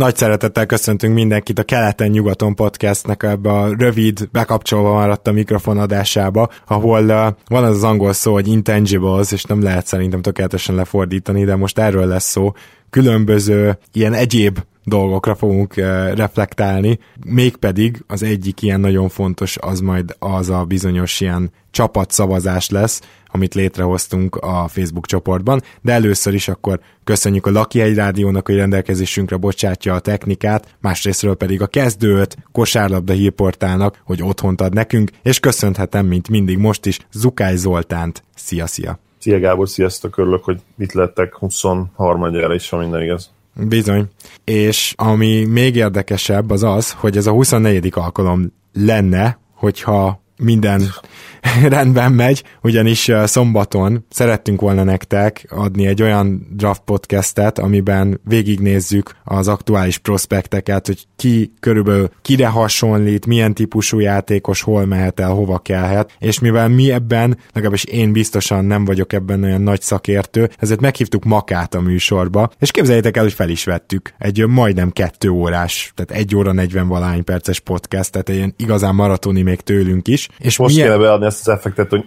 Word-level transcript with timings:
Nagy 0.00 0.16
szeretettel 0.16 0.66
köszöntünk 0.66 1.14
mindenkit 1.14 1.58
a 1.58 1.62
Keleten-nyugaton 1.62 2.54
podcastnek 2.54 3.22
ebbe 3.22 3.50
a 3.50 3.74
rövid, 3.78 4.28
bekapcsolva 4.32 4.92
maradt 4.92 5.26
a 5.26 5.32
mikrofon 5.32 5.78
adásába, 5.78 6.48
ahol 6.66 7.04
uh, 7.04 7.26
van 7.46 7.64
az 7.64 7.76
az 7.76 7.82
angol 7.82 8.12
szó, 8.12 8.32
hogy 8.32 8.48
intangibles, 8.48 9.32
és 9.32 9.44
nem 9.44 9.62
lehet 9.62 9.86
szerintem 9.86 10.22
tökéletesen 10.22 10.74
lefordítani, 10.74 11.44
de 11.44 11.56
most 11.56 11.78
erről 11.78 12.06
lesz 12.06 12.30
szó. 12.30 12.52
Különböző 12.90 13.78
ilyen 13.92 14.12
egyéb 14.12 14.58
dolgokra 14.84 15.34
fogunk 15.34 15.74
uh, 15.76 15.84
reflektálni, 16.14 16.98
mégpedig 17.26 18.04
az 18.06 18.22
egyik 18.22 18.62
ilyen 18.62 18.80
nagyon 18.80 19.08
fontos 19.08 19.56
az 19.60 19.80
majd 19.80 20.16
az 20.18 20.50
a 20.50 20.64
bizonyos 20.64 21.20
ilyen 21.20 21.50
csapatszavazás 21.70 22.68
lesz, 22.68 23.00
amit 23.32 23.54
létrehoztunk 23.54 24.36
a 24.36 24.68
Facebook 24.68 25.06
csoportban, 25.06 25.62
de 25.82 25.92
először 25.92 26.34
is 26.34 26.48
akkor 26.48 26.80
köszönjük 27.04 27.46
a 27.46 27.50
Laki 27.50 27.80
egy 27.80 27.94
Rádiónak, 27.94 28.46
hogy 28.46 28.56
rendelkezésünkre 28.56 29.36
bocsátja 29.36 29.94
a 29.94 30.00
technikát, 30.00 30.76
másrésztről 30.80 31.34
pedig 31.34 31.62
a 31.62 31.66
kezdőt 31.66 32.36
kosárlabda 32.52 33.12
hírportálnak, 33.12 34.02
hogy 34.04 34.22
otthont 34.22 34.60
ad 34.60 34.74
nekünk, 34.74 35.10
és 35.22 35.40
köszönhetem, 35.40 36.06
mint 36.06 36.28
mindig 36.28 36.58
most 36.58 36.86
is, 36.86 36.98
Zukály 37.12 37.56
Zoltánt. 37.56 38.22
Szia, 38.34 38.66
szia! 38.66 38.98
Gábor, 39.24 39.68
sziasztok, 39.68 40.16
örülök, 40.18 40.44
hogy 40.44 40.60
itt 40.78 40.92
lettek 40.92 41.36
23-jára 41.40 42.52
is, 42.54 42.68
ha 42.68 42.76
minden 42.76 43.02
igaz. 43.02 43.30
Bizony. 43.54 44.04
És 44.44 44.94
ami 44.96 45.44
még 45.44 45.76
érdekesebb 45.76 46.50
az 46.50 46.62
az, 46.62 46.92
hogy 46.92 47.16
ez 47.16 47.26
a 47.26 47.30
24. 47.30 47.88
alkalom 47.94 48.52
lenne, 48.72 49.38
hogyha 49.54 50.22
minden 50.40 50.82
rendben 51.68 52.12
megy, 52.12 52.44
ugyanis 52.62 53.10
szombaton 53.24 54.06
szerettünk 54.10 54.60
volna 54.60 54.82
nektek 54.82 55.46
adni 55.50 55.86
egy 55.86 56.02
olyan 56.02 56.46
draft 56.50 56.82
podcastet, 56.84 57.58
amiben 57.58 58.20
végignézzük 58.24 59.14
az 59.24 59.48
aktuális 59.48 59.98
prospekteket, 59.98 60.86
hogy 60.86 61.06
ki 61.16 61.52
körülbelül 61.60 62.10
kire 62.22 62.46
hasonlít, 62.46 63.26
milyen 63.26 63.54
típusú 63.54 63.98
játékos 63.98 64.62
hol 64.62 64.86
mehet 64.86 65.20
el, 65.20 65.30
hova 65.30 65.58
kellhet, 65.58 66.16
és 66.18 66.38
mivel 66.38 66.68
mi 66.68 66.92
ebben, 66.92 67.38
legalábbis 67.52 67.84
én 67.84 68.12
biztosan 68.12 68.64
nem 68.64 68.84
vagyok 68.84 69.12
ebben 69.12 69.42
olyan 69.42 69.62
nagy 69.62 69.80
szakértő, 69.80 70.50
ezért 70.58 70.80
meghívtuk 70.80 71.24
Makát 71.24 71.74
a 71.74 71.80
műsorba, 71.80 72.50
és 72.58 72.70
képzeljétek 72.70 73.16
el, 73.16 73.22
hogy 73.22 73.32
fel 73.32 73.48
is 73.48 73.64
vettük 73.64 74.12
egy 74.18 74.46
majdnem 74.46 74.90
kettő 74.90 75.28
órás, 75.28 75.92
tehát 75.94 76.22
egy 76.22 76.36
óra 76.36 76.52
40 76.52 76.88
valány 76.88 77.24
perces 77.24 77.60
podcast, 77.60 78.10
tehát 78.10 78.28
egy 78.28 78.54
igazán 78.56 78.94
maratoni 78.94 79.42
még 79.42 79.60
tőlünk 79.60 80.08
is. 80.08 80.28
És 80.38 80.58
Most 80.58 80.74
milyen... 80.74 80.90
kéne 80.90 81.02
beadni 81.02 81.26
ezt 81.26 81.48
az 81.48 81.54
effektet, 81.54 81.90
hogy 81.90 82.04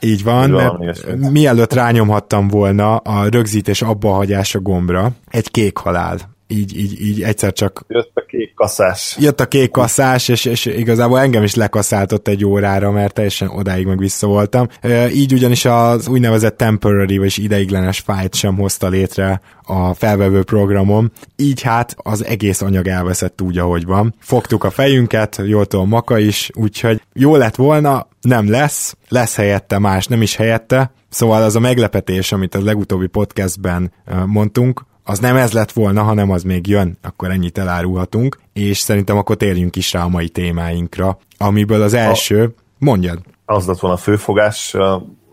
így 0.00 0.24
van, 0.24 0.50
mert 0.50 1.30
mielőtt 1.30 1.72
rányomhattam 1.72 2.48
volna 2.48 2.96
a 2.96 3.28
rögzítés 3.28 3.82
abba 3.82 4.10
hagyása 4.12 4.60
gombra, 4.60 5.10
egy 5.30 5.50
kék 5.50 5.76
halál 5.76 6.18
így, 6.52 6.76
így, 6.76 7.00
így 7.00 7.22
egyszer 7.22 7.52
csak... 7.52 7.84
Jött 7.88 8.10
a 8.14 8.24
kék 8.26 8.54
kaszás. 8.54 9.16
Jött 9.20 9.40
a 9.40 9.46
kék 9.46 9.70
kaszás, 9.70 10.28
és, 10.28 10.44
és 10.44 10.66
igazából 10.66 11.20
engem 11.20 11.42
is 11.42 11.54
lekaszáltott 11.54 12.28
egy 12.28 12.44
órára, 12.44 12.90
mert 12.90 13.14
teljesen 13.14 13.48
odáig 13.48 13.86
meg 13.86 13.98
vissza 13.98 14.26
voltam. 14.26 14.66
Így 15.12 15.32
ugyanis 15.32 15.64
az 15.64 16.08
úgynevezett 16.08 16.56
temporary, 16.56 17.18
vagy 17.18 17.38
ideiglenes 17.38 17.98
fájt 17.98 18.34
sem 18.34 18.56
hozta 18.56 18.88
létre 18.88 19.40
a 19.62 19.94
felvevő 19.94 20.42
programom, 20.42 21.10
így 21.36 21.62
hát 21.62 21.94
az 21.96 22.24
egész 22.24 22.60
anyag 22.60 22.86
elveszett 22.86 23.40
úgy, 23.40 23.58
ahogy 23.58 23.84
van. 23.84 24.14
Fogtuk 24.18 24.64
a 24.64 24.70
fejünket, 24.70 25.40
jól 25.44 25.66
tudom, 25.66 25.88
Maka 25.88 26.18
is, 26.18 26.50
úgyhogy 26.54 27.02
jó 27.12 27.36
lett 27.36 27.54
volna, 27.54 28.08
nem 28.20 28.50
lesz, 28.50 28.96
lesz 29.08 29.36
helyette 29.36 29.78
más, 29.78 30.06
nem 30.06 30.22
is 30.22 30.36
helyette, 30.36 30.92
Szóval 31.12 31.42
az 31.42 31.56
a 31.56 31.60
meglepetés, 31.60 32.32
amit 32.32 32.54
a 32.54 32.62
legutóbbi 32.62 33.06
podcastben 33.06 33.92
mondtunk, 34.26 34.84
az 35.04 35.18
nem 35.18 35.36
ez 35.36 35.52
lett 35.52 35.72
volna, 35.72 36.02
hanem 36.02 36.30
az 36.30 36.42
még 36.42 36.66
jön, 36.66 36.98
akkor 37.02 37.30
ennyit 37.30 37.58
elárulhatunk, 37.58 38.38
és 38.52 38.78
szerintem 38.78 39.16
akkor 39.16 39.36
térjünk 39.36 39.76
is 39.76 39.92
rá 39.92 40.04
a 40.04 40.08
mai 40.08 40.28
témáinkra, 40.28 41.18
amiből 41.38 41.82
az 41.82 41.94
első, 41.94 42.42
a, 42.44 42.62
mondjad. 42.78 43.18
Az 43.44 43.66
lett 43.66 43.80
volna 43.80 43.96
a 43.96 44.00
főfogás, 44.00 44.76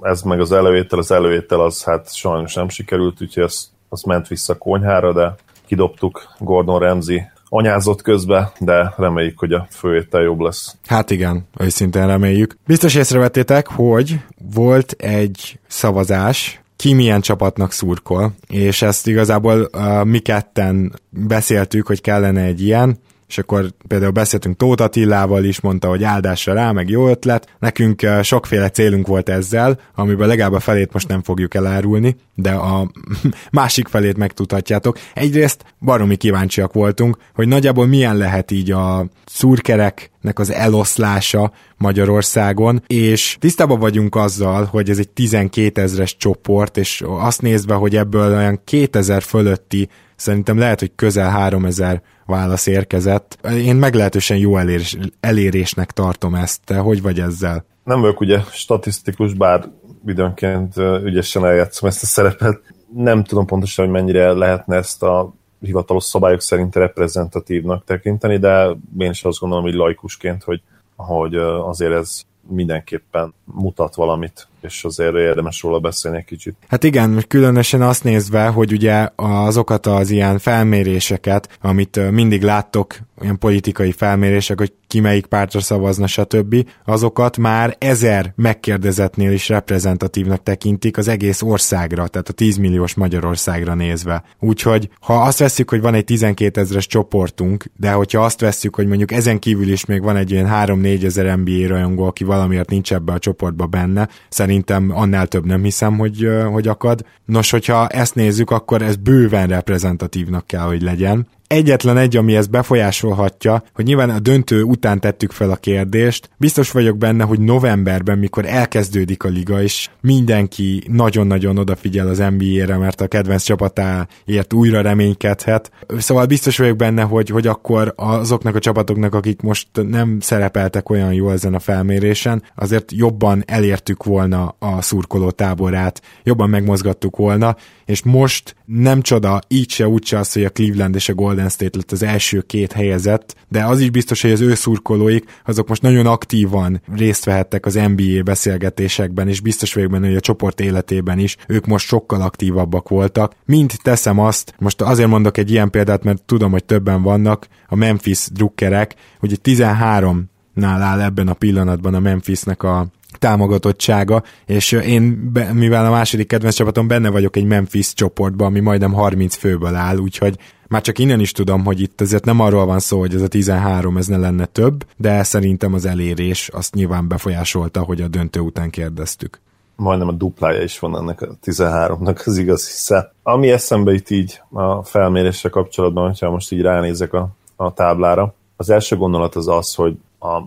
ez 0.02 0.22
meg 0.22 0.40
az 0.40 0.52
előétel, 0.52 1.00
az 1.00 1.12
előétel 1.12 1.59
az 1.59 1.84
hát 1.84 2.16
sajnos 2.16 2.53
nem 2.53 2.69
sikerült, 2.69 3.22
úgyhogy 3.22 3.44
az, 3.44 3.72
az 3.90 4.02
ment 4.02 4.28
vissza 4.28 4.53
a 4.53 4.57
konyhára, 4.57 5.13
de 5.13 5.35
kidobtuk 5.68 6.36
Gordon 6.40 6.80
Ramsay 6.80 7.22
anyázott 7.50 8.01
közbe, 8.01 8.51
de 8.59 8.94
reméljük, 8.97 9.40
hogy 9.40 9.53
a 9.53 9.68
főétel 9.69 10.22
jobb 10.22 10.40
lesz. 10.40 10.75
Hát 10.86 11.09
igen, 11.12 11.47
őszintén 11.57 12.07
reméljük. 12.07 12.57
Biztos 12.68 12.96
észrevettétek, 12.96 13.68
hogy 13.68 14.19
volt 14.53 14.91
egy 14.91 15.59
szavazás, 15.68 16.59
ki 16.79 16.94
milyen 16.94 17.22
csapatnak 17.22 17.72
szurkol, 17.72 18.34
és 18.47 18.81
ezt 18.81 19.07
igazából 19.07 19.69
uh, 19.73 20.06
mi 20.06 20.19
ketten 20.19 20.94
beszéltük, 21.09 21.88
hogy 21.88 22.01
kellene 22.01 22.41
egy 22.41 22.62
ilyen, 22.62 23.00
és 23.29 23.38
akkor 23.38 23.73
például 23.88 24.12
beszéltünk 24.12 24.57
Tóth 24.57 24.84
Attilával 24.84 25.44
is, 25.44 25.59
mondta, 25.59 25.88
hogy 25.88 26.03
áldásra 26.03 26.53
rá, 26.53 26.72
meg 26.72 26.90
jó 26.90 27.07
ötlet. 27.07 27.56
Nekünk 27.59 28.06
sokféle 28.22 28.69
célunk 28.69 29.07
volt 29.07 29.29
ezzel, 29.29 29.79
amiből 29.95 30.28
legalább 30.28 30.53
a 30.53 30.59
felét 30.59 30.94
most 30.94 31.07
nem 31.07 31.23
fogjuk 31.23 31.53
elárulni, 31.53 32.16
de 32.35 32.51
a 32.51 32.91
másik 33.51 33.88
felét 33.88 34.18
megtudhatjátok. 34.18 34.97
Egyrészt 35.13 35.63
baromi 35.79 36.16
kíváncsiak 36.16 36.73
voltunk, 36.73 37.18
hogy 37.34 37.47
nagyjából 37.47 37.88
milyen 37.88 38.18
lehet 38.18 38.51
így 38.51 38.72
a 38.72 39.06
szurkereknek 39.25 40.39
az 40.39 40.51
eloszlása 40.51 41.51
Magyarországon, 41.78 42.84
és 42.88 43.38
tisztában 43.39 43.79
vagyunk 43.79 44.16
azzal, 44.16 44.63
hogy 44.63 44.89
ez 44.89 44.97
egy 44.97 45.09
12 45.09 45.81
ezres 45.81 46.18
csoport, 46.18 46.78
és 46.78 47.03
azt 47.06 47.41
nézve, 47.41 47.73
hogy 47.73 47.95
ebből 47.95 48.35
olyan 48.35 48.62
2000 48.66 49.22
fölötti 49.22 49.89
szerintem 50.19 50.57
lehet, 50.57 50.80
hogy 50.80 50.91
közel 50.96 51.30
3000 51.30 52.02
válasz 52.25 52.68
érkezett. 52.68 53.38
Én 53.52 53.75
meglehetősen 53.75 54.38
jó 54.38 54.57
elérés, 54.57 54.97
elérésnek 55.19 55.91
tartom 55.91 56.35
ezt. 56.35 56.62
Te 56.63 56.78
hogy 56.78 57.02
vagy 57.02 57.19
ezzel? 57.19 57.66
Nem 57.84 58.02
vagyok 58.02 58.19
ugye 58.19 58.40
statisztikus, 58.52 59.34
bár 59.34 59.69
időnként 60.06 60.78
ügyesen 61.03 61.46
eljátszom 61.46 61.90
ezt 61.90 62.03
a 62.03 62.06
szerepet. 62.06 62.62
Nem 62.96 63.24
tudom 63.24 63.46
pontosan, 63.46 63.85
hogy 63.85 63.94
mennyire 63.94 64.31
lehetne 64.31 64.75
ezt 64.75 65.03
a 65.03 65.34
hivatalos 65.59 66.03
szabályok 66.03 66.41
szerint 66.41 66.75
reprezentatívnak 66.75 67.84
tekinteni, 67.84 68.38
de 68.38 68.75
én 68.97 69.09
is 69.09 69.24
azt 69.24 69.40
gondolom, 69.40 69.63
hogy 69.63 69.74
laikusként, 69.74 70.44
hogy, 70.44 70.62
hogy 70.96 71.36
azért 71.36 71.94
ez 71.94 72.22
mindenképpen 72.47 73.34
mutat 73.44 73.96
valamit, 73.96 74.47
és 74.62 74.84
azért 74.84 75.16
érdemes 75.16 75.62
róla 75.62 75.80
beszélni 75.80 76.18
egy 76.18 76.25
kicsit. 76.25 76.56
Hát 76.68 76.84
igen, 76.84 77.24
különösen 77.28 77.81
azt 77.81 78.03
nézve, 78.03 78.47
hogy 78.47 78.72
ugye 78.72 79.08
azokat 79.16 79.86
az 79.86 80.09
ilyen 80.09 80.38
felméréseket, 80.38 81.58
amit 81.62 82.12
mindig 82.12 82.42
láttok, 82.42 82.98
olyan 83.22 83.40
politikai 83.40 83.92
felmérések, 83.92 84.58
hogy 84.58 84.74
ki 84.89 85.00
melyik 85.00 85.25
pártra 85.25 85.59
szavazna, 85.59 86.07
stb., 86.07 86.55
azokat 86.85 87.38
már 87.38 87.75
ezer 87.77 88.33
megkérdezetnél 88.35 89.31
is 89.31 89.50
reprezentatívnak 89.50 90.44
tekintik 90.44 90.97
az 90.97 91.07
egész 91.07 91.41
országra, 91.41 92.07
tehát 92.07 92.29
a 92.29 92.33
10 92.33 92.57
milliós 92.57 92.94
Magyarországra 92.94 93.73
nézve. 93.73 94.23
Úgyhogy, 94.39 94.89
ha 95.00 95.22
azt 95.22 95.39
vesszük, 95.39 95.69
hogy 95.69 95.81
van 95.81 95.94
egy 95.94 96.03
12 96.03 96.62
ezeres 96.62 96.88
csoportunk, 96.88 97.65
de 97.77 97.91
hogyha 97.91 98.24
azt 98.24 98.39
vesszük, 98.39 98.75
hogy 98.75 98.88
mondjuk 98.88 99.12
ezen 99.12 99.39
kívül 99.39 99.71
is 99.71 99.86
még 99.86 100.01
van 100.01 100.15
egy 100.15 100.31
ilyen 100.31 100.50
3-4 100.51 101.03
ezer 101.03 101.38
NBA 101.38 101.68
rajongó, 101.68 102.03
aki 102.03 102.24
valamiért 102.24 102.69
nincs 102.69 102.94
ebbe 102.94 103.13
a 103.13 103.19
csoportba 103.19 103.65
benne, 103.65 104.09
szerintem 104.30 104.92
annál 104.94 105.27
több 105.27 105.45
nem 105.45 105.63
hiszem, 105.63 105.97
hogy, 105.97 106.27
hogy 106.51 106.68
akad. 106.68 107.06
Nos, 107.25 107.51
hogyha 107.51 107.88
ezt 107.88 108.15
nézzük, 108.15 108.51
akkor 108.51 108.81
ez 108.81 108.95
bőven 108.95 109.47
reprezentatívnak 109.47 110.47
kell, 110.47 110.65
hogy 110.65 110.81
legyen, 110.81 111.27
egyetlen 111.50 111.98
egy, 111.98 112.18
ami 112.18 112.36
ezt 112.36 112.50
befolyásolhatja, 112.50 113.63
hogy 113.74 113.86
nyilván 113.86 114.10
a 114.10 114.19
döntő 114.19 114.63
után 114.63 115.00
tettük 115.00 115.31
fel 115.31 115.51
a 115.51 115.56
kérdést. 115.56 116.30
Biztos 116.38 116.72
vagyok 116.72 116.98
benne, 116.98 117.24
hogy 117.24 117.40
novemberben, 117.40 118.18
mikor 118.18 118.46
elkezdődik 118.46 119.24
a 119.24 119.30
liga, 119.30 119.62
és 119.62 119.90
mindenki 120.01 120.84
nagyon-nagyon 120.88 121.57
odafigyel 121.57 122.07
az 122.07 122.18
NBA-re, 122.38 122.78
mert 122.78 123.01
a 123.01 123.07
kedvenc 123.07 123.44
csapatáért 123.44 124.54
újra 124.54 124.81
reménykedhet. 124.81 125.72
Szóval 125.98 126.25
biztos 126.25 126.57
vagyok 126.57 126.75
benne, 126.75 127.01
hogy, 127.01 127.30
hogy 127.30 127.48
akkor 127.48 127.94
azoknak 127.95 128.56
a 128.56 128.60
csapatoknak, 128.60 129.16
akik 129.16 129.42
most 129.42 129.68
nem 129.74 130.19
szerepeltek 130.19 130.90
olyan 130.90 131.13
jól 131.13 131.31
ezen 131.31 131.54
a 131.54 131.60
felmérésen, 131.60 132.44
azért 132.56 132.92
jobban 132.92 133.44
elértük 133.48 134.04
volna 134.04 134.56
a 134.60 134.81
szurkoló 134.81 135.31
táborát, 135.31 136.02
jobban 136.24 136.50
megmozgattuk 136.50 137.18
volna, 137.18 137.56
és 137.86 138.04
most 138.04 138.56
nem 138.66 139.02
csoda, 139.02 139.42
így 139.48 139.69
se 139.69 139.88
úgy 139.88 140.13
az, 140.16 140.34
hogy 140.34 140.44
a 140.44 140.50
Cleveland 140.50 140.95
és 140.95 141.10
a 141.10 141.13
Golden 141.13 141.38
State 141.47 141.77
lett 141.77 141.91
az 141.91 142.03
első 142.03 142.41
két 142.41 142.71
helyezett, 142.71 143.36
de 143.47 143.63
az 143.63 143.80
is 143.80 143.89
biztos, 143.89 144.21
hogy 144.21 144.31
az 144.31 144.41
ő 144.41 144.56
szurkolóik, 144.56 145.41
azok 145.45 145.68
most 145.68 145.81
nagyon 145.81 146.06
aktívan 146.06 146.81
részt 146.95 147.25
vehettek 147.25 147.65
az 147.65 147.74
NBA 147.74 148.24
beszélgetésekben, 148.24 149.27
és 149.27 149.39
biztos 149.39 149.74
vagyok 149.74 149.91
benne, 149.91 150.07
hogy 150.07 150.15
a 150.15 150.19
csoport 150.19 150.59
életében 150.59 151.19
is 151.19 151.38
ők 151.47 151.65
most 151.65 151.88
sokkal 151.88 152.21
aktívabbak 152.21 152.89
voltak. 152.89 153.36
Mint 153.45 153.80
teszem 153.81 154.19
azt, 154.19 154.53
most 154.57 154.81
azért 154.81 155.09
mondok 155.09 155.38
egy 155.38 155.51
ilyen 155.51 155.69
példát, 155.69 156.03
mert 156.03 156.24
tudom, 156.24 156.51
hogy 156.51 156.65
többen 156.65 157.01
vannak, 157.01 157.47
a 157.68 157.75
Memphis 157.75 158.27
drukkerek, 158.31 158.95
ugye 159.21 159.35
13 159.35 160.30
nál 160.53 160.81
áll 160.81 161.01
ebben 161.01 161.27
a 161.27 161.33
pillanatban 161.33 161.94
a 161.94 162.00
Memphisnek 162.00 162.63
a 162.63 162.88
támogatottsága, 163.19 164.24
és 164.45 164.71
én, 164.71 165.31
mivel 165.53 165.85
a 165.85 165.89
második 165.89 166.27
kedvenc 166.27 166.56
csapatom 166.56 166.88
benne 166.88 167.09
vagyok 167.09 167.35
egy 167.35 167.45
Memphis 167.45 167.94
csoportban, 167.94 168.47
ami 168.47 168.59
majdnem 168.59 168.94
30 168.94 169.35
főből 169.35 169.75
áll, 169.75 169.97
úgyhogy 169.97 170.38
már 170.69 170.81
csak 170.81 171.00
innen 171.00 171.19
is 171.19 171.31
tudom, 171.31 171.66
hogy 171.66 171.81
itt 171.81 172.01
azért 172.01 172.25
nem 172.25 172.39
arról 172.39 172.66
van 172.66 172.80
szó, 172.80 173.00
hogy 173.00 173.13
ez 173.13 173.21
a 173.21 173.27
13, 173.27 173.98
ez 173.98 174.07
ne 174.07 174.18
lenne 174.18 174.45
több, 174.45 174.86
de 174.98 175.24
szerintem 175.24 175.74
az 175.74 175.86
elérés 175.86 176.50
azt 176.50 176.74
nyilván 176.74 177.07
befolyásolta, 177.07 177.81
hogy 177.81 178.01
a 178.01 178.07
döntő 178.07 178.39
után 178.39 178.69
kérdeztük. 178.69 179.39
Majdnem 179.75 180.07
a 180.07 180.12
duplája 180.12 180.62
is 180.62 180.80
van 180.80 180.98
ennek 180.98 181.21
a 181.21 181.27
13-nak 181.45 182.25
az 182.25 182.38
igaz 182.38 182.68
hisze. 182.69 183.13
Ami 183.24 183.51
eszembe 183.51 183.94
itt 183.94 184.10
így 184.10 184.42
a 184.51 184.83
felmérésre 184.83 185.50
kapcsolatban, 185.50 186.07
hogyha 186.07 186.30
most 186.30 186.51
így 186.51 186.62
ránézek 186.62 187.13
a, 187.13 187.30
a 187.56 187.74
táblára, 187.74 188.33
az 188.56 188.69
első 188.69 188.95
gondolat 188.95 189.36
az 189.36 189.48
az, 189.48 189.75
hogy 189.75 189.98
a, 190.19 190.42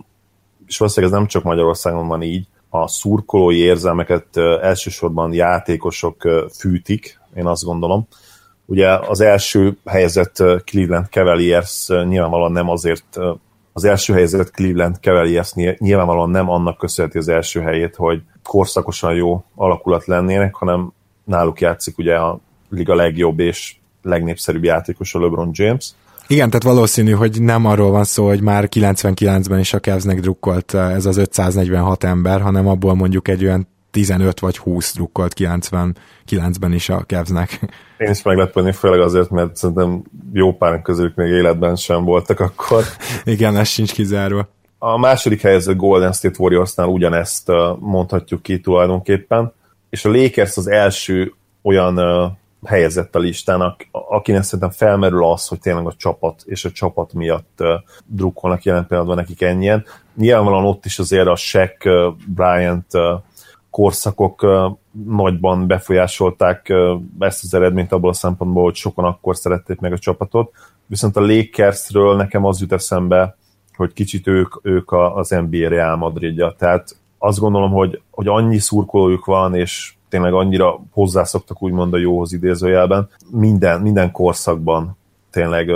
és 0.67 0.77
valószínűleg 0.77 1.13
ez 1.13 1.19
nem 1.19 1.29
csak 1.29 1.43
Magyarországon 1.43 2.07
van 2.07 2.21
így, 2.21 2.47
a 2.69 2.87
szurkolói 2.87 3.57
érzelmeket 3.57 4.37
elsősorban 4.61 5.33
játékosok 5.33 6.21
fűtik, 6.57 7.19
én 7.35 7.45
azt 7.45 7.63
gondolom. 7.63 8.07
Ugye 8.65 8.89
az 8.89 9.21
első 9.21 9.77
helyzet 9.85 10.43
Cleveland 10.65 11.05
Cavaliers 11.09 11.87
nyilvánvalóan 11.87 12.51
nem 12.51 12.69
azért 12.69 13.17
az 13.73 13.83
első 13.83 14.13
helyzet 14.13 14.51
Cleveland 14.51 14.95
Cavaliers 15.01 15.53
nyilvánvalóan 15.77 16.29
nem 16.29 16.49
annak 16.49 16.77
köszönheti 16.77 17.17
az 17.17 17.27
első 17.27 17.61
helyét, 17.61 17.95
hogy 17.95 18.21
korszakosan 18.43 19.13
jó 19.15 19.43
alakulat 19.55 20.05
lennének, 20.05 20.55
hanem 20.55 20.93
náluk 21.23 21.61
játszik 21.61 21.97
ugye 21.97 22.15
a 22.15 22.39
liga 22.69 22.95
legjobb 22.95 23.39
és 23.39 23.75
legnépszerűbb 24.01 24.63
játékos 24.63 25.15
a 25.15 25.19
LeBron 25.19 25.49
James. 25.51 25.93
Igen, 26.27 26.47
tehát 26.47 26.63
valószínű, 26.63 27.11
hogy 27.11 27.41
nem 27.41 27.65
arról 27.65 27.91
van 27.91 28.03
szó, 28.03 28.27
hogy 28.27 28.41
már 28.41 28.67
99-ben 28.71 29.59
is 29.59 29.73
a 29.73 29.79
Cavsnek 29.79 30.19
drukkolt 30.19 30.73
ez 30.73 31.05
az 31.05 31.17
546 31.17 32.03
ember, 32.03 32.41
hanem 32.41 32.67
abból 32.67 32.95
mondjuk 32.95 33.27
egy 33.27 33.43
olyan 33.43 33.67
15 33.93 34.39
vagy 34.39 34.57
20 34.57 34.93
drukkolt 34.93 35.33
99-ben 35.37 36.73
is 36.73 36.89
a 36.89 37.03
Cavsnek. 37.07 37.59
Én 37.97 38.09
is 38.09 38.21
meglepődni, 38.21 38.71
főleg 38.71 38.99
azért, 38.99 39.29
mert 39.29 39.55
szerintem 39.55 40.03
jó 40.33 40.53
pár 40.53 40.81
közülük 40.81 41.15
még 41.15 41.31
életben 41.31 41.75
sem 41.75 42.03
voltak 42.03 42.39
akkor. 42.39 42.83
Igen, 43.23 43.57
ez 43.57 43.67
sincs 43.67 43.93
kizárva. 43.93 44.47
A 44.77 44.97
második 44.97 45.41
helyezett 45.41 45.75
Golden 45.75 46.11
State 46.11 46.35
Warriorsnál 46.39 46.87
ugyanezt 46.87 47.51
mondhatjuk 47.79 48.41
ki 48.41 48.59
tulajdonképpen, 48.59 49.53
és 49.89 50.05
a 50.05 50.09
Lakers 50.09 50.57
az 50.57 50.67
első 50.67 51.33
olyan 51.61 51.99
helyezett 52.65 53.15
a 53.15 53.19
listának, 53.19 53.87
akinek 53.91 54.43
szerintem 54.43 54.69
felmerül 54.69 55.25
az, 55.25 55.47
hogy 55.47 55.59
tényleg 55.59 55.85
a 55.85 55.93
csapat 55.97 56.41
és 56.45 56.65
a 56.65 56.71
csapat 56.71 57.13
miatt 57.13 57.57
uh, 57.59 57.67
drukkolnak 58.05 58.63
jelen 58.63 58.87
pillanatban 58.87 59.17
nekik 59.17 59.41
ennyien. 59.41 59.85
Nyilvánvalóan 60.15 60.65
ott 60.65 60.85
is 60.85 60.99
azért 60.99 61.27
a 61.27 61.35
Shaq, 61.35 61.89
uh, 61.89 62.13
Bryant 62.27 62.93
uh, 62.93 63.01
korszakok 63.73 64.47
nagyban 65.05 65.67
befolyásolták 65.67 66.73
ezt 67.19 67.43
az 67.43 67.53
eredményt 67.53 67.91
abból 67.91 68.09
a 68.09 68.13
szempontból, 68.13 68.63
hogy 68.63 68.75
sokan 68.75 69.05
akkor 69.05 69.35
szerették 69.35 69.79
meg 69.79 69.91
a 69.91 69.97
csapatot, 69.97 70.51
viszont 70.85 71.17
a 71.17 71.25
Lakersről 71.25 72.15
nekem 72.15 72.45
az 72.45 72.61
jut 72.61 72.71
eszembe, 72.71 73.37
hogy 73.75 73.93
kicsit 73.93 74.27
ők, 74.27 74.53
ők 74.61 74.91
az 74.91 75.29
NBA 75.29 75.67
Real 75.67 75.95
Madridja, 75.95 76.55
tehát 76.57 76.95
azt 77.17 77.39
gondolom, 77.39 77.71
hogy, 77.71 78.01
hogy 78.11 78.27
annyi 78.27 78.57
szurkolójuk 78.57 79.25
van, 79.25 79.55
és 79.55 79.93
tényleg 80.09 80.33
annyira 80.33 80.79
hozzászoktak 80.91 81.63
úgymond 81.63 81.93
a 81.93 81.97
jóhoz 81.97 82.33
idézőjelben, 82.33 83.09
minden, 83.31 83.81
minden 83.81 84.11
korszakban 84.11 84.97
tényleg 85.31 85.71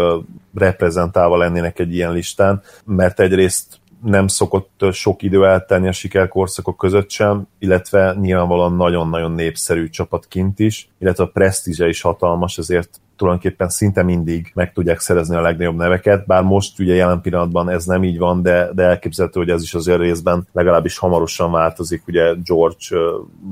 reprezentálva 0.54 1.38
lennének 1.38 1.80
egy 1.80 1.94
ilyen 1.94 2.12
listán, 2.12 2.62
mert 2.86 3.20
egyrészt 3.20 3.80
nem 4.04 4.28
szokott 4.28 4.86
sok 4.92 5.22
idő 5.24 5.46
eltenni 5.46 5.88
a 5.88 5.92
sikerkorszakok 5.92 6.78
között 6.78 7.10
sem, 7.10 7.48
illetve 7.60 8.16
nyilvánvalóan 8.20 8.76
nagyon-nagyon 8.76 9.32
népszerű 9.32 9.90
csapat 9.90 10.26
kint 10.28 10.60
is, 10.60 10.90
illetve 11.00 11.24
a 11.24 11.28
presztízse 11.28 11.88
is 11.88 12.02
hatalmas, 12.02 12.58
ezért 12.58 13.00
tulajdonképpen 13.18 13.70
szinte 13.70 14.04
mindig 14.04 14.52
meg 14.54 14.74
tudják 14.74 15.00
szerezni 15.00 15.36
a 15.36 15.42
legnagyobb 15.42 15.76
neveket, 15.76 16.26
bár 16.26 16.44
most 16.44 16.80
ugye 16.80 16.94
jelen 16.94 17.22
pillanatban 17.22 17.70
ez 17.70 17.86
nem 17.86 18.04
így 18.04 18.18
van, 18.18 18.42
de, 18.42 18.70
de 18.74 18.84
elképzelhető, 18.84 19.40
hogy 19.40 19.50
ez 19.50 19.62
is 19.62 19.74
azért 19.74 20.00
részben 20.00 20.48
legalábbis 20.52 20.98
hamarosan 20.98 21.52
változik, 21.52 22.04
ugye 22.08 22.34
George 22.44 22.86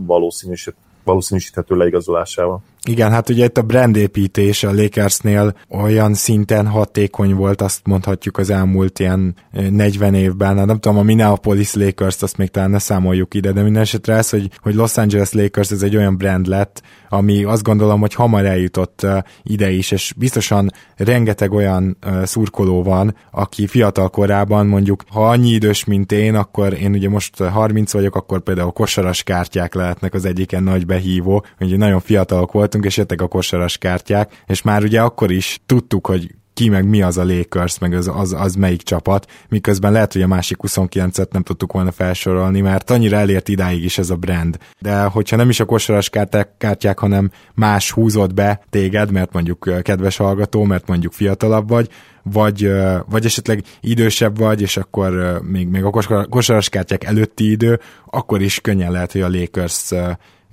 valószínűsít, 0.06 0.76
valószínűsíthető 1.04 1.76
leigazolásával. 1.76 2.62
Igen, 2.88 3.12
hát 3.12 3.30
ugye 3.30 3.46
itt 3.46 3.58
a 3.58 3.62
brandépítés 3.62 4.64
a 4.64 4.74
Lakersnél 4.74 5.56
olyan 5.70 6.14
szinten 6.14 6.68
hatékony 6.68 7.34
volt, 7.34 7.62
azt 7.62 7.80
mondhatjuk 7.84 8.38
az 8.38 8.50
elmúlt 8.50 9.00
ilyen 9.00 9.36
40 9.70 10.14
évben. 10.14 10.58
Hát 10.58 10.66
nem 10.66 10.80
tudom, 10.80 10.98
a 10.98 11.04
Minneapolis 11.04 11.74
Lakers, 11.74 12.22
azt 12.22 12.38
még 12.38 12.50
talán 12.50 12.70
ne 12.70 12.80
számoljuk 12.80 13.34
ide, 13.34 13.52
de 13.52 13.62
minden 13.62 13.82
esetre 13.82 14.14
ez, 14.14 14.30
hogy, 14.30 14.50
hogy 14.58 14.76
Los 14.76 14.98
Angeles 14.98 15.32
Lakers 15.32 15.72
ez 15.72 15.82
egy 15.82 15.96
olyan 15.96 16.18
brand 16.18 16.48
lett, 16.48 16.82
ami 17.10 17.44
azt 17.44 17.64
gondolom, 17.64 18.00
hogy 18.00 18.14
hamar 18.14 18.46
eljutott 18.46 19.08
ide 19.44 19.72
is, 19.72 19.92
és 19.92 20.14
biztosan 20.18 20.72
rengeteg 20.96 21.52
olyan 21.52 21.98
szurkoló 22.24 22.84
van, 22.84 23.16
aki 23.32 23.68
fiatal 23.68 24.10
korában 24.10 24.68
mondjuk, 24.68 25.04
ha 25.10 25.30
annyi 25.30 25.50
idős, 25.50 25.84
mint 25.86 26.12
én, 26.12 26.36
akkor 26.36 26.74
én 26.74 26.92
ugye 26.92 27.10
most 27.10 27.38
30 27.38 27.94
vagyok, 27.94 28.16
akkor 28.16 28.42
például 28.42 28.72
kosaras 28.72 29.24
kártyák 29.24 29.74
lehetnek 29.74 30.14
az 30.14 30.26
egyiken 30.26 30.64
nagy 30.64 30.86
behívó, 30.86 31.46
ugye 31.60 31.78
nagyon 31.78 32.00
fiatalok 32.00 32.52
volt, 32.52 32.75
voltunk, 32.76 32.86
és 32.86 32.98
jöttek 32.98 33.22
a 33.22 33.28
kosaras 33.28 33.78
kártyák, 33.78 34.44
és 34.46 34.62
már 34.62 34.84
ugye 34.84 35.02
akkor 35.02 35.32
is 35.32 35.62
tudtuk, 35.66 36.08
hogy 36.08 36.36
ki 36.54 36.70
meg 36.70 36.88
mi 36.88 37.02
az 37.02 37.18
a 37.18 37.26
Lakers, 37.26 37.80
meg 37.80 37.94
az, 37.94 38.12
az, 38.14 38.34
az 38.34 38.56
melyik 38.56 38.82
csapat, 38.82 39.32
miközben 39.50 39.92
lehet, 39.92 40.14
hogy 40.14 40.22
a 40.22 40.28
másik 40.28 40.58
29-et 40.62 41.32
nem 41.32 41.44
tudtuk 41.44 41.74
volna 41.74 41.92
felsorolni, 41.92 42.62
mert 42.62 42.90
annyira 42.90 43.18
elért 43.18 43.48
idáig 43.48 43.84
is 43.84 43.98
ez 43.98 44.10
a 44.10 44.16
brand. 44.16 44.58
De 44.80 45.04
hogyha 45.04 45.36
nem 45.36 45.50
is 45.50 45.60
a 45.60 45.66
kosaras 45.66 46.10
kártyák, 46.10 46.50
kártyák 46.58 47.00
hanem 47.00 47.32
más 47.54 47.92
húzott 47.92 48.34
be 48.34 48.62
téged, 48.70 49.12
mert 49.12 49.34
mondjuk 49.34 49.70
kedves 49.82 50.18
hallgató, 50.18 50.64
mert 50.64 50.88
mondjuk 50.88 51.14
fiatalabb 51.14 51.70
vagy, 51.70 51.90
vagy, 52.24 52.72
vagy 53.10 53.26
esetleg 53.26 53.64
idősebb 53.82 54.38
vagy, 54.38 54.62
és 54.62 54.78
akkor 54.78 55.42
még, 55.44 55.68
még 55.68 55.84
a 55.84 56.26
kosaras 56.30 56.70
kártyák 56.70 57.04
előtti 57.04 57.52
idő, 57.52 57.80
akkor 58.06 58.42
is 58.42 58.60
könnyen 58.60 58.92
lehet, 58.92 59.12
hogy 59.12 59.22
a 59.22 59.30
Lakers 59.30 59.92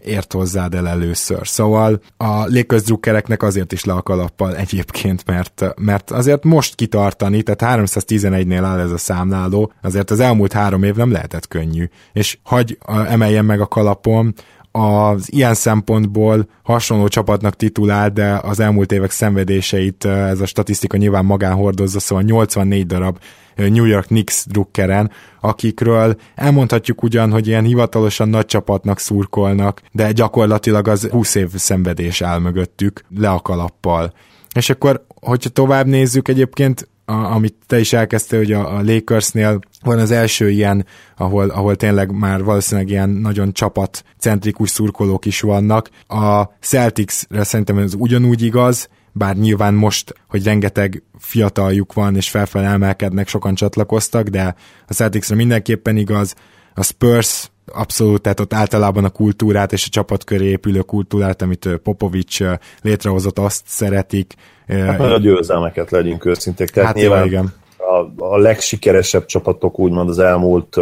ért 0.04 0.32
hozzád 0.32 0.74
el 0.74 0.88
először. 0.88 1.46
Szóval 1.46 2.00
a 2.16 2.44
légközdrukkereknek 2.44 3.42
azért 3.42 3.72
is 3.72 3.84
le 3.84 3.92
a 3.92 4.02
kalappal 4.02 4.56
egyébként, 4.56 5.26
mert, 5.26 5.64
mert 5.80 6.10
azért 6.10 6.44
most 6.44 6.74
kitartani, 6.74 7.42
tehát 7.42 7.78
311-nél 7.78 8.62
áll 8.64 8.78
ez 8.78 8.90
a 8.90 8.98
számláló, 8.98 9.72
azért 9.82 10.10
az 10.10 10.20
elmúlt 10.20 10.52
három 10.52 10.82
év 10.82 10.94
nem 10.94 11.12
lehetett 11.12 11.48
könnyű. 11.48 11.88
És 12.12 12.38
hagy 12.42 12.78
emeljem 13.08 13.46
meg 13.46 13.60
a 13.60 13.66
kalapom, 13.66 14.32
az 14.72 15.32
ilyen 15.32 15.54
szempontból 15.54 16.48
hasonló 16.62 17.08
csapatnak 17.08 17.56
titulál, 17.56 18.10
de 18.10 18.40
az 18.42 18.60
elmúlt 18.60 18.92
évek 18.92 19.10
szenvedéseit 19.10 20.04
ez 20.04 20.40
a 20.40 20.46
statisztika 20.46 20.96
nyilván 20.96 21.24
magán 21.24 21.54
hordozza, 21.54 22.00
szóval 22.00 22.24
84 22.24 22.86
darab 22.86 23.18
New 23.56 23.84
York 23.84 24.06
Knicks 24.06 24.46
drukkeren, 24.46 25.10
akikről 25.40 26.16
elmondhatjuk 26.34 27.02
ugyan, 27.02 27.30
hogy 27.30 27.46
ilyen 27.46 27.64
hivatalosan 27.64 28.28
nagy 28.28 28.46
csapatnak 28.46 28.98
szurkolnak, 28.98 29.82
de 29.92 30.12
gyakorlatilag 30.12 30.88
az 30.88 31.06
20 31.06 31.34
év 31.34 31.48
szenvedés 31.54 32.22
áll 32.22 32.38
mögöttük, 32.38 33.04
le 33.16 33.30
a 33.30 33.40
kalappal. 33.40 34.12
És 34.54 34.70
akkor, 34.70 35.04
hogyha 35.20 35.50
tovább 35.50 35.86
nézzük 35.86 36.28
egyébként, 36.28 36.88
a, 37.12 37.34
amit 37.34 37.54
te 37.66 37.78
is 37.78 37.92
elkezdtél, 37.92 38.38
hogy 38.38 38.52
a, 38.52 38.76
a 38.76 38.82
Lakersnél 38.82 39.60
van 39.82 39.98
az 39.98 40.10
első 40.10 40.50
ilyen, 40.50 40.86
ahol, 41.16 41.48
ahol 41.48 41.76
tényleg 41.76 42.12
már 42.12 42.44
valószínűleg 42.44 42.90
ilyen 42.90 43.08
nagyon 43.08 43.52
csapatcentrikus 43.52 44.70
szurkolók 44.70 45.24
is 45.24 45.40
vannak. 45.40 45.90
A 46.06 46.44
Celticsre 46.60 47.44
szerintem 47.44 47.78
ez 47.78 47.94
ugyanúgy 47.94 48.42
igaz, 48.42 48.88
bár 49.12 49.36
nyilván 49.36 49.74
most, 49.74 50.14
hogy 50.28 50.44
rengeteg 50.44 51.02
fiataljuk 51.18 51.92
van, 51.92 52.16
és 52.16 52.30
felfelé 52.30 52.66
emelkednek, 52.66 53.28
sokan 53.28 53.54
csatlakoztak, 53.54 54.28
de 54.28 54.54
a 54.86 54.92
Celticsre 54.92 55.34
mindenképpen 55.34 55.96
igaz, 55.96 56.34
a 56.74 56.82
Spurs 56.82 57.50
abszolút, 57.66 58.22
tehát 58.22 58.40
ott 58.40 58.54
általában 58.54 59.04
a 59.04 59.10
kultúrát 59.10 59.72
és 59.72 59.84
a 59.86 59.90
csapat 59.90 60.24
köré 60.24 60.44
épülő 60.44 60.80
kultúrát, 60.80 61.42
amit 61.42 61.68
Popovics 61.82 62.40
létrehozott, 62.82 63.38
azt 63.38 63.62
szeretik. 63.66 64.34
Hát, 64.66 65.00
a 65.00 65.18
győzelmeket 65.18 65.90
legyünk 65.90 66.24
őszinték. 66.24 66.70
Tehát 66.70 66.88
hát 66.88 66.98
nyilván 66.98 67.26
igen. 67.26 67.52
A, 67.76 68.24
a 68.24 68.38
legsikeresebb 68.38 69.24
csapatok 69.26 69.78
úgymond 69.78 70.08
az 70.08 70.18
elmúlt 70.18 70.76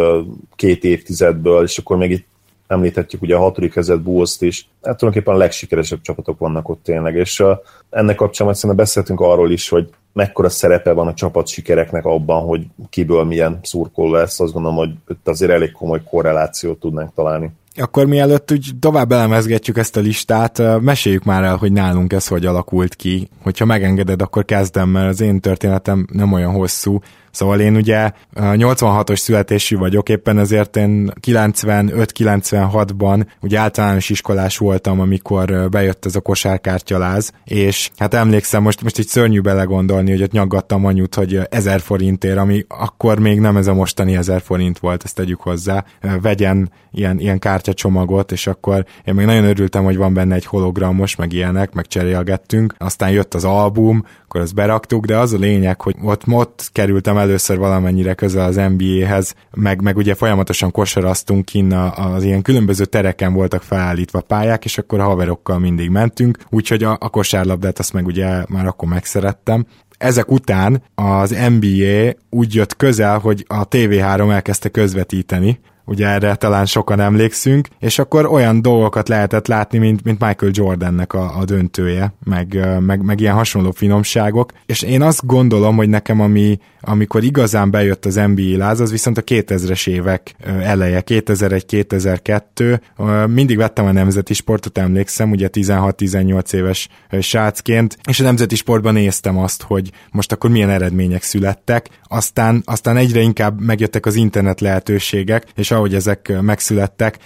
két 0.55 0.83
évtizedből, 0.83 1.63
és 1.63 1.77
akkor 1.77 1.97
még 1.97 2.11
itt 2.11 2.25
említhetjük 2.67 3.21
ugye 3.21 3.35
a 3.35 3.39
hatodik 3.39 3.71
kezet 3.71 4.01
bulls 4.01 4.35
is, 4.39 4.67
hát 4.81 4.97
tulajdonképpen 4.97 5.33
a 5.33 5.43
legsikeresebb 5.43 6.01
csapatok 6.01 6.39
vannak 6.39 6.69
ott 6.69 6.83
tényleg, 6.83 7.15
és 7.15 7.43
ennek 7.89 8.15
kapcsán 8.15 8.53
szerintem 8.53 8.85
beszéltünk 8.85 9.19
arról 9.19 9.51
is, 9.51 9.69
hogy 9.69 9.89
mekkora 10.13 10.49
szerepe 10.49 10.91
van 10.91 11.07
a 11.07 11.13
csapat 11.13 11.47
sikereknek 11.47 12.05
abban, 12.05 12.43
hogy 12.43 12.65
kiből 12.89 13.23
milyen 13.23 13.59
szurkoló 13.63 14.11
lesz, 14.11 14.39
azt 14.39 14.53
gondolom, 14.53 14.77
hogy 14.77 14.89
itt 15.07 15.27
azért 15.27 15.51
elég 15.51 15.71
komoly 15.71 16.01
korrelációt 16.09 16.79
tudnánk 16.79 17.13
találni. 17.13 17.51
Akkor 17.75 18.05
mielőtt 18.05 18.51
úgy 18.51 18.71
tovább 18.79 19.11
elemezgetjük 19.11 19.77
ezt 19.77 19.97
a 19.97 19.99
listát, 19.99 20.81
meséljük 20.81 21.23
már 21.23 21.43
el, 21.43 21.55
hogy 21.55 21.71
nálunk 21.71 22.13
ez 22.13 22.27
hogy 22.27 22.45
alakult 22.45 22.95
ki. 22.95 23.29
Hogyha 23.43 23.65
megengeded, 23.65 24.21
akkor 24.21 24.45
kezdem, 24.45 24.89
mert 24.89 25.09
az 25.09 25.21
én 25.21 25.39
történetem 25.39 26.07
nem 26.11 26.31
olyan 26.31 26.51
hosszú. 26.51 26.99
Szóval 27.31 27.59
én 27.59 27.75
ugye 27.75 28.11
86-os 28.35 29.17
születésű 29.17 29.77
vagyok, 29.77 30.09
éppen 30.09 30.39
ezért 30.39 30.75
én 30.75 31.11
95-96-ban 31.27 33.25
ugye 33.41 33.59
általános 33.59 34.09
iskolás 34.09 34.57
voltam, 34.57 34.99
amikor 34.99 35.69
bejött 35.69 36.05
ez 36.05 36.15
a 36.15 36.21
kosárkártyaláz, 36.21 37.31
és 37.43 37.89
hát 37.97 38.13
emlékszem, 38.13 38.61
most, 38.61 38.81
most 38.81 38.97
egy 38.97 39.07
szörnyű 39.07 39.41
belegondolni, 39.41 40.11
hogy 40.11 40.23
ott 40.23 40.31
nyaggattam 40.31 40.85
anyut, 40.85 41.15
hogy 41.15 41.39
1000 41.49 41.79
forintért, 41.79 42.37
ami 42.37 42.65
akkor 42.67 43.19
még 43.19 43.39
nem 43.39 43.57
ez 43.57 43.67
a 43.67 43.73
mostani 43.73 44.15
1000 44.15 44.41
forint 44.41 44.79
volt, 44.79 45.03
ezt 45.03 45.15
tegyük 45.15 45.41
hozzá, 45.41 45.85
vegyen 46.21 46.71
ilyen, 46.91 47.19
ilyen 47.19 47.39
kártyacsomagot, 47.39 48.31
és 48.31 48.47
akkor 48.47 48.85
én 49.03 49.13
még 49.13 49.25
nagyon 49.25 49.43
örültem, 49.43 49.83
hogy 49.83 49.97
van 49.97 50.13
benne 50.13 50.35
egy 50.35 50.45
hologramos, 50.45 51.15
meg 51.15 51.33
ilyenek, 51.33 51.73
meg 51.73 51.87
cserélgettünk, 51.87 52.75
aztán 52.77 53.11
jött 53.11 53.33
az 53.33 53.43
album, 53.43 54.05
akkor 54.23 54.41
ezt 54.41 54.55
beraktuk, 54.55 55.05
de 55.05 55.17
az 55.17 55.33
a 55.33 55.37
lényeg, 55.37 55.81
hogy 55.81 55.95
ott, 56.03 56.21
ott 56.27 56.69
kerültem 56.71 57.17
először 57.21 57.57
valamennyire 57.57 58.13
közel 58.13 58.45
az 58.45 58.55
NBA-hez, 58.55 59.33
meg, 59.51 59.81
meg 59.81 59.97
ugye 59.97 60.15
folyamatosan 60.15 60.71
kosaraztunk 60.71 61.45
kinn 61.45 61.71
az 61.71 62.23
ilyen 62.23 62.41
különböző 62.41 62.85
tereken 62.85 63.33
voltak 63.33 63.63
felállítva 63.63 64.21
pályák, 64.21 64.65
és 64.65 64.77
akkor 64.77 64.99
a 64.99 65.03
haverokkal 65.03 65.59
mindig 65.59 65.89
mentünk, 65.89 66.37
úgyhogy 66.49 66.83
a, 66.83 66.97
a 66.99 67.09
kosárlabdát 67.09 67.79
azt 67.79 67.93
meg 67.93 68.05
ugye 68.05 68.43
már 68.47 68.65
akkor 68.65 68.89
megszerettem, 68.89 69.65
ezek 69.97 70.31
után 70.31 70.83
az 70.95 71.37
NBA 71.59 72.13
úgy 72.29 72.55
jött 72.55 72.75
közel, 72.75 73.19
hogy 73.19 73.45
a 73.47 73.67
TV3 73.67 74.31
elkezdte 74.31 74.69
közvetíteni, 74.69 75.59
ugye 75.91 76.07
erre 76.07 76.35
talán 76.35 76.65
sokan 76.65 76.99
emlékszünk, 76.99 77.67
és 77.79 77.99
akkor 77.99 78.25
olyan 78.25 78.61
dolgokat 78.61 79.09
lehetett 79.09 79.47
látni, 79.47 79.77
mint, 79.77 80.03
mint 80.03 80.19
Michael 80.19 80.51
Jordannek 80.55 81.13
a, 81.13 81.37
a 81.37 81.45
döntője, 81.45 82.13
meg, 82.23 82.67
meg, 82.79 83.01
meg 83.01 83.19
ilyen 83.19 83.33
hasonló 83.33 83.71
finomságok, 83.71 84.51
és 84.65 84.81
én 84.81 85.01
azt 85.01 85.25
gondolom, 85.25 85.75
hogy 85.75 85.89
nekem 85.89 86.21
ami, 86.21 86.59
amikor 86.81 87.23
igazán 87.23 87.71
bejött 87.71 88.05
az 88.05 88.15
NBA 88.15 88.57
láz, 88.57 88.79
az 88.79 88.91
viszont 88.91 89.17
a 89.17 89.21
2000-es 89.21 89.87
évek 89.87 90.35
eleje, 90.61 91.03
2001-2002, 91.05 92.79
mindig 93.27 93.57
vettem 93.57 93.85
a 93.85 93.91
nemzeti 93.91 94.33
sportot, 94.33 94.77
emlékszem, 94.77 95.31
ugye 95.31 95.49
16-18 95.51 96.53
éves 96.53 96.87
srácként, 97.19 97.97
és 98.09 98.19
a 98.19 98.23
nemzeti 98.23 98.55
sportban 98.55 98.93
néztem 98.93 99.37
azt, 99.37 99.61
hogy 99.61 99.91
most 100.11 100.31
akkor 100.31 100.49
milyen 100.49 100.69
eredmények 100.69 101.23
születtek, 101.23 101.89
aztán, 102.11 102.61
aztán 102.65 102.97
egyre 102.97 103.19
inkább 103.19 103.61
megjöttek 103.61 104.05
az 104.05 104.15
internet 104.15 104.61
lehetőségek, 104.61 105.45
és 105.55 105.71
ahogy 105.71 105.93
ezek 105.95 106.41
megszülettek, 106.41 107.17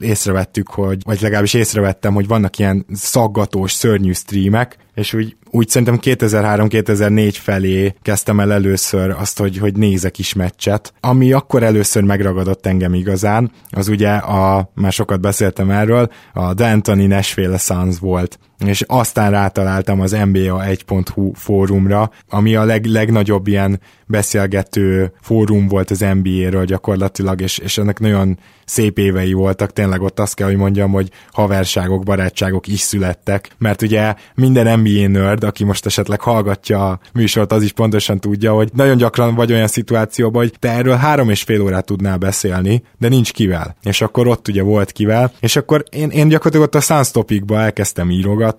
észrevettük, 0.00 0.68
hogy, 0.68 1.02
vagy 1.04 1.20
legalábbis 1.20 1.54
észrevettem, 1.54 2.14
hogy 2.14 2.26
vannak 2.26 2.58
ilyen 2.58 2.86
szaggatós, 2.92 3.72
szörnyű 3.72 4.12
streamek, 4.12 4.76
és 4.94 5.14
úgy, 5.14 5.36
úgy 5.50 5.68
szerintem 5.68 5.98
2003-2004 6.02 7.30
felé 7.32 7.94
kezdtem 8.02 8.40
el 8.40 8.52
először 8.52 9.10
azt, 9.10 9.38
hogy, 9.38 9.58
hogy 9.58 9.76
nézek 9.76 10.18
is 10.18 10.32
meccset. 10.32 10.92
Ami 11.00 11.32
akkor 11.32 11.62
először 11.62 12.02
megragadott 12.02 12.66
engem 12.66 12.94
igazán, 12.94 13.50
az 13.70 13.88
ugye 13.88 14.10
a, 14.10 14.70
már 14.74 14.92
sokat 14.92 15.20
beszéltem 15.20 15.70
erről, 15.70 16.10
a 16.32 16.54
D'Antoni 16.54 17.06
Nashville 17.06 17.58
Suns 17.58 17.98
volt 17.98 18.38
és 18.66 18.84
aztán 18.86 19.30
rátaláltam 19.30 20.00
az 20.00 20.10
NBA 20.10 20.62
1.hu 20.64 21.32
fórumra, 21.34 22.10
ami 22.28 22.54
a 22.54 22.64
leg, 22.64 22.84
legnagyobb 22.84 23.46
ilyen 23.46 23.80
beszélgető 24.06 25.12
fórum 25.20 25.68
volt 25.68 25.90
az 25.90 26.04
NBA-ről 26.22 26.64
gyakorlatilag, 26.64 27.40
és, 27.40 27.58
és 27.58 27.78
ennek 27.78 27.98
nagyon 27.98 28.38
szép 28.64 28.98
évei 28.98 29.32
voltak, 29.32 29.72
tényleg 29.72 30.02
ott 30.02 30.20
azt 30.20 30.34
kell, 30.34 30.46
hogy 30.46 30.56
mondjam, 30.56 30.90
hogy 30.90 31.10
haverságok, 31.32 32.02
barátságok 32.02 32.66
is 32.66 32.80
születtek, 32.80 33.50
mert 33.58 33.82
ugye 33.82 34.14
minden 34.34 34.80
NBA 34.80 35.08
nerd, 35.08 35.44
aki 35.44 35.64
most 35.64 35.86
esetleg 35.86 36.20
hallgatja 36.20 36.88
a 36.88 37.00
műsort, 37.12 37.52
az 37.52 37.62
is 37.62 37.72
pontosan 37.72 38.20
tudja, 38.20 38.52
hogy 38.52 38.70
nagyon 38.74 38.96
gyakran 38.96 39.34
vagy 39.34 39.52
olyan 39.52 39.66
szituációban, 39.66 40.42
hogy 40.42 40.54
te 40.58 40.70
erről 40.70 40.94
három 40.94 41.30
és 41.30 41.42
fél 41.42 41.62
órát 41.62 41.84
tudnál 41.84 42.16
beszélni, 42.16 42.82
de 42.98 43.08
nincs 43.08 43.32
kivel. 43.32 43.76
És 43.82 44.00
akkor 44.00 44.26
ott 44.26 44.48
ugye 44.48 44.62
volt 44.62 44.92
kivel, 44.92 45.32
és 45.40 45.56
akkor 45.56 45.84
én, 45.90 46.10
én 46.10 46.28
gyakorlatilag 46.28 46.66
ott 46.66 46.90
a 46.90 47.04
Topicba 47.12 47.60
elkezdtem 47.60 48.10
írogatni, 48.10 48.49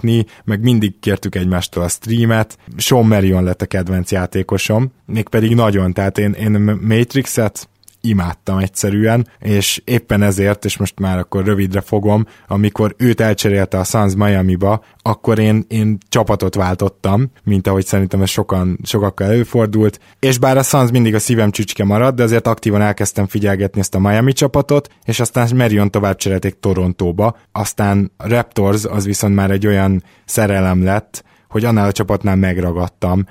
meg 0.43 0.62
mindig 0.62 1.00
kértük 1.00 1.36
egymástól 1.36 1.83
a 1.83 1.88
streamet. 1.88 2.57
Sean 2.77 3.05
Marion 3.05 3.43
lett 3.43 3.62
a 3.62 3.65
kedvenc 3.65 4.12
játékosom, 4.12 4.91
mégpedig 5.05 5.55
nagyon, 5.55 5.93
tehát 5.93 6.17
én, 6.17 6.31
én 6.31 6.51
Matrixet 6.81 7.69
imádtam 8.01 8.58
egyszerűen, 8.58 9.27
és 9.39 9.81
éppen 9.86 10.22
ezért, 10.22 10.65
és 10.65 10.77
most 10.77 11.00
már 11.00 11.17
akkor 11.17 11.46
rövidre 11.46 11.81
fogom, 11.81 12.25
amikor 12.48 12.96
őt 12.98 13.22
elcserélte 13.22 13.79
a 13.79 13.84
Suns 13.84 14.15
Miami-ba, 14.15 14.84
akkor 15.01 15.39
én, 15.39 15.65
én 15.67 15.98
csapatot 16.10 16.55
váltottam, 16.55 17.31
mint 17.43 17.67
ahogy 17.67 17.86
szerintem 17.86 18.22
ez 18.22 18.29
sokan, 18.29 18.79
sokakkal 18.84 19.27
előfordult, 19.27 20.00
és 20.20 20.38
bár 20.38 20.58
a 20.58 20.63
Suns 20.63 20.91
mindig 20.91 21.15
a 21.15 21.20
szívem 21.20 21.51
csücske 21.51 21.84
maradt, 21.84 22.15
de 22.15 22.24
azért 22.24 22.48
aktívan 22.48 22.81
elkezdtem 22.81 23.27
figyelgetni 23.27 23.79
ezt 23.79 23.96
a 23.96 24.00
Miami 24.00 24.34
csapatot, 24.34 24.89
és 25.05 25.20
aztán 25.20 25.50
Marion 25.55 25.91
tovább 25.91 26.15
cserélték 26.15 26.60
Torontóba, 26.60 27.38
aztán 27.51 28.12
Raptors 28.17 28.86
az 28.86 29.05
viszont 29.05 29.36
már 29.36 29.51
egy 29.51 29.67
olyan 29.67 30.03
szerelem 30.25 30.84
lett, 30.84 31.24
hogy 31.50 31.65
annál 31.65 31.88
a 31.88 31.91
csapatnál 31.91 32.36
megragadtam, 32.36 33.25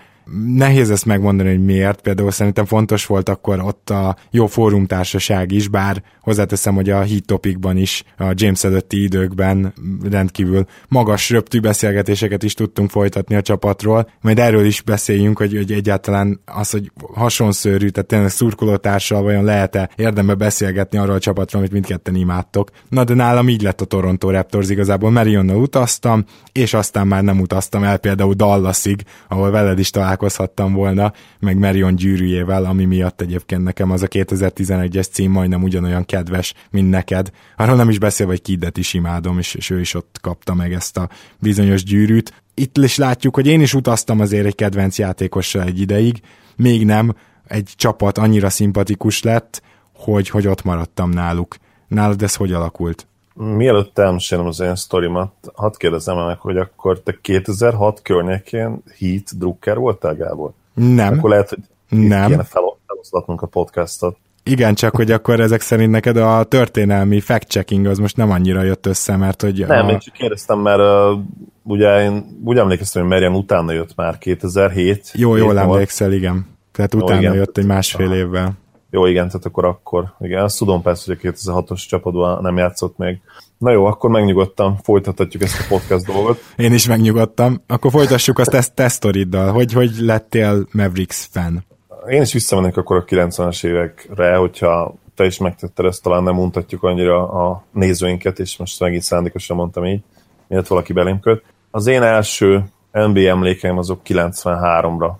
nehéz 0.54 0.90
ezt 0.90 1.06
megmondani, 1.06 1.48
hogy 1.48 1.64
miért. 1.64 2.00
Például 2.00 2.30
szerintem 2.30 2.64
fontos 2.64 3.06
volt 3.06 3.28
akkor 3.28 3.60
ott 3.60 3.90
a 3.90 4.16
jó 4.30 4.46
fórumtársaság 4.46 5.52
is, 5.52 5.68
bár 5.68 6.02
hozzáteszem, 6.20 6.74
hogy 6.74 6.90
a 6.90 7.04
Heat 7.04 7.24
Topicban 7.24 7.76
is 7.76 8.04
a 8.16 8.32
James 8.34 8.64
előtti 8.64 9.02
időkben 9.02 9.74
rendkívül 10.10 10.64
magas 10.88 11.30
röptű 11.30 11.60
beszélgetéseket 11.60 12.42
is 12.42 12.54
tudtunk 12.54 12.90
folytatni 12.90 13.34
a 13.34 13.42
csapatról. 13.42 14.10
Majd 14.20 14.38
erről 14.38 14.64
is 14.64 14.82
beszéljünk, 14.82 15.38
hogy, 15.38 15.56
hogy 15.56 15.72
egyáltalán 15.72 16.40
az, 16.44 16.70
hogy 16.70 16.92
hasonszörű, 17.14 17.88
tehát 17.88 18.08
tényleg 18.08 18.30
szurkolótársal 18.30 19.22
vajon 19.22 19.44
lehet-e 19.44 19.90
érdembe 19.96 20.34
beszélgetni 20.34 20.98
arról 20.98 21.14
a 21.14 21.18
csapatról, 21.18 21.60
amit 21.60 21.72
mindketten 21.72 22.14
imádtok. 22.14 22.70
Na 22.88 23.04
de 23.04 23.14
nálam 23.14 23.48
így 23.48 23.62
lett 23.62 23.80
a 23.80 23.84
Toronto 23.84 24.30
Raptors 24.30 24.68
igazából, 24.68 25.10
Marionnal 25.10 25.56
utaztam, 25.56 26.24
és 26.52 26.74
aztán 26.74 27.06
már 27.06 27.22
nem 27.22 27.40
utaztam 27.40 27.84
el 27.84 27.98
például 27.98 28.34
Dallasig, 28.34 29.02
ahol 29.28 29.50
veled 29.50 29.78
is 29.78 29.90
találkoztam 29.90 30.19
találkozhattam 30.20 30.72
volna, 30.72 31.12
meg 31.38 31.58
Marion 31.58 31.94
gyűrűjével, 31.94 32.64
ami 32.64 32.84
miatt 32.84 33.20
egyébként 33.20 33.62
nekem 33.62 33.90
az 33.90 34.02
a 34.02 34.08
2011-es 34.08 35.10
cím 35.10 35.30
majdnem 35.30 35.62
ugyanolyan 35.62 36.04
kedves, 36.04 36.54
mint 36.70 36.90
neked. 36.90 37.30
Arról 37.56 37.76
nem 37.76 37.88
is 37.88 37.98
beszél, 37.98 38.26
hogy 38.26 38.42
Kiddet 38.42 38.76
is 38.76 38.94
imádom, 38.94 39.38
és, 39.38 39.54
és 39.54 39.70
ő 39.70 39.80
is 39.80 39.94
ott 39.94 40.18
kapta 40.20 40.54
meg 40.54 40.72
ezt 40.72 40.96
a 40.96 41.08
bizonyos 41.38 41.84
gyűrűt. 41.84 42.42
Itt 42.54 42.76
is 42.76 42.96
látjuk, 42.96 43.34
hogy 43.34 43.46
én 43.46 43.60
is 43.60 43.74
utaztam 43.74 44.20
azért 44.20 44.46
egy 44.46 44.54
kedvenc 44.54 44.98
játékossal 44.98 45.62
egy 45.62 45.80
ideig, 45.80 46.20
még 46.56 46.84
nem 46.84 47.14
egy 47.46 47.72
csapat 47.76 48.18
annyira 48.18 48.50
szimpatikus 48.50 49.22
lett, 49.22 49.62
hogy, 49.94 50.28
hogy 50.28 50.46
ott 50.46 50.62
maradtam 50.62 51.10
náluk. 51.10 51.56
Nálad 51.88 52.22
ez 52.22 52.34
hogy 52.34 52.52
alakult? 52.52 53.06
Mielőtt 53.34 53.98
elmesélem 53.98 54.46
az 54.46 54.60
én 54.60 54.76
sztorimat, 54.76 55.32
hadd 55.54 55.72
kérdezem 55.76 56.16
meg, 56.16 56.38
hogy 56.38 56.56
akkor 56.56 57.00
te 57.00 57.18
2006 57.20 58.02
környékén 58.02 58.82
Heat 58.98 59.38
Drucker 59.38 59.76
voltál, 59.76 60.14
Gábor? 60.14 60.50
Nem. 60.74 61.18
Akkor 61.18 61.30
lehet, 61.30 61.48
hogy 61.48 61.58
nem. 61.88 62.28
kéne 62.30 62.44
feloszlatnunk 62.44 63.42
a 63.42 63.46
podcastot. 63.46 64.16
Igen, 64.42 64.74
csak 64.74 64.96
hogy 64.96 65.10
akkor 65.10 65.40
ezek 65.40 65.60
szerint 65.60 65.90
neked 65.90 66.16
a 66.16 66.44
történelmi 66.44 67.20
fact-checking 67.20 67.86
az 67.86 67.98
most 67.98 68.16
nem 68.16 68.30
annyira 68.30 68.62
jött 68.62 68.86
össze, 68.86 69.16
mert 69.16 69.42
hogy... 69.42 69.66
Nem, 69.66 69.86
a... 69.86 69.90
én 69.90 69.98
csak 69.98 70.14
kérdeztem, 70.14 70.58
mert 70.58 70.78
uh, 70.78 71.18
ugye 71.62 72.02
én 72.02 72.38
úgy 72.44 72.58
emlékeztem, 72.58 73.02
hogy 73.02 73.10
Merian 73.10 73.34
utána 73.34 73.72
jött 73.72 73.94
már 73.94 74.18
2007. 74.18 75.10
Jó, 75.14 75.36
jól 75.36 75.58
emlékszel, 75.58 76.12
igen. 76.12 76.46
Tehát 76.72 76.94
utána 76.94 77.14
jó, 77.14 77.20
igen. 77.20 77.34
jött 77.34 77.58
egy 77.58 77.66
másfél 77.66 78.12
évvel. 78.12 78.52
Jó, 78.90 79.06
igen, 79.06 79.26
tehát 79.26 79.44
akkor 79.44 79.64
akkor, 79.64 80.14
igen, 80.20 80.42
azt 80.42 80.58
tudom 80.58 80.82
persze, 80.82 81.04
hogy 81.06 81.30
a 81.30 81.32
2006-os 81.32 81.86
csapatban 81.88 82.42
nem 82.42 82.56
játszott 82.56 82.96
még. 82.96 83.20
Na 83.58 83.70
jó, 83.70 83.84
akkor 83.84 84.10
megnyugodtam, 84.10 84.76
folytathatjuk 84.82 85.42
ezt 85.42 85.60
a 85.60 85.64
podcast 85.68 86.06
dolgot. 86.06 86.38
Én 86.56 86.72
is 86.72 86.86
megnyugodtam. 86.86 87.62
Akkor 87.66 87.90
folytassuk 87.90 88.38
azt 88.38 88.54
ezt 88.54 88.74
tesztoriddal. 88.74 89.52
Hogy, 89.52 89.72
hogy 89.72 89.90
lettél 89.98 90.66
Mavericks 90.72 91.28
fan? 91.30 91.64
Én 92.08 92.22
is 92.22 92.32
visszamennék 92.32 92.76
akkor 92.76 92.96
a 92.96 93.04
90-es 93.04 93.64
évekre, 93.64 94.36
hogyha 94.36 94.94
te 95.14 95.24
is 95.24 95.38
megtetted 95.38 95.84
ezt, 95.84 96.02
talán 96.02 96.22
nem 96.22 96.34
mutatjuk 96.34 96.82
annyira 96.82 97.28
a 97.28 97.64
nézőinket, 97.72 98.38
és 98.38 98.56
most 98.56 98.80
megint 98.80 99.02
szándékosan 99.02 99.56
mondtam 99.56 99.86
így, 99.86 100.00
miért 100.46 100.68
valaki 100.68 100.92
belém 100.92 101.20
köt. 101.20 101.44
Az 101.70 101.86
én 101.86 102.02
első 102.02 102.64
NBA 102.90 103.20
emlékeim 103.20 103.78
azok 103.78 104.00
93-ra 104.04 105.12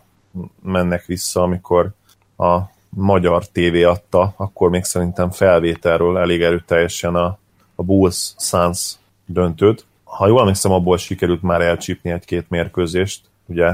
mennek 0.63 1.05
vissza, 1.05 1.43
amikor 1.43 1.91
a 2.37 2.59
magyar 2.91 3.47
tévé 3.47 3.83
adta, 3.83 4.35
akkor 4.37 4.71
még 4.71 4.85
szerintem 4.85 5.31
felvételről 5.31 6.19
elég 6.19 6.43
erőteljesen 6.43 7.15
a, 7.15 7.39
a 7.75 7.83
Bulls 7.83 8.35
Suns 8.39 8.95
döntőt. 9.27 9.85
Ha 10.05 10.27
jól 10.27 10.41
emlékszem, 10.41 10.73
abból 10.73 10.97
sikerült 10.97 11.43
már 11.43 11.61
elcsípni 11.61 12.11
egy-két 12.11 12.47
mérkőzést, 12.49 13.21
ugye 13.47 13.67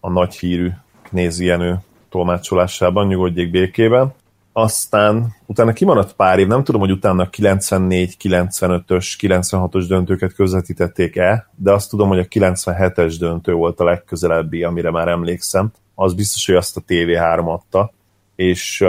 a 0.00 0.10
nagy 0.10 0.34
hírű 0.34 0.70
Knézi 1.02 1.44
Jenő 1.44 1.78
tolmácsolásában, 2.08 3.06
nyugodjék 3.06 3.50
békében. 3.50 4.14
Aztán 4.52 5.34
utána 5.46 5.72
kimaradt 5.72 6.12
pár 6.12 6.38
év, 6.38 6.46
nem 6.46 6.64
tudom, 6.64 6.80
hogy 6.80 6.90
utána 6.90 7.30
94, 7.30 8.16
95-ös, 8.22 9.16
96-os 9.20 9.84
döntőket 9.88 10.32
közvetítették-e, 10.32 11.50
de 11.54 11.72
azt 11.72 11.90
tudom, 11.90 12.08
hogy 12.08 12.18
a 12.18 12.24
97-es 12.24 13.16
döntő 13.18 13.52
volt 13.52 13.80
a 13.80 13.84
legközelebbi, 13.84 14.62
amire 14.62 14.90
már 14.90 15.08
emlékszem. 15.08 15.72
Az 15.94 16.14
biztos, 16.14 16.46
hogy 16.46 16.54
azt 16.54 16.76
a 16.76 16.80
TV3 16.88 17.44
adta, 17.44 17.92
és 18.36 18.84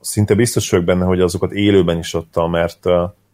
szinte 0.00 0.34
biztos 0.34 0.70
vagyok 0.70 0.86
benne, 0.86 1.04
hogy 1.04 1.20
azokat 1.20 1.52
élőben 1.52 1.98
is 1.98 2.14
adta, 2.14 2.46
mert 2.46 2.80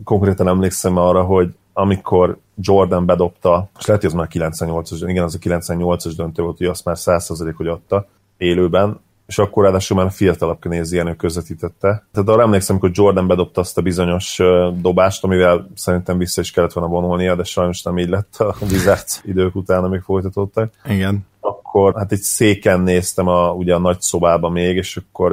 konkrétan 0.04 0.48
emlékszem 0.48 0.96
arra, 0.96 1.22
hogy 1.22 1.54
amikor 1.72 2.38
Jordan 2.54 3.06
bedobta, 3.06 3.68
és 3.78 3.86
lehet, 3.86 4.02
hogy 4.02 4.10
az 4.10 4.16
már 4.16 4.28
98-as, 4.32 5.04
igen, 5.06 5.24
az 5.24 5.34
a 5.34 5.38
98-as 5.38 6.12
döntő 6.16 6.42
volt, 6.42 6.58
hogy 6.58 6.66
azt 6.66 6.84
már 6.84 6.96
100% 6.98 7.52
hogy 7.56 7.68
adta 7.68 8.06
élőben, 8.36 9.00
és 9.26 9.38
akkor 9.38 9.64
ráadásul 9.64 9.96
már 9.96 10.10
fiatalabb 10.10 10.60
Knézienő 10.60 11.14
közvetítette. 11.14 12.06
Tehát 12.12 12.28
arra 12.28 12.42
emlékszem, 12.42 12.76
amikor 12.76 12.98
Jordan 12.98 13.26
bedobta 13.26 13.60
azt 13.60 13.78
a 13.78 13.82
bizonyos 13.82 14.40
dobást, 14.80 15.24
amivel 15.24 15.68
szerintem 15.74 16.18
vissza 16.18 16.40
is 16.40 16.50
kellett 16.50 16.72
volna 16.72 16.90
vonulnia, 16.90 17.34
de 17.34 17.44
sajnos 17.44 17.82
nem 17.82 17.98
így 17.98 18.08
lett 18.08 18.36
a 18.36 18.54
Wizards 18.60 19.20
idők 19.24 19.54
után, 19.54 19.84
amik 19.84 20.02
folytatottak. 20.02 20.72
Igen. 20.84 21.26
Akkor 21.68 21.94
hát 21.96 22.12
egy 22.12 22.20
széken 22.20 22.80
néztem 22.80 23.28
a, 23.28 23.50
ugye 23.50 23.74
a 23.74 23.78
nagy 23.78 24.00
szobába 24.00 24.48
még, 24.48 24.76
és 24.76 24.96
akkor 24.96 25.32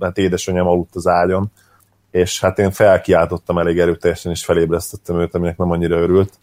hát 0.00 0.18
édesanyám 0.18 0.66
aludt 0.66 0.94
az 0.94 1.06
ágyon, 1.06 1.50
és 2.10 2.40
hát 2.40 2.58
én 2.58 2.70
felkiáltottam 2.70 3.58
elég 3.58 3.78
erőteljesen, 3.78 4.32
és 4.32 4.44
felébresztettem 4.44 5.20
őt, 5.20 5.34
aminek 5.34 5.56
nem 5.56 5.70
annyira 5.70 5.96
örült. 5.96 6.38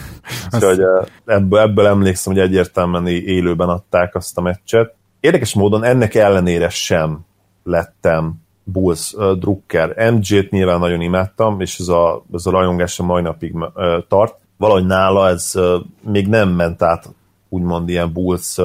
Úgyhogy 0.52 0.80
ebből, 1.24 1.60
ebből 1.60 1.86
emlékszem, 1.86 2.32
hogy 2.32 2.42
egyértelműen 2.42 3.06
élőben 3.06 3.68
adták 3.68 4.14
azt 4.14 4.38
a 4.38 4.40
meccset 4.40 4.96
Érdekes 5.20 5.54
módon 5.54 5.84
ennek 5.84 6.14
ellenére 6.14 6.68
sem 6.68 7.20
lettem 7.64 8.34
Bulls 8.64 9.12
uh, 9.12 9.32
drukker. 9.32 10.12
MJ-t 10.12 10.50
nyilván 10.50 10.78
nagyon 10.78 11.00
imádtam, 11.00 11.60
és 11.60 11.78
ez 11.78 11.88
a, 11.88 12.24
ez 12.32 12.46
a 12.46 12.50
rajongás 12.50 12.98
a 12.98 13.02
mai 13.02 13.22
napig 13.22 13.54
uh, 13.54 13.70
tart. 14.08 14.34
Valahogy 14.56 14.86
nála 14.86 15.28
ez 15.28 15.52
uh, 15.54 15.74
még 16.00 16.28
nem 16.28 16.48
ment 16.48 16.82
át 16.82 17.08
úgymond 17.48 17.88
ilyen 17.88 18.12
Bulls 18.12 18.56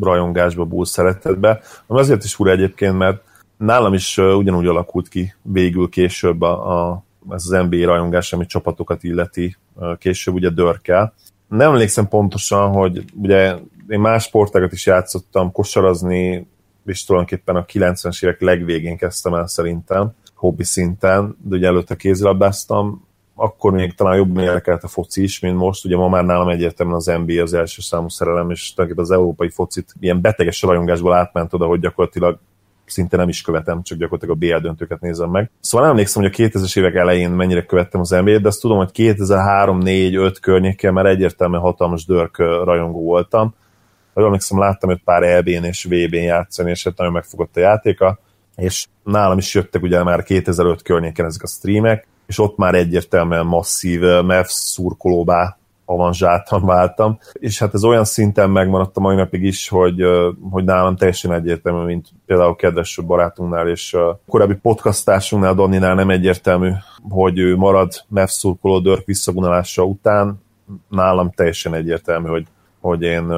rajongásba, 0.00 0.64
Bulls 0.64 0.88
szeretetbe, 0.88 1.60
ami 1.86 1.98
azért 1.98 2.24
is 2.24 2.34
fura 2.34 2.50
egyébként, 2.50 2.98
mert 2.98 3.22
nálam 3.56 3.94
is 3.94 4.18
ugyanúgy 4.18 4.66
alakult 4.66 5.08
ki 5.08 5.34
végül 5.42 5.88
később 5.88 6.42
a, 6.42 6.88
a, 6.88 7.04
ez 7.30 7.44
az 7.50 7.66
NBA 7.68 7.86
rajongás, 7.86 8.32
ami 8.32 8.46
csapatokat 8.46 9.02
illeti 9.02 9.56
később 9.98 10.34
ugye 10.34 10.48
dörkel. 10.48 11.14
Nem 11.48 11.72
emlékszem 11.72 12.08
pontosan, 12.08 12.72
hogy 12.72 13.04
ugye 13.14 13.56
én 13.88 14.00
más 14.00 14.22
sportágat 14.22 14.72
is 14.72 14.86
játszottam, 14.86 15.52
kosarazni, 15.52 16.46
és 16.86 17.04
tulajdonképpen 17.04 17.56
a 17.56 17.64
90-es 17.64 18.24
évek 18.24 18.40
legvégén 18.40 18.96
kezdtem 18.96 19.34
el 19.34 19.46
szerintem, 19.46 20.12
hobbi 20.34 20.64
szinten, 20.64 21.36
de 21.42 21.56
ugye 21.56 21.66
előtte 21.66 21.96
kézilabdáztam, 21.96 23.06
akkor 23.34 23.72
még 23.72 23.94
talán 23.94 24.16
jobb 24.16 24.38
érdekelt 24.38 24.82
a 24.82 24.88
foci 24.88 25.22
is, 25.22 25.40
mint 25.40 25.56
most. 25.56 25.84
Ugye 25.84 25.96
ma 25.96 26.08
már 26.08 26.24
nálam 26.24 26.48
egyértelműen 26.48 26.96
az 26.96 27.12
NBA 27.24 27.42
az 27.42 27.54
első 27.54 27.80
számú 27.80 28.08
szerelem, 28.08 28.50
és 28.50 28.74
tulajdonképpen 28.74 29.10
az 29.10 29.20
európai 29.20 29.50
focit 29.50 29.94
ilyen 30.00 30.20
beteges 30.20 30.62
rajongásból 30.62 31.14
átment 31.14 31.52
oda, 31.52 31.66
hogy 31.66 31.80
gyakorlatilag 31.80 32.38
szinte 32.86 33.16
nem 33.16 33.28
is 33.28 33.42
követem, 33.42 33.82
csak 33.82 33.98
gyakorlatilag 33.98 34.36
a 34.36 34.38
BL 34.38 34.66
döntőket 34.66 35.00
nézem 35.00 35.30
meg. 35.30 35.50
Szóval 35.60 35.86
nem 35.86 35.96
emlékszem, 35.96 36.22
hogy 36.22 36.32
a 36.34 36.36
2000-es 36.48 36.78
évek 36.78 36.94
elején 36.94 37.30
mennyire 37.30 37.64
követtem 37.64 38.00
az 38.00 38.10
NBA-t, 38.10 38.40
de 38.40 38.48
azt 38.48 38.60
tudom, 38.60 38.76
hogy 38.76 38.90
2003, 38.90 39.78
4, 39.78 40.14
5 40.14 40.38
környékén 40.38 40.92
már 40.92 41.06
egyértelműen 41.06 41.62
hatalmas 41.62 42.04
dörk 42.04 42.38
rajongó 42.38 43.02
voltam 43.02 43.54
ha 44.14 44.20
jól 44.20 44.28
emlékszem, 44.28 44.58
láttam 44.58 44.90
őt 44.90 45.02
pár 45.04 45.22
EB-n 45.22 45.64
és 45.64 45.84
VB-n 45.84 46.14
játszani, 46.14 46.70
és 46.70 46.84
hát 46.84 46.96
nagyon 46.96 47.12
megfogott 47.12 47.56
a 47.56 47.60
játéka, 47.60 48.18
és 48.56 48.86
nálam 49.04 49.38
is 49.38 49.54
jöttek 49.54 49.82
ugye 49.82 50.02
már 50.02 50.22
2005 50.22 50.82
környéken 50.82 51.26
ezek 51.26 51.42
a 51.42 51.46
streamek, 51.46 52.06
és 52.26 52.38
ott 52.38 52.56
már 52.56 52.74
egyértelműen 52.74 53.46
masszív 53.46 54.00
MEF 54.00 54.48
szurkolóbá 54.48 55.56
avanzsáltam, 55.84 56.64
váltam, 56.64 57.18
és 57.32 57.58
hát 57.58 57.74
ez 57.74 57.84
olyan 57.84 58.04
szinten 58.04 58.50
megmaradt 58.50 58.96
a 58.96 59.00
mai 59.00 59.16
napig 59.16 59.42
is, 59.42 59.68
hogy, 59.68 60.02
hogy 60.50 60.64
nálam 60.64 60.96
teljesen 60.96 61.32
egyértelmű, 61.32 61.84
mint 61.84 62.08
például 62.26 62.56
kedves 62.56 63.00
barátunknál 63.06 63.68
és 63.68 63.96
korábbi 64.28 64.54
podcastásunknál, 64.54 65.54
Donninál 65.54 65.94
nem 65.94 66.10
egyértelmű, 66.10 66.70
hogy 67.08 67.38
ő 67.38 67.56
marad 67.56 67.92
MEF 68.08 68.30
szurkoló 68.30 68.78
Dörk 68.78 69.04
visszavonulása 69.04 69.84
után, 69.84 70.42
nálam 70.88 71.30
teljesen 71.30 71.74
egyértelmű, 71.74 72.28
hogy, 72.28 72.46
hogy 72.80 73.02
én 73.02 73.32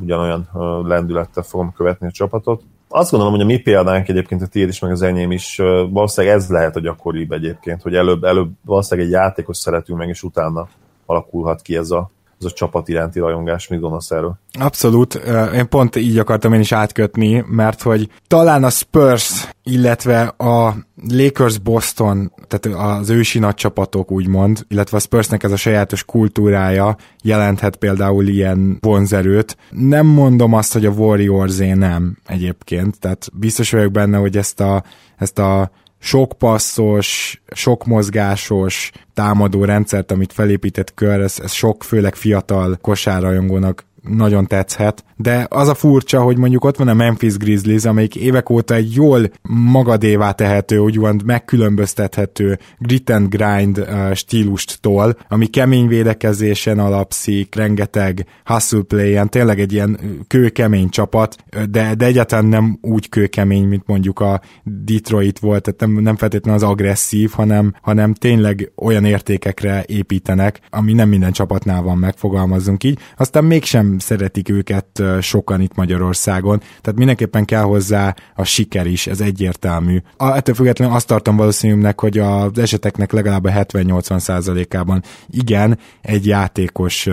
ugyanolyan 0.00 0.48
lendülettel 0.86 1.42
fogom 1.42 1.72
követni 1.72 2.06
a 2.06 2.10
csapatot. 2.10 2.62
Azt 2.88 3.10
gondolom, 3.10 3.34
hogy 3.34 3.42
a 3.42 3.46
mi 3.46 3.58
példánk 3.58 4.08
egyébként 4.08 4.42
a 4.42 4.46
tiéd 4.46 4.68
is, 4.68 4.78
meg 4.78 4.90
az 4.90 5.02
enyém 5.02 5.30
is, 5.30 5.56
valószínűleg 5.90 6.36
ez 6.36 6.48
lehet 6.48 6.76
a 6.76 6.80
gyakoribb 6.80 7.32
egyébként, 7.32 7.82
hogy 7.82 7.94
előbb, 7.94 8.24
előbb 8.24 8.50
valószínűleg 8.64 9.08
egy 9.08 9.14
játékos 9.14 9.56
szeretünk 9.56 9.98
meg, 9.98 10.08
és 10.08 10.22
utána 10.22 10.68
alakulhat 11.06 11.62
ki 11.62 11.76
ez 11.76 11.90
a, 11.90 12.10
ez 12.40 12.46
a 12.46 12.50
csapat 12.50 12.88
iránti 12.88 13.18
rajongás, 13.18 13.68
mit 13.68 13.80
gondolsz 13.80 14.10
erről? 14.10 14.38
Abszolút, 14.60 15.14
én 15.54 15.68
pont 15.68 15.96
így 15.96 16.18
akartam 16.18 16.52
én 16.52 16.60
is 16.60 16.72
átkötni, 16.72 17.44
mert 17.46 17.82
hogy 17.82 18.10
talán 18.26 18.64
a 18.64 18.70
Spurs, 18.70 19.48
illetve 19.62 20.22
a 20.26 20.74
Lakers 21.08 21.58
Boston, 21.58 22.32
tehát 22.46 23.00
az 23.00 23.10
ősi 23.10 23.38
nagy 23.38 23.54
csapatok 23.54 24.10
úgymond, 24.10 24.64
illetve 24.68 24.96
a 24.96 25.00
Spursnek 25.00 25.42
ez 25.42 25.52
a 25.52 25.56
sajátos 25.56 26.04
kultúrája 26.04 26.96
jelenthet 27.22 27.76
például 27.76 28.26
ilyen 28.26 28.78
vonzerőt. 28.80 29.56
Nem 29.70 30.06
mondom 30.06 30.52
azt, 30.54 30.72
hogy 30.72 30.86
a 30.86 30.90
warriors 30.90 31.56
nem 31.56 32.16
egyébként, 32.26 32.98
tehát 33.00 33.28
biztos 33.32 33.70
vagyok 33.70 33.92
benne, 33.92 34.18
hogy 34.18 34.36
ezt 34.36 34.60
a, 34.60 34.82
ezt 35.16 35.38
a 35.38 35.70
sok 35.98 36.32
passzos, 36.38 37.40
sok 37.50 37.86
mozgásos 37.86 38.90
támadó 39.14 39.64
rendszert, 39.64 40.10
amit 40.10 40.32
felépített 40.32 40.94
kör, 40.94 41.20
ez, 41.20 41.38
ez 41.42 41.52
sok, 41.52 41.84
főleg 41.84 42.14
fiatal 42.14 42.78
kosárrajongónak 42.80 43.84
nagyon 44.10 44.46
tetszhet, 44.46 45.04
de 45.16 45.46
az 45.48 45.68
a 45.68 45.74
furcsa, 45.74 46.20
hogy 46.20 46.36
mondjuk 46.36 46.64
ott 46.64 46.76
van 46.76 46.88
a 46.88 46.94
Memphis 46.94 47.36
Grizzlies, 47.36 47.84
amelyik 47.84 48.16
évek 48.16 48.50
óta 48.50 48.74
egy 48.74 48.94
jól 48.94 49.30
magadévá 49.48 50.32
tehető, 50.32 50.78
úgymond 50.78 51.24
megkülönböztethető 51.24 52.58
grit 52.78 53.10
and 53.10 53.28
grind 53.28 53.86
stílust 54.14 54.78
tol, 54.80 55.16
ami 55.28 55.46
kemény 55.46 55.86
védekezésen 55.86 56.78
alapszik, 56.78 57.54
rengeteg 57.54 58.26
hustle 58.44 58.82
play-en, 58.82 59.28
tényleg 59.28 59.60
egy 59.60 59.72
ilyen 59.72 59.98
kőkemény 60.26 60.88
csapat, 60.88 61.36
de, 61.70 61.94
de 61.94 62.04
egyáltalán 62.04 62.46
nem 62.46 62.78
úgy 62.82 63.08
kőkemény, 63.08 63.64
mint 63.64 63.86
mondjuk 63.86 64.20
a 64.20 64.40
Detroit 64.64 65.38
volt, 65.38 65.62
tehát 65.62 65.80
nem, 65.80 66.02
nem 66.02 66.16
feltétlenül 66.16 66.60
az 66.60 66.68
agresszív, 66.70 67.30
hanem, 67.30 67.74
hanem 67.80 68.14
tényleg 68.14 68.72
olyan 68.76 69.04
értékekre 69.04 69.84
építenek, 69.86 70.60
ami 70.70 70.92
nem 70.92 71.08
minden 71.08 71.32
csapatnál 71.32 71.82
van, 71.82 71.98
megfogalmazzunk 71.98 72.84
így. 72.84 72.98
Aztán 73.16 73.44
mégsem 73.44 73.97
szeretik 73.98 74.48
őket 74.48 75.02
sokan 75.20 75.60
itt 75.60 75.74
Magyarországon, 75.74 76.58
tehát 76.58 76.98
mindenképpen 76.98 77.44
kell 77.44 77.62
hozzá 77.62 78.14
a 78.34 78.44
siker 78.44 78.86
is, 78.86 79.06
ez 79.06 79.20
egyértelmű. 79.20 79.98
A, 80.16 80.36
ettől 80.36 80.54
függetlenül 80.54 80.94
azt 80.94 81.06
tartom 81.06 81.36
valószínűnek, 81.36 82.00
hogy 82.00 82.18
az 82.18 82.58
eseteknek 82.58 83.12
legalább 83.12 83.44
a 83.44 83.50
70-80 83.50 84.18
százalékában 84.18 85.02
igen, 85.30 85.78
egy 86.02 86.26
játékos 86.26 87.08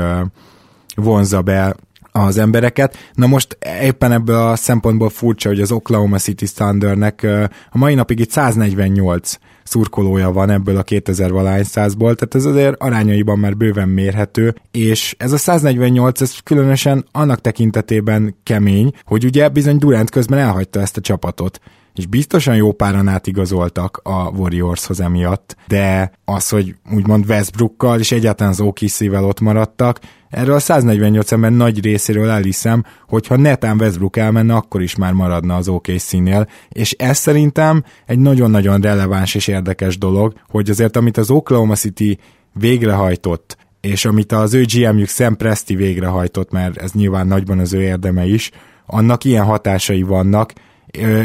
vonza 0.95 1.41
be 1.41 1.75
az 2.11 2.37
embereket. 2.37 2.97
Na 3.13 3.27
most 3.27 3.57
éppen 3.81 4.11
ebből 4.11 4.35
a 4.35 4.55
szempontból 4.55 5.09
furcsa, 5.09 5.49
hogy 5.49 5.61
az 5.61 5.71
Oklahoma 5.71 6.17
City 6.17 6.45
Thundernek 6.45 7.27
a 7.69 7.77
mai 7.77 7.93
napig 7.93 8.19
itt 8.19 8.31
148 8.31 9.37
szurkolója 9.67 10.31
van 10.31 10.49
ebből 10.49 10.77
a 10.77 10.83
2000 10.83 11.31
valány 11.31 11.63
százból, 11.63 12.15
tehát 12.15 12.35
ez 12.35 12.45
azért 12.45 12.81
arányaiban 12.81 13.39
már 13.39 13.57
bőven 13.57 13.89
mérhető, 13.89 14.55
és 14.71 15.15
ez 15.17 15.31
a 15.31 15.37
148, 15.37 16.21
ez 16.21 16.37
különösen 16.43 17.05
annak 17.11 17.41
tekintetében 17.41 18.35
kemény, 18.43 18.91
hogy 19.03 19.25
ugye 19.25 19.49
bizony 19.49 19.77
Durant 19.77 20.09
közben 20.09 20.39
elhagyta 20.39 20.79
ezt 20.79 20.97
a 20.97 21.01
csapatot 21.01 21.59
és 21.95 22.05
biztosan 22.05 22.55
jó 22.55 22.71
páran 22.71 23.07
átigazoltak 23.07 23.99
a 24.03 24.29
Warriorshoz 24.29 25.01
emiatt, 25.01 25.55
de 25.67 26.11
az, 26.25 26.49
hogy 26.49 26.75
úgymond 26.93 27.29
Westbrookkal 27.29 27.99
és 27.99 28.11
egyáltalán 28.11 28.51
az 28.51 28.59
OKC-vel 28.59 29.25
ott 29.25 29.39
maradtak, 29.39 29.99
erről 30.35 30.55
a 30.55 30.59
148 30.59 31.31
ember 31.31 31.51
nagy 31.51 31.83
részéről 31.83 32.29
elhiszem, 32.29 32.83
hogyha 33.07 33.35
netán 33.35 33.79
Westbrook 33.79 34.17
elmenne, 34.17 34.55
akkor 34.55 34.81
is 34.81 34.95
már 34.95 35.13
maradna 35.13 35.55
az 35.55 35.67
OKC-nél, 35.67 36.47
és 36.69 36.91
ez 36.91 37.17
szerintem 37.17 37.83
egy 38.05 38.19
nagyon-nagyon 38.19 38.81
releváns 38.81 39.35
és 39.35 39.47
érdekes 39.47 39.97
dolog, 39.97 40.33
hogy 40.49 40.69
azért 40.69 40.95
amit 40.95 41.17
az 41.17 41.29
Oklahoma 41.31 41.75
City 41.75 42.19
végrehajtott, 42.53 43.57
és 43.81 44.05
amit 44.05 44.31
az 44.31 44.53
ő 44.53 44.63
GM-jük 44.73 45.09
Sam 45.09 45.37
Presti 45.37 45.75
végrehajtott, 45.75 46.51
mert 46.51 46.77
ez 46.77 46.91
nyilván 46.91 47.27
nagyban 47.27 47.59
az 47.59 47.73
ő 47.73 47.81
érdeme 47.81 48.25
is, 48.25 48.51
annak 48.85 49.23
ilyen 49.23 49.43
hatásai 49.43 50.01
vannak, 50.01 50.53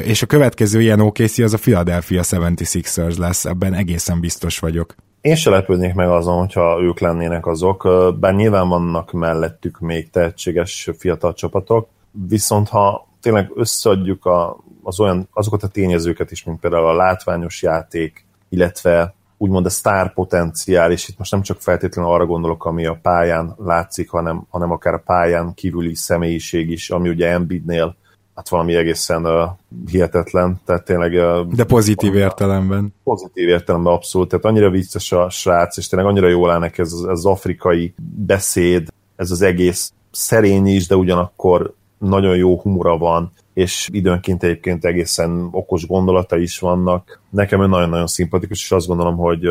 és 0.05 0.23
a 0.23 0.27
következő 0.27 0.81
ilyen 0.81 1.01
OKC 1.01 1.39
az 1.39 1.53
a 1.53 1.59
Philadelphia 1.59 2.23
76ers 2.25 3.19
lesz, 3.19 3.45
ebben 3.45 3.75
egészen 3.75 4.21
biztos 4.21 4.59
vagyok. 4.59 4.95
Én 5.21 5.35
se 5.35 5.51
lepődnék 5.51 5.95
meg 5.95 6.09
azon, 6.09 6.39
hogyha 6.39 6.81
ők 6.81 6.99
lennének 6.99 7.47
azok, 7.47 7.89
bár 8.21 8.35
nyilván 8.35 8.69
vannak 8.69 9.13
mellettük 9.13 9.79
még 9.79 10.11
tehetséges 10.11 10.91
fiatal 10.99 11.35
csapatok, 11.35 11.89
viszont 12.29 12.69
ha 12.69 13.09
tényleg 13.21 13.51
összeadjuk 13.55 14.25
a, 14.25 14.57
az 14.83 15.01
olyan, 15.01 15.29
azokat 15.33 15.63
a 15.63 15.69
tényezőket 15.69 16.31
is, 16.31 16.45
mint 16.45 16.61
például 16.61 16.87
a 16.87 16.97
látványos 16.97 17.63
játék, 17.63 18.27
illetve 18.49 19.15
úgymond 19.37 19.67
a 19.67 19.71
sztár 19.71 20.13
potenciál, 20.13 20.93
és 20.93 21.09
itt 21.09 21.19
most 21.19 21.31
nem 21.31 21.43
csak 21.43 21.61
feltétlenül 21.61 22.11
arra 22.11 22.27
gondolok, 22.27 22.65
ami 22.65 22.87
a 22.87 22.99
pályán 23.03 23.55
látszik, 23.59 24.11
hanem, 24.11 24.47
hanem 24.51 24.71
akár 24.71 24.95
a 24.95 25.03
pályán 25.05 25.55
kívüli 25.55 25.95
személyiség 25.95 26.71
is, 26.71 26.91
ami 26.91 27.09
ugye 27.09 27.29
Embiidnél 27.29 27.97
hát 28.41 28.49
valami 28.49 28.75
egészen 28.75 29.27
uh, 29.27 29.49
hihetetlen, 29.91 30.61
tehát 30.65 30.85
tényleg... 30.85 31.13
Uh, 31.13 31.55
De 31.55 31.65
pozitív 31.65 32.15
értelemben. 32.15 32.95
Pozitív 33.05 33.49
értelemben 33.49 33.93
abszolút, 33.93 34.29
tehát 34.29 34.45
annyira 34.45 34.71
vicces 34.71 35.13
a 35.13 35.31
srác, 35.31 35.77
és 35.77 35.89
tényleg 35.89 36.09
annyira 36.09 36.29
jól 36.29 36.51
áll 36.51 36.59
neki 36.59 36.81
ez, 36.81 36.93
ez 36.93 37.09
az 37.09 37.27
afrikai 37.27 37.95
beszéd, 38.27 38.89
ez 39.17 39.31
az 39.31 39.43
egész 39.43 39.93
szerény 40.11 40.67
is, 40.67 40.87
de 40.87 40.97
ugyanakkor 40.97 41.75
nagyon 41.99 42.37
jó 42.37 42.61
humora 42.61 42.99
van, 42.99 43.33
és 43.55 43.89
időnként 43.93 44.43
egyébként 44.43 44.85
egészen 44.85 45.49
okos 45.51 45.87
gondolata 45.87 46.37
is 46.37 46.59
vannak. 46.59 47.21
Nekem 47.31 47.63
ő 47.63 47.67
nagyon-nagyon 47.67 48.07
szimpatikus, 48.07 48.63
és 48.63 48.73
azt 48.73 48.87
gondolom, 48.87 49.17
hogy, 49.17 49.49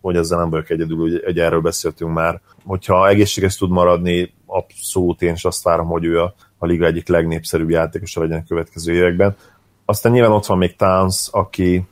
hogy 0.00 0.16
ezzel 0.16 0.38
nem 0.38 0.50
vagyok 0.50 0.70
egyedül, 0.70 1.20
hogy 1.24 1.38
erről 1.38 1.60
beszéltünk 1.60 2.12
már. 2.12 2.40
Hogyha 2.64 3.08
egészséges 3.08 3.56
tud 3.56 3.70
maradni, 3.70 4.34
abszolút 4.46 5.22
én 5.22 5.32
is 5.32 5.44
azt 5.44 5.62
várom, 5.62 5.86
hogy 5.86 6.04
ő 6.04 6.20
a, 6.20 6.34
a 6.64 6.66
liga 6.66 6.86
egyik 6.86 7.08
legnépszerűbb 7.08 7.70
játékosa 7.70 8.20
legyen 8.20 8.38
a 8.38 8.48
következő 8.48 8.92
években. 8.92 9.36
Aztán 9.84 10.12
nyilván 10.12 10.32
ott 10.32 10.46
van 10.46 10.58
még 10.58 10.76
Towns, 10.76 11.28
aki 11.30 11.84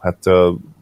hát 0.00 0.18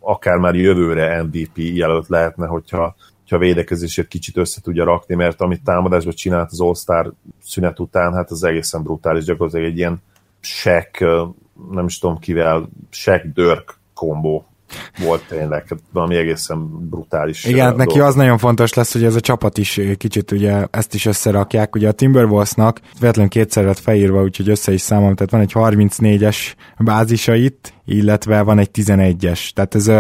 akár 0.00 0.36
már 0.36 0.54
jövőre 0.54 1.22
MVP 1.22 1.56
jelölt 1.56 2.08
lehetne, 2.08 2.46
hogyha 2.46 2.94
hogyha 3.28 3.44
a 3.44 3.48
védekezését 3.48 4.08
kicsit 4.08 4.36
össze 4.36 4.60
tudja 4.60 4.84
rakni, 4.84 5.14
mert 5.14 5.40
amit 5.40 5.64
támadásban 5.64 6.14
csinált 6.14 6.50
az 6.50 6.60
All-Star 6.60 7.12
szünet 7.42 7.80
után, 7.80 8.12
hát 8.12 8.30
az 8.30 8.44
egészen 8.44 8.82
brutális, 8.82 9.24
gyakorlatilag 9.24 9.66
egy 9.66 9.76
ilyen 9.76 10.02
sek, 10.40 11.04
nem 11.70 11.84
is 11.86 11.98
tudom 11.98 12.18
kivel, 12.18 12.68
sek 12.90 13.26
dörk 13.26 13.78
kombó 13.94 14.46
volt 14.98 15.24
tényleg, 15.28 15.66
hát 15.68 15.78
valami 15.92 16.16
egészen 16.16 16.88
brutális. 16.88 17.44
Igen, 17.44 17.66
hát 17.66 17.76
neki 17.76 18.00
az 18.00 18.14
nagyon 18.14 18.38
fontos 18.38 18.74
lesz, 18.74 18.92
hogy 18.92 19.04
ez 19.04 19.14
a 19.14 19.20
csapat 19.20 19.58
is 19.58 19.80
kicsit 19.96 20.30
ugye 20.30 20.66
ezt 20.70 20.94
is 20.94 21.06
összerakják. 21.06 21.74
Ugye 21.74 21.88
a 21.88 21.92
Timberwolvesnak 21.92 22.80
véletlenül 23.00 23.30
kétszer 23.30 23.64
lett 23.64 23.78
felírva, 23.78 24.22
úgyhogy 24.22 24.48
össze 24.48 24.72
is 24.72 24.80
számom, 24.80 25.14
tehát 25.14 25.32
van 25.32 25.40
egy 25.40 25.52
34-es 25.54 26.36
bázisa 26.78 27.34
itt, 27.34 27.72
illetve 27.84 28.42
van 28.42 28.58
egy 28.58 28.70
11-es. 28.72 29.50
Tehát 29.50 29.74
ez 29.74 29.90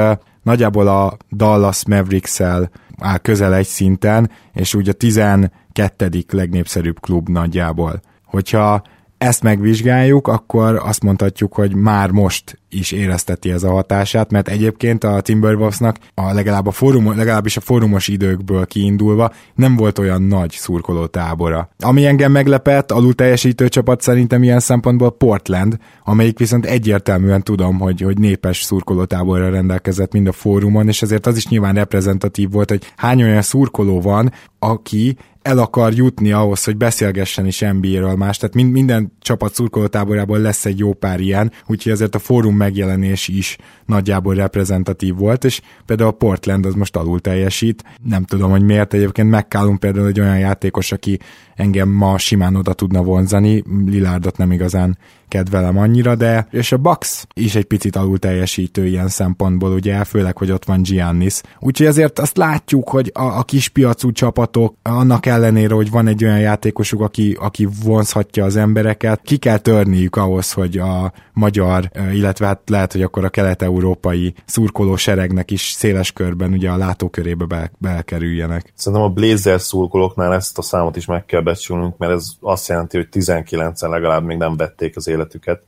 nagyjából 0.42 0.88
a 0.88 1.16
Dallas 1.30 1.86
Mavericks-el 1.86 2.70
áll 2.98 3.18
közel 3.18 3.54
egy 3.54 3.66
szinten, 3.66 4.30
és 4.52 4.74
úgy 4.74 4.88
a 4.88 4.92
12. 4.92 6.24
legnépszerűbb 6.32 7.00
klub 7.00 7.28
nagyjából. 7.28 8.00
Hogyha 8.24 8.82
ezt 9.18 9.42
megvizsgáljuk, 9.42 10.28
akkor 10.28 10.80
azt 10.84 11.02
mondhatjuk, 11.02 11.54
hogy 11.54 11.74
már 11.74 12.10
most 12.10 12.58
is 12.68 12.92
érezteti 12.92 13.50
ez 13.50 13.62
a 13.62 13.70
hatását, 13.70 14.30
mert 14.30 14.48
egyébként 14.48 15.04
a 15.04 15.20
Timberwolvesnak 15.20 15.96
a 16.14 16.32
legalább 16.32 16.66
a 16.66 16.70
fórum, 16.70 17.16
legalábbis 17.16 17.56
a 17.56 17.60
fórumos 17.60 18.08
időkből 18.08 18.66
kiindulva 18.66 19.32
nem 19.54 19.76
volt 19.76 19.98
olyan 19.98 20.22
nagy 20.22 20.50
szurkoló 20.50 21.06
tábora. 21.06 21.68
Ami 21.78 22.06
engem 22.06 22.32
meglepett, 22.32 22.92
alul 22.92 23.14
teljesítő 23.14 23.68
csapat 23.68 24.00
szerintem 24.00 24.42
ilyen 24.42 24.60
szempontból 24.60 25.10
Portland, 25.10 25.76
amelyik 26.04 26.38
viszont 26.38 26.66
egyértelműen 26.66 27.42
tudom, 27.42 27.78
hogy, 27.78 28.00
hogy 28.00 28.18
népes 28.18 28.62
szurkoló 28.62 29.04
táborra 29.04 29.50
rendelkezett 29.50 30.12
mind 30.12 30.26
a 30.26 30.32
fórumon, 30.32 30.88
és 30.88 31.02
ezért 31.02 31.26
az 31.26 31.36
is 31.36 31.48
nyilván 31.48 31.74
reprezentatív 31.74 32.50
volt, 32.50 32.70
hogy 32.70 32.92
hány 32.96 33.22
olyan 33.22 33.42
szurkoló 33.42 34.00
van, 34.00 34.32
aki 34.58 35.16
el 35.46 35.58
akar 35.58 35.92
jutni 35.92 36.32
ahhoz, 36.32 36.64
hogy 36.64 36.76
beszélgessen 36.76 37.46
is 37.46 37.60
NBA-ről 37.60 38.14
más, 38.14 38.36
tehát 38.36 38.54
minden 38.54 39.12
csapat 39.20 39.54
szurkolótáborából 39.54 40.38
lesz 40.38 40.64
egy 40.64 40.78
jó 40.78 40.92
pár 40.92 41.20
ilyen, 41.20 41.52
úgyhogy 41.66 41.92
ezért 41.92 42.14
a 42.14 42.18
fórum 42.18 42.56
megjelenés 42.56 43.28
is 43.28 43.56
nagyjából 43.84 44.34
reprezentatív 44.34 45.14
volt, 45.14 45.44
és 45.44 45.60
például 45.84 46.08
a 46.08 46.12
Portland 46.12 46.66
az 46.66 46.74
most 46.74 46.96
alul 46.96 47.20
teljesít. 47.20 47.84
Nem 48.02 48.24
tudom, 48.24 48.50
hogy 48.50 48.62
miért. 48.62 48.94
Egyébként 48.94 49.30
McCallum 49.30 49.78
például 49.78 50.06
egy 50.06 50.20
olyan 50.20 50.38
játékos, 50.38 50.92
aki 50.92 51.18
engem 51.54 51.88
ma 51.88 52.18
simán 52.18 52.56
oda 52.56 52.72
tudna 52.72 53.02
vonzani, 53.02 53.62
Lilárdot 53.86 54.36
nem 54.36 54.52
igazán 54.52 54.98
kedvelem 55.28 55.78
annyira, 55.78 56.14
de 56.14 56.46
és 56.50 56.72
a 56.72 56.76
Bucks 56.76 57.24
is 57.34 57.54
egy 57.54 57.64
picit 57.64 57.96
alul 57.96 58.18
teljesítő 58.18 58.86
ilyen 58.86 59.08
szempontból, 59.08 59.72
ugye, 59.72 60.04
főleg, 60.04 60.36
hogy 60.36 60.50
ott 60.50 60.64
van 60.64 60.82
Giannis. 60.82 61.40
Úgyhogy 61.60 61.86
azért 61.86 62.18
azt 62.18 62.36
látjuk, 62.36 62.88
hogy 62.88 63.10
a, 63.14 63.22
a 63.22 63.42
kispiacú 63.42 64.12
csapatok 64.12 64.74
annak 64.82 65.26
ellenére, 65.26 65.74
hogy 65.74 65.90
van 65.90 66.06
egy 66.06 66.24
olyan 66.24 66.40
játékosuk, 66.40 67.00
aki, 67.00 67.36
aki 67.40 67.68
vonzhatja 67.84 68.44
az 68.44 68.56
embereket, 68.56 69.20
ki 69.22 69.36
kell 69.36 69.58
törniük 69.58 70.16
ahhoz, 70.16 70.52
hogy 70.52 70.78
a 70.78 71.12
magyar, 71.32 71.90
illetve 72.12 72.46
hát 72.46 72.60
lehet, 72.66 72.92
hogy 72.92 73.02
akkor 73.02 73.24
a 73.24 73.28
kelet-európai 73.28 74.34
szurkoló 74.44 74.96
seregnek 74.96 75.50
is 75.50 75.60
széles 75.60 76.12
körben 76.12 76.52
ugye 76.52 76.70
a 76.70 76.76
látókörébe 76.76 77.44
be, 77.44 77.70
belkerüljenek. 77.78 78.72
Szerintem 78.74 79.08
a 79.08 79.12
Blazer 79.12 79.60
szurkolóknál 79.60 80.34
ezt 80.34 80.58
a 80.58 80.62
számot 80.62 80.96
is 80.96 81.06
meg 81.06 81.24
kell 81.24 81.40
becsülnünk, 81.40 81.98
mert 81.98 82.12
ez 82.12 82.24
azt 82.40 82.68
jelenti, 82.68 82.96
hogy 82.96 83.08
19-en 83.12 83.88
legalább 83.88 84.24
még 84.24 84.36
nem 84.36 84.56
vették 84.56 84.96
az 84.96 85.08
életüket. 85.16 85.62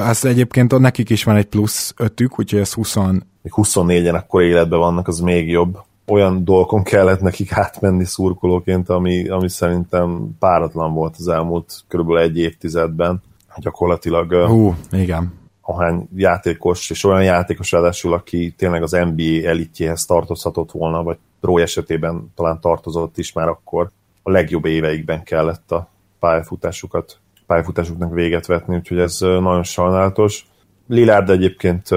Azt 0.00 0.24
egyébként 0.24 0.78
nekik 0.78 1.10
is 1.10 1.24
van 1.24 1.36
egy 1.36 1.46
plusz 1.46 1.94
ötük, 1.96 2.38
úgyhogy 2.38 2.60
ez 2.60 2.72
20... 2.72 2.96
Még 3.42 3.52
24-en 3.56 4.14
akkor 4.14 4.42
életben 4.42 4.78
vannak, 4.78 5.08
az 5.08 5.18
még 5.18 5.48
jobb. 5.48 5.78
Olyan 6.06 6.44
dolgokon 6.44 6.82
kellett 6.82 7.20
nekik 7.20 7.52
átmenni 7.52 8.04
szurkolóként, 8.04 8.88
ami, 8.88 9.28
ami 9.28 9.48
szerintem 9.48 10.36
páratlan 10.38 10.94
volt 10.94 11.14
az 11.18 11.28
elmúlt 11.28 11.80
körülbelül 11.88 12.22
egy 12.22 12.38
évtizedben. 12.38 13.22
Gyakorlatilag 13.56 14.34
Hú, 14.34 14.74
igen. 14.90 15.32
ahány 15.60 16.08
játékos, 16.16 16.90
és 16.90 17.04
olyan 17.04 17.24
játékos 17.24 17.72
ráadásul, 17.72 18.12
aki 18.12 18.54
tényleg 18.56 18.82
az 18.82 18.90
NBA 18.90 19.48
elitjéhez 19.48 20.04
tartozhatott 20.04 20.70
volna, 20.70 21.02
vagy 21.02 21.18
Pro 21.40 21.58
esetében 21.58 22.32
talán 22.34 22.60
tartozott 22.60 23.18
is 23.18 23.32
már 23.32 23.48
akkor, 23.48 23.90
a 24.22 24.30
legjobb 24.30 24.64
éveikben 24.64 25.22
kellett 25.22 25.72
a 25.72 25.88
pályafutásukat, 26.18 27.18
pályafutásuknak 27.52 28.12
véget 28.12 28.46
vetni, 28.46 28.76
úgyhogy 28.76 28.98
ez 28.98 29.18
nagyon 29.20 29.62
sajnálatos. 29.62 30.46
Lilárd 30.88 31.30
egyébként 31.30 31.88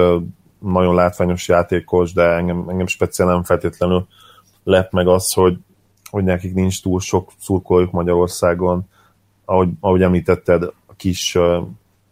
nagyon 0.58 0.94
látványos 0.94 1.48
játékos, 1.48 2.12
de 2.12 2.22
engem, 2.22 2.68
engem 2.68 2.86
speciál 2.86 3.28
nem 3.28 3.42
feltétlenül 3.42 4.06
lep 4.64 4.92
meg 4.92 5.06
az, 5.06 5.32
hogy, 5.32 5.58
hogy 6.10 6.24
nekik 6.24 6.54
nincs 6.54 6.82
túl 6.82 7.00
sok 7.00 7.32
szurkolójuk 7.40 7.90
Magyarországon. 7.90 8.88
Ahogy, 9.44 9.68
ahogy 9.80 10.02
említetted, 10.02 10.62
a 10.62 10.94
kis 10.96 11.38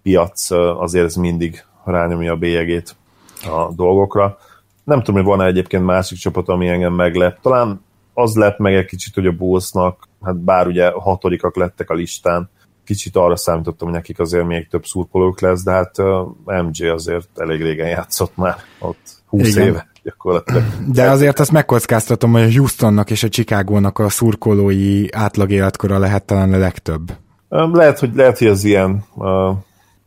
piac 0.03 0.51
azért 0.51 1.05
ez 1.05 1.15
mindig 1.15 1.65
rányomja 1.85 2.33
a 2.33 2.37
bélyegét 2.37 2.97
a 3.43 3.73
dolgokra. 3.73 4.39
Nem 4.85 4.99
tudom, 4.99 5.15
hogy 5.15 5.31
van-e 5.31 5.47
egyébként 5.47 5.85
másik 5.85 6.19
csapat, 6.19 6.49
ami 6.49 6.69
engem 6.69 6.93
meglep. 6.93 7.41
Talán 7.41 7.81
az 8.15 8.35
lett 8.35 8.59
meg 8.59 8.75
egy 8.75 8.87
kicsit, 8.87 9.15
hogy 9.15 9.27
a 9.27 9.33
Bullsnak, 9.33 10.09
hát 10.23 10.37
bár 10.37 10.67
ugye 10.67 10.91
hatodikak 10.91 11.57
lettek 11.57 11.91
a 11.91 11.95
listán, 11.95 12.51
kicsit 12.85 13.17
arra 13.17 13.37
számítottam, 13.37 13.89
hogy 13.89 13.97
nekik 13.97 14.19
azért 14.19 14.47
még 14.47 14.69
több 14.69 14.85
szurkolók 14.85 15.41
lesz, 15.41 15.63
de 15.63 15.71
hát 15.71 15.97
MJ 16.45 16.89
azért 16.89 17.29
elég 17.37 17.63
régen 17.63 17.89
játszott 17.89 18.37
már 18.37 18.57
ott 18.79 19.23
20 19.27 19.49
Igen. 19.49 19.67
éve 19.67 19.89
gyakorlatilag. 20.03 20.63
De 20.93 21.11
azért 21.11 21.39
azt 21.39 21.53
megkockáztatom, 21.53 22.33
hogy 22.33 22.43
a 22.43 22.53
Houstonnak 22.53 23.11
és 23.11 23.23
a 23.23 23.29
Chicagónak 23.29 23.99
a 23.99 24.09
szurkolói 24.09 25.13
átlag 25.13 25.51
életkora 25.51 25.99
lehet 25.99 26.25
talán 26.25 26.53
a 26.53 26.59
legtöbb. 26.59 27.13
Lehet, 27.49 27.99
hogy, 27.99 28.15
lehet, 28.15 28.39
hogy 28.39 28.47
ez 28.47 28.65
ilyen 28.65 29.05
uh, 29.15 29.57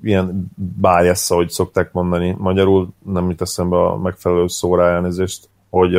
ilyen 0.01 0.51
bias, 0.81 1.31
ahogy 1.31 1.49
szokták 1.49 1.91
mondani 1.91 2.35
magyarul, 2.37 2.89
nem 3.05 3.29
jut 3.29 3.41
eszembe 3.41 3.77
a 3.77 3.97
megfelelő 3.97 4.47
szóra 4.47 4.89
elnézést, 4.89 5.49
hogy 5.69 5.93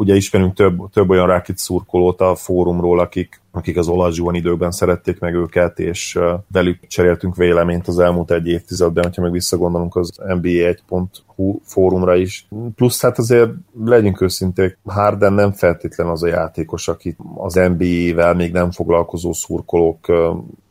ugye 0.00 0.14
ismerünk 0.14 0.54
több, 0.54 0.90
több 0.92 1.10
olyan 1.10 1.26
rákit 1.26 1.58
szurkolót 1.58 2.20
a 2.20 2.34
fórumról, 2.34 3.00
akik, 3.00 3.40
akik 3.50 3.76
az 3.76 3.88
olajzsúan 3.88 4.34
időkben 4.34 4.70
szerették 4.70 5.18
meg 5.18 5.34
őket, 5.34 5.78
és 5.78 6.18
velük 6.52 6.86
cseréltünk 6.86 7.36
véleményt 7.36 7.88
az 7.88 7.98
elmúlt 7.98 8.30
egy 8.30 8.46
évtizedben, 8.46 9.04
hogyha 9.04 9.22
meg 9.22 9.30
visszagondolunk 9.32 9.96
az 9.96 10.12
NBA1.hu 10.18 11.60
fórumra 11.64 12.16
is. 12.16 12.46
Plusz 12.74 13.02
hát 13.02 13.18
azért 13.18 13.50
legyünk 13.84 14.20
őszinték, 14.20 14.78
Harden 14.84 15.32
nem 15.32 15.52
feltétlen 15.52 16.06
az 16.06 16.22
a 16.22 16.28
játékos, 16.28 16.88
akit 16.88 17.18
az 17.36 17.54
NBA-vel 17.54 18.34
még 18.34 18.52
nem 18.52 18.70
foglalkozó 18.70 19.32
szurkolók 19.32 20.06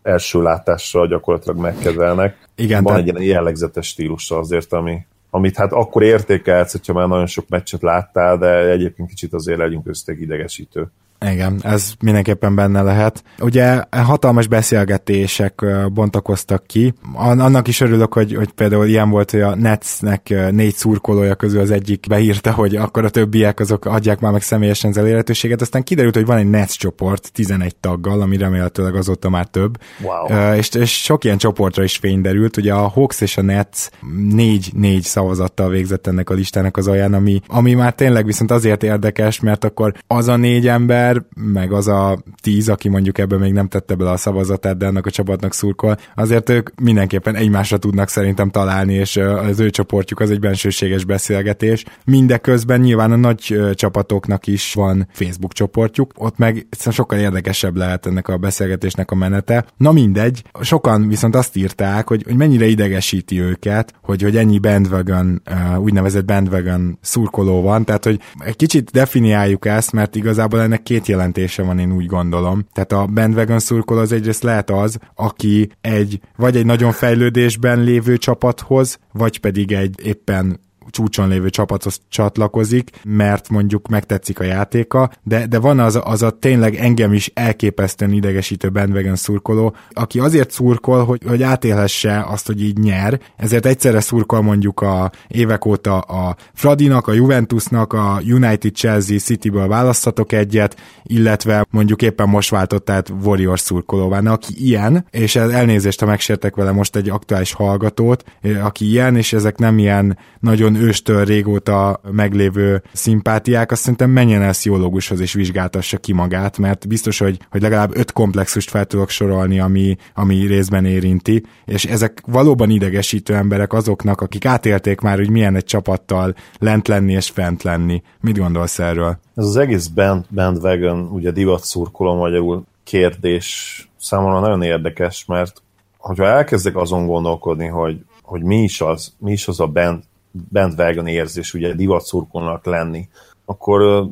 első 0.02 0.42
látásra 0.42 1.08
gyakorlatilag 1.08 1.58
megkedvelnek. 1.58 2.48
Igen, 2.56 2.84
Van 2.84 2.94
tehát... 2.94 3.08
egy 3.08 3.22
ilyen 3.22 3.36
jellegzetes 3.36 3.88
stílusa 3.88 4.38
azért, 4.38 4.74
ami, 4.74 5.06
amit 5.30 5.58
hát 5.58 5.72
akkor 5.72 6.04
értékelsz, 6.04 6.72
hogyha 6.72 6.94
már 6.94 7.08
nagyon 7.08 7.26
sok 7.26 7.50
meccset 7.50 7.82
láttál, 7.82 8.38
de 8.38 8.70
egyébként 8.70 9.10
kicsit 9.10 9.34
azért 9.34 9.58
legyünk 9.58 9.84
köztek 9.84 10.20
idegesítő. 10.20 10.88
Igen, 11.26 11.60
ez 11.64 11.92
mindenképpen 12.00 12.56
benne 12.56 12.82
lehet. 12.82 13.24
Ugye 13.40 13.84
hatalmas 13.92 14.48
beszélgetések 14.48 15.66
bontakoztak 15.94 16.64
ki. 16.68 16.94
Annak 17.14 17.68
is 17.68 17.82
örülök, 17.82 18.14
hogy, 18.14 18.36
hogy 18.36 18.52
például 18.52 18.86
ilyen 18.86 19.10
volt, 19.10 19.32
hogy 19.32 19.42
a 19.42 19.56
Netsnek 19.56 20.34
négy 20.52 20.76
szurkolója 20.76 21.36
közül 21.36 21.60
az 21.60 21.72
egyik 21.72 22.06
beírta, 22.08 22.52
hogy 22.52 22.76
akkor 22.76 23.06
a 23.06 23.10
többiek 23.10 23.60
azok 23.60 23.86
adják 23.86 24.20
már 24.20 24.32
meg 24.32 24.42
személyesen 24.42 24.90
az 24.90 24.98
elérhetőséget. 24.98 25.62
Aztán 25.62 25.84
kiderült, 25.84 26.16
hogy 26.16 26.26
van 26.26 26.38
egy 26.38 26.50
Nets 26.50 26.78
csoport 26.78 27.32
11 27.34 27.76
taggal, 27.76 28.22
ami 28.22 28.38
remélhetőleg 28.38 28.96
azóta 28.96 29.30
már 29.30 29.46
több. 29.46 29.78
Wow. 30.02 30.54
És, 30.54 30.70
és 30.70 31.04
sok 31.04 31.24
ilyen 31.24 31.38
csoportra 31.38 31.84
is 31.84 31.98
fény 31.98 32.22
derült. 32.22 32.58
Ugye 32.58 32.74
a 32.74 32.88
Hawks 32.88 33.22
és 33.22 33.38
a 33.38 33.42
Nets 33.42 33.88
négy-négy 34.32 35.04
szavazattal 35.04 35.70
végzett 35.70 36.08
ennek 36.08 36.30
a 36.30 36.34
listának 36.34 36.78
az 36.78 36.88
alján, 36.88 37.14
ami, 37.14 37.42
ami 37.48 37.74
már 37.74 37.94
tényleg 37.94 38.26
viszont 38.26 38.52
azért 38.52 38.84
érdekes, 38.84 39.40
mert 39.40 39.64
akkor 39.64 39.94
az 40.08 40.28
a 40.28 40.36
négy 40.36 40.68
ember 40.68 41.09
ember, 41.10 41.24
meg 41.36 41.72
az 41.72 41.88
a 41.88 42.24
tíz, 42.42 42.70
aki 42.70 42.90
mondjuk 42.90 43.18
ebben 43.18 43.40
még 43.40 43.54
nem 43.54 43.68
tette 43.68 43.96
bele 43.96 44.12
a 44.12 44.18
szavazatát, 44.18 44.78
de 44.78 44.86
annak 44.86 45.06
a 45.06 45.10
csapatnak 45.10 45.54
szurkol, 45.54 45.98
azért 46.16 46.50
ők 46.50 46.70
mindenképpen 46.82 47.36
egymásra 47.36 47.78
tudnak 47.78 48.10
szerintem 48.10 48.50
találni, 48.50 48.94
és 48.94 49.18
az 49.18 49.60
ő 49.60 49.70
csoportjuk 49.70 50.20
az 50.20 50.32
egy 50.32 50.40
bensőséges 50.40 51.06
beszélgetés. 51.06 51.86
Mindeközben 52.06 52.80
nyilván 52.80 53.12
a 53.12 53.16
nagy 53.16 53.60
csapatoknak 53.74 54.48
is 54.48 54.74
van 54.74 55.08
Facebook 55.12 55.54
csoportjuk, 55.54 56.14
ott 56.18 56.38
meg 56.38 56.68
sokkal 56.92 57.20
érdekesebb 57.20 57.76
lehet 57.76 58.06
ennek 58.06 58.28
a 58.28 58.38
beszélgetésnek 58.38 59.12
a 59.12 59.16
menete. 59.16 59.66
Na 59.78 59.92
mindegy, 59.92 60.44
sokan 60.62 61.08
viszont 61.08 61.36
azt 61.36 61.56
írták, 61.56 62.08
hogy, 62.08 62.24
hogy 62.24 62.36
mennyire 62.36 62.66
idegesíti 62.66 63.42
őket, 63.42 63.94
hogy, 64.02 64.22
hogy 64.22 64.38
ennyi 64.38 64.60
bandwagon, 64.60 65.42
úgynevezett 65.78 66.26
bandwagon 66.26 66.98
szurkoló 67.02 67.62
van, 67.62 67.86
tehát 67.86 68.04
hogy 68.04 68.20
egy 68.40 68.56
kicsit 68.56 68.92
definiáljuk 68.92 69.66
ezt, 69.66 69.92
mert 69.92 70.16
igazából 70.16 70.62
ennek 70.62 70.84
két 70.84 70.99
két 71.00 71.08
jelentése 71.08 71.64
van, 71.64 71.80
én 71.80 71.92
úgy 71.92 72.06
gondolom. 72.06 72.66
Tehát 72.74 72.92
a 72.92 73.06
bandwagon 73.06 73.60
szurkoló 73.60 74.00
az 74.00 74.12
egyrészt 74.12 74.44
lehet 74.44 74.70
az, 74.70 74.98
aki 75.16 75.70
egy, 75.82 76.20
vagy 76.36 76.56
egy 76.56 76.66
nagyon 76.66 76.92
fejlődésben 76.92 77.84
lévő 77.84 78.18
csapathoz, 78.18 79.00
vagy 79.14 79.40
pedig 79.40 79.72
egy 79.72 79.96
éppen 80.04 80.60
csúcson 80.90 81.28
lévő 81.28 81.50
csapathoz 81.50 82.02
csatlakozik, 82.10 82.90
mert 83.04 83.50
mondjuk 83.50 83.88
megtetszik 83.88 84.40
a 84.40 84.44
játéka, 84.44 85.12
de, 85.24 85.48
de 85.48 85.60
van 85.60 85.80
az, 85.80 86.00
az 86.04 86.22
a 86.22 86.30
tényleg 86.30 86.76
engem 86.76 87.14
is 87.14 87.32
elképesztően 87.34 88.12
idegesítő 88.12 88.70
bandwagon 88.70 89.16
szurkoló, 89.16 89.76
aki 89.92 90.20
azért 90.20 90.52
szurkol, 90.52 91.06
hogy, 91.06 91.22
hogy 91.28 91.44
átélhesse 91.44 92.26
azt, 92.28 92.48
hogy 92.48 92.62
így 92.64 92.78
nyer, 92.78 93.20
ezért 93.36 93.66
egyszerre 93.66 94.00
szurkol 94.00 94.42
mondjuk 94.42 94.82
a 94.82 95.12
évek 95.28 95.66
óta 95.66 96.00
a 96.00 96.36
Fradinak, 96.54 97.08
a 97.08 97.14
Juventusnak, 97.14 97.94
a 97.94 98.22
United 98.24 98.76
Chelsea 98.76 99.18
Cityből 99.18 99.68
választhatok 99.68 100.32
egyet, 100.32 100.76
illetve 101.04 101.66
mondjuk 101.70 102.02
éppen 102.02 102.30
most 102.30 102.50
váltott 102.50 102.90
át 102.90 103.14
Warriors 103.24 103.62
szurkolóvá, 103.62 104.20
aki 104.20 104.66
ilyen, 104.66 105.06
és 105.12 105.36
elnézést, 105.36 106.00
ha 106.00 106.06
megsértek 106.06 106.56
vele 106.56 106.72
most 106.72 106.96
egy 106.96 107.10
aktuális 107.10 107.54
hallgatót, 107.54 108.24
aki 108.62 108.90
ilyen, 108.90 109.16
és 109.16 109.34
ezek 109.34 109.58
nem 109.58 109.78
ilyen 109.78 110.18
nagyon 110.40 110.76
őstől 110.80 111.26
régóta 111.26 112.02
meglévő 112.12 112.84
szimpátiák, 112.94 113.72
azt 113.72 113.82
szerintem 113.82 114.10
menjen 114.10 114.42
el 114.42 114.54
sziológushoz 114.54 115.20
és 115.20 115.34
vizsgáltassa 115.34 115.98
ki 115.98 116.14
magát, 116.14 116.58
mert 116.58 116.88
biztos, 116.88 117.20
hogy, 117.20 117.40
hogy 117.52 117.62
legalább 117.62 117.98
öt 117.98 118.12
komplexust 118.12 118.70
fel 118.70 118.86
tudok 118.86 119.10
sorolni, 119.10 119.60
ami, 119.60 119.96
ami 120.14 120.46
részben 120.46 120.86
érinti, 120.86 121.44
és 121.66 121.86
ezek 121.86 122.22
valóban 122.26 122.70
idegesítő 122.70 123.34
emberek 123.36 123.74
azoknak, 123.74 124.22
akik 124.22 124.46
átélték 124.46 125.02
már, 125.02 125.18
hogy 125.18 125.30
milyen 125.30 125.56
egy 125.56 125.66
csapattal 125.66 126.36
lent 126.60 126.88
lenni 126.88 127.14
és 127.14 127.30
fent 127.30 127.64
lenni. 127.64 128.02
Mit 128.22 128.38
gondolsz 128.38 128.80
erről? 128.80 129.20
Ez 129.36 129.46
az 129.46 129.56
egész 129.56 129.88
band, 129.88 130.26
bandwagon, 130.30 131.00
ugye 131.12 131.32
divat 131.32 131.64
szurkoló 131.64 132.16
magyarul 132.16 132.66
kérdés 132.84 133.84
számomra 134.00 134.40
nagyon 134.40 134.62
érdekes, 134.62 135.26
mert 135.26 135.62
hogyha 135.98 136.26
elkezdek 136.26 136.76
azon 136.76 137.06
gondolkodni, 137.06 137.68
hogy, 137.68 138.06
hogy 138.22 138.44
mi 138.44 138.64
is 138.64 138.82
az, 138.82 139.14
mi 139.18 139.32
is 139.32 139.48
az 139.48 139.60
a 139.60 139.68
band, 139.68 140.04
bandwagon 140.32 141.08
érzés, 141.08 141.54
ugye 141.54 141.74
divatszurkolnak 141.74 142.66
lenni, 142.66 143.10
akkor 143.46 144.08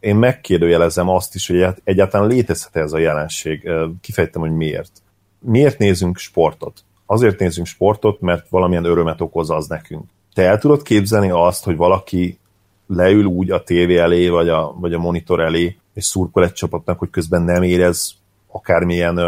én 0.00 0.16
megkérdőjelezem 0.16 1.08
azt 1.08 1.34
is, 1.34 1.46
hogy 1.46 1.66
egyáltalán 1.84 2.28
létezhet 2.28 2.76
ez 2.76 2.92
a 2.92 2.98
jelenség. 2.98 3.70
Kifejtem, 4.00 4.40
hogy 4.40 4.52
miért. 4.52 4.92
Miért 5.38 5.78
nézünk 5.78 6.18
sportot? 6.18 6.84
Azért 7.06 7.38
nézünk 7.38 7.66
sportot, 7.66 8.20
mert 8.20 8.48
valamilyen 8.48 8.84
örömet 8.84 9.20
okoz 9.20 9.50
az 9.50 9.66
nekünk. 9.66 10.04
Te 10.34 10.42
el 10.42 10.58
tudod 10.58 10.82
képzelni 10.82 11.30
azt, 11.30 11.64
hogy 11.64 11.76
valaki 11.76 12.38
leül 12.86 13.24
úgy 13.24 13.50
a 13.50 13.62
tévé 13.62 13.96
elé, 13.96 14.28
vagy 14.28 14.48
a, 14.48 14.74
vagy 14.80 14.92
a 14.92 14.98
monitor 14.98 15.40
elé, 15.40 15.76
és 15.94 16.04
szurkol 16.04 16.44
egy 16.44 16.52
csapatnak, 16.52 16.98
hogy 16.98 17.10
közben 17.10 17.42
nem 17.42 17.62
érez 17.62 18.14
akármilyen 18.46 19.18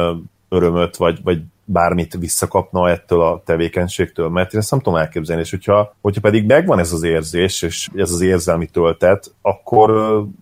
örömöt, 0.49 0.97
vagy, 0.97 1.23
vagy 1.23 1.43
bármit 1.65 2.17
visszakapna 2.19 2.91
ettől 2.91 3.21
a 3.21 3.43
tevékenységtől, 3.45 4.29
mert 4.29 4.53
én 4.53 4.61
ezt 4.61 4.71
nem 4.71 4.81
tudom 4.81 4.99
elképzelni, 4.99 5.43
és 5.43 5.51
hogyha, 5.51 5.95
hogyha 6.01 6.21
pedig 6.21 6.47
megvan 6.47 6.79
ez 6.79 6.93
az 6.93 7.03
érzés, 7.03 7.63
és 7.63 7.89
ez 7.95 8.11
az 8.11 8.21
érzelmi 8.21 8.67
töltet, 8.67 9.35
akkor 9.43 9.91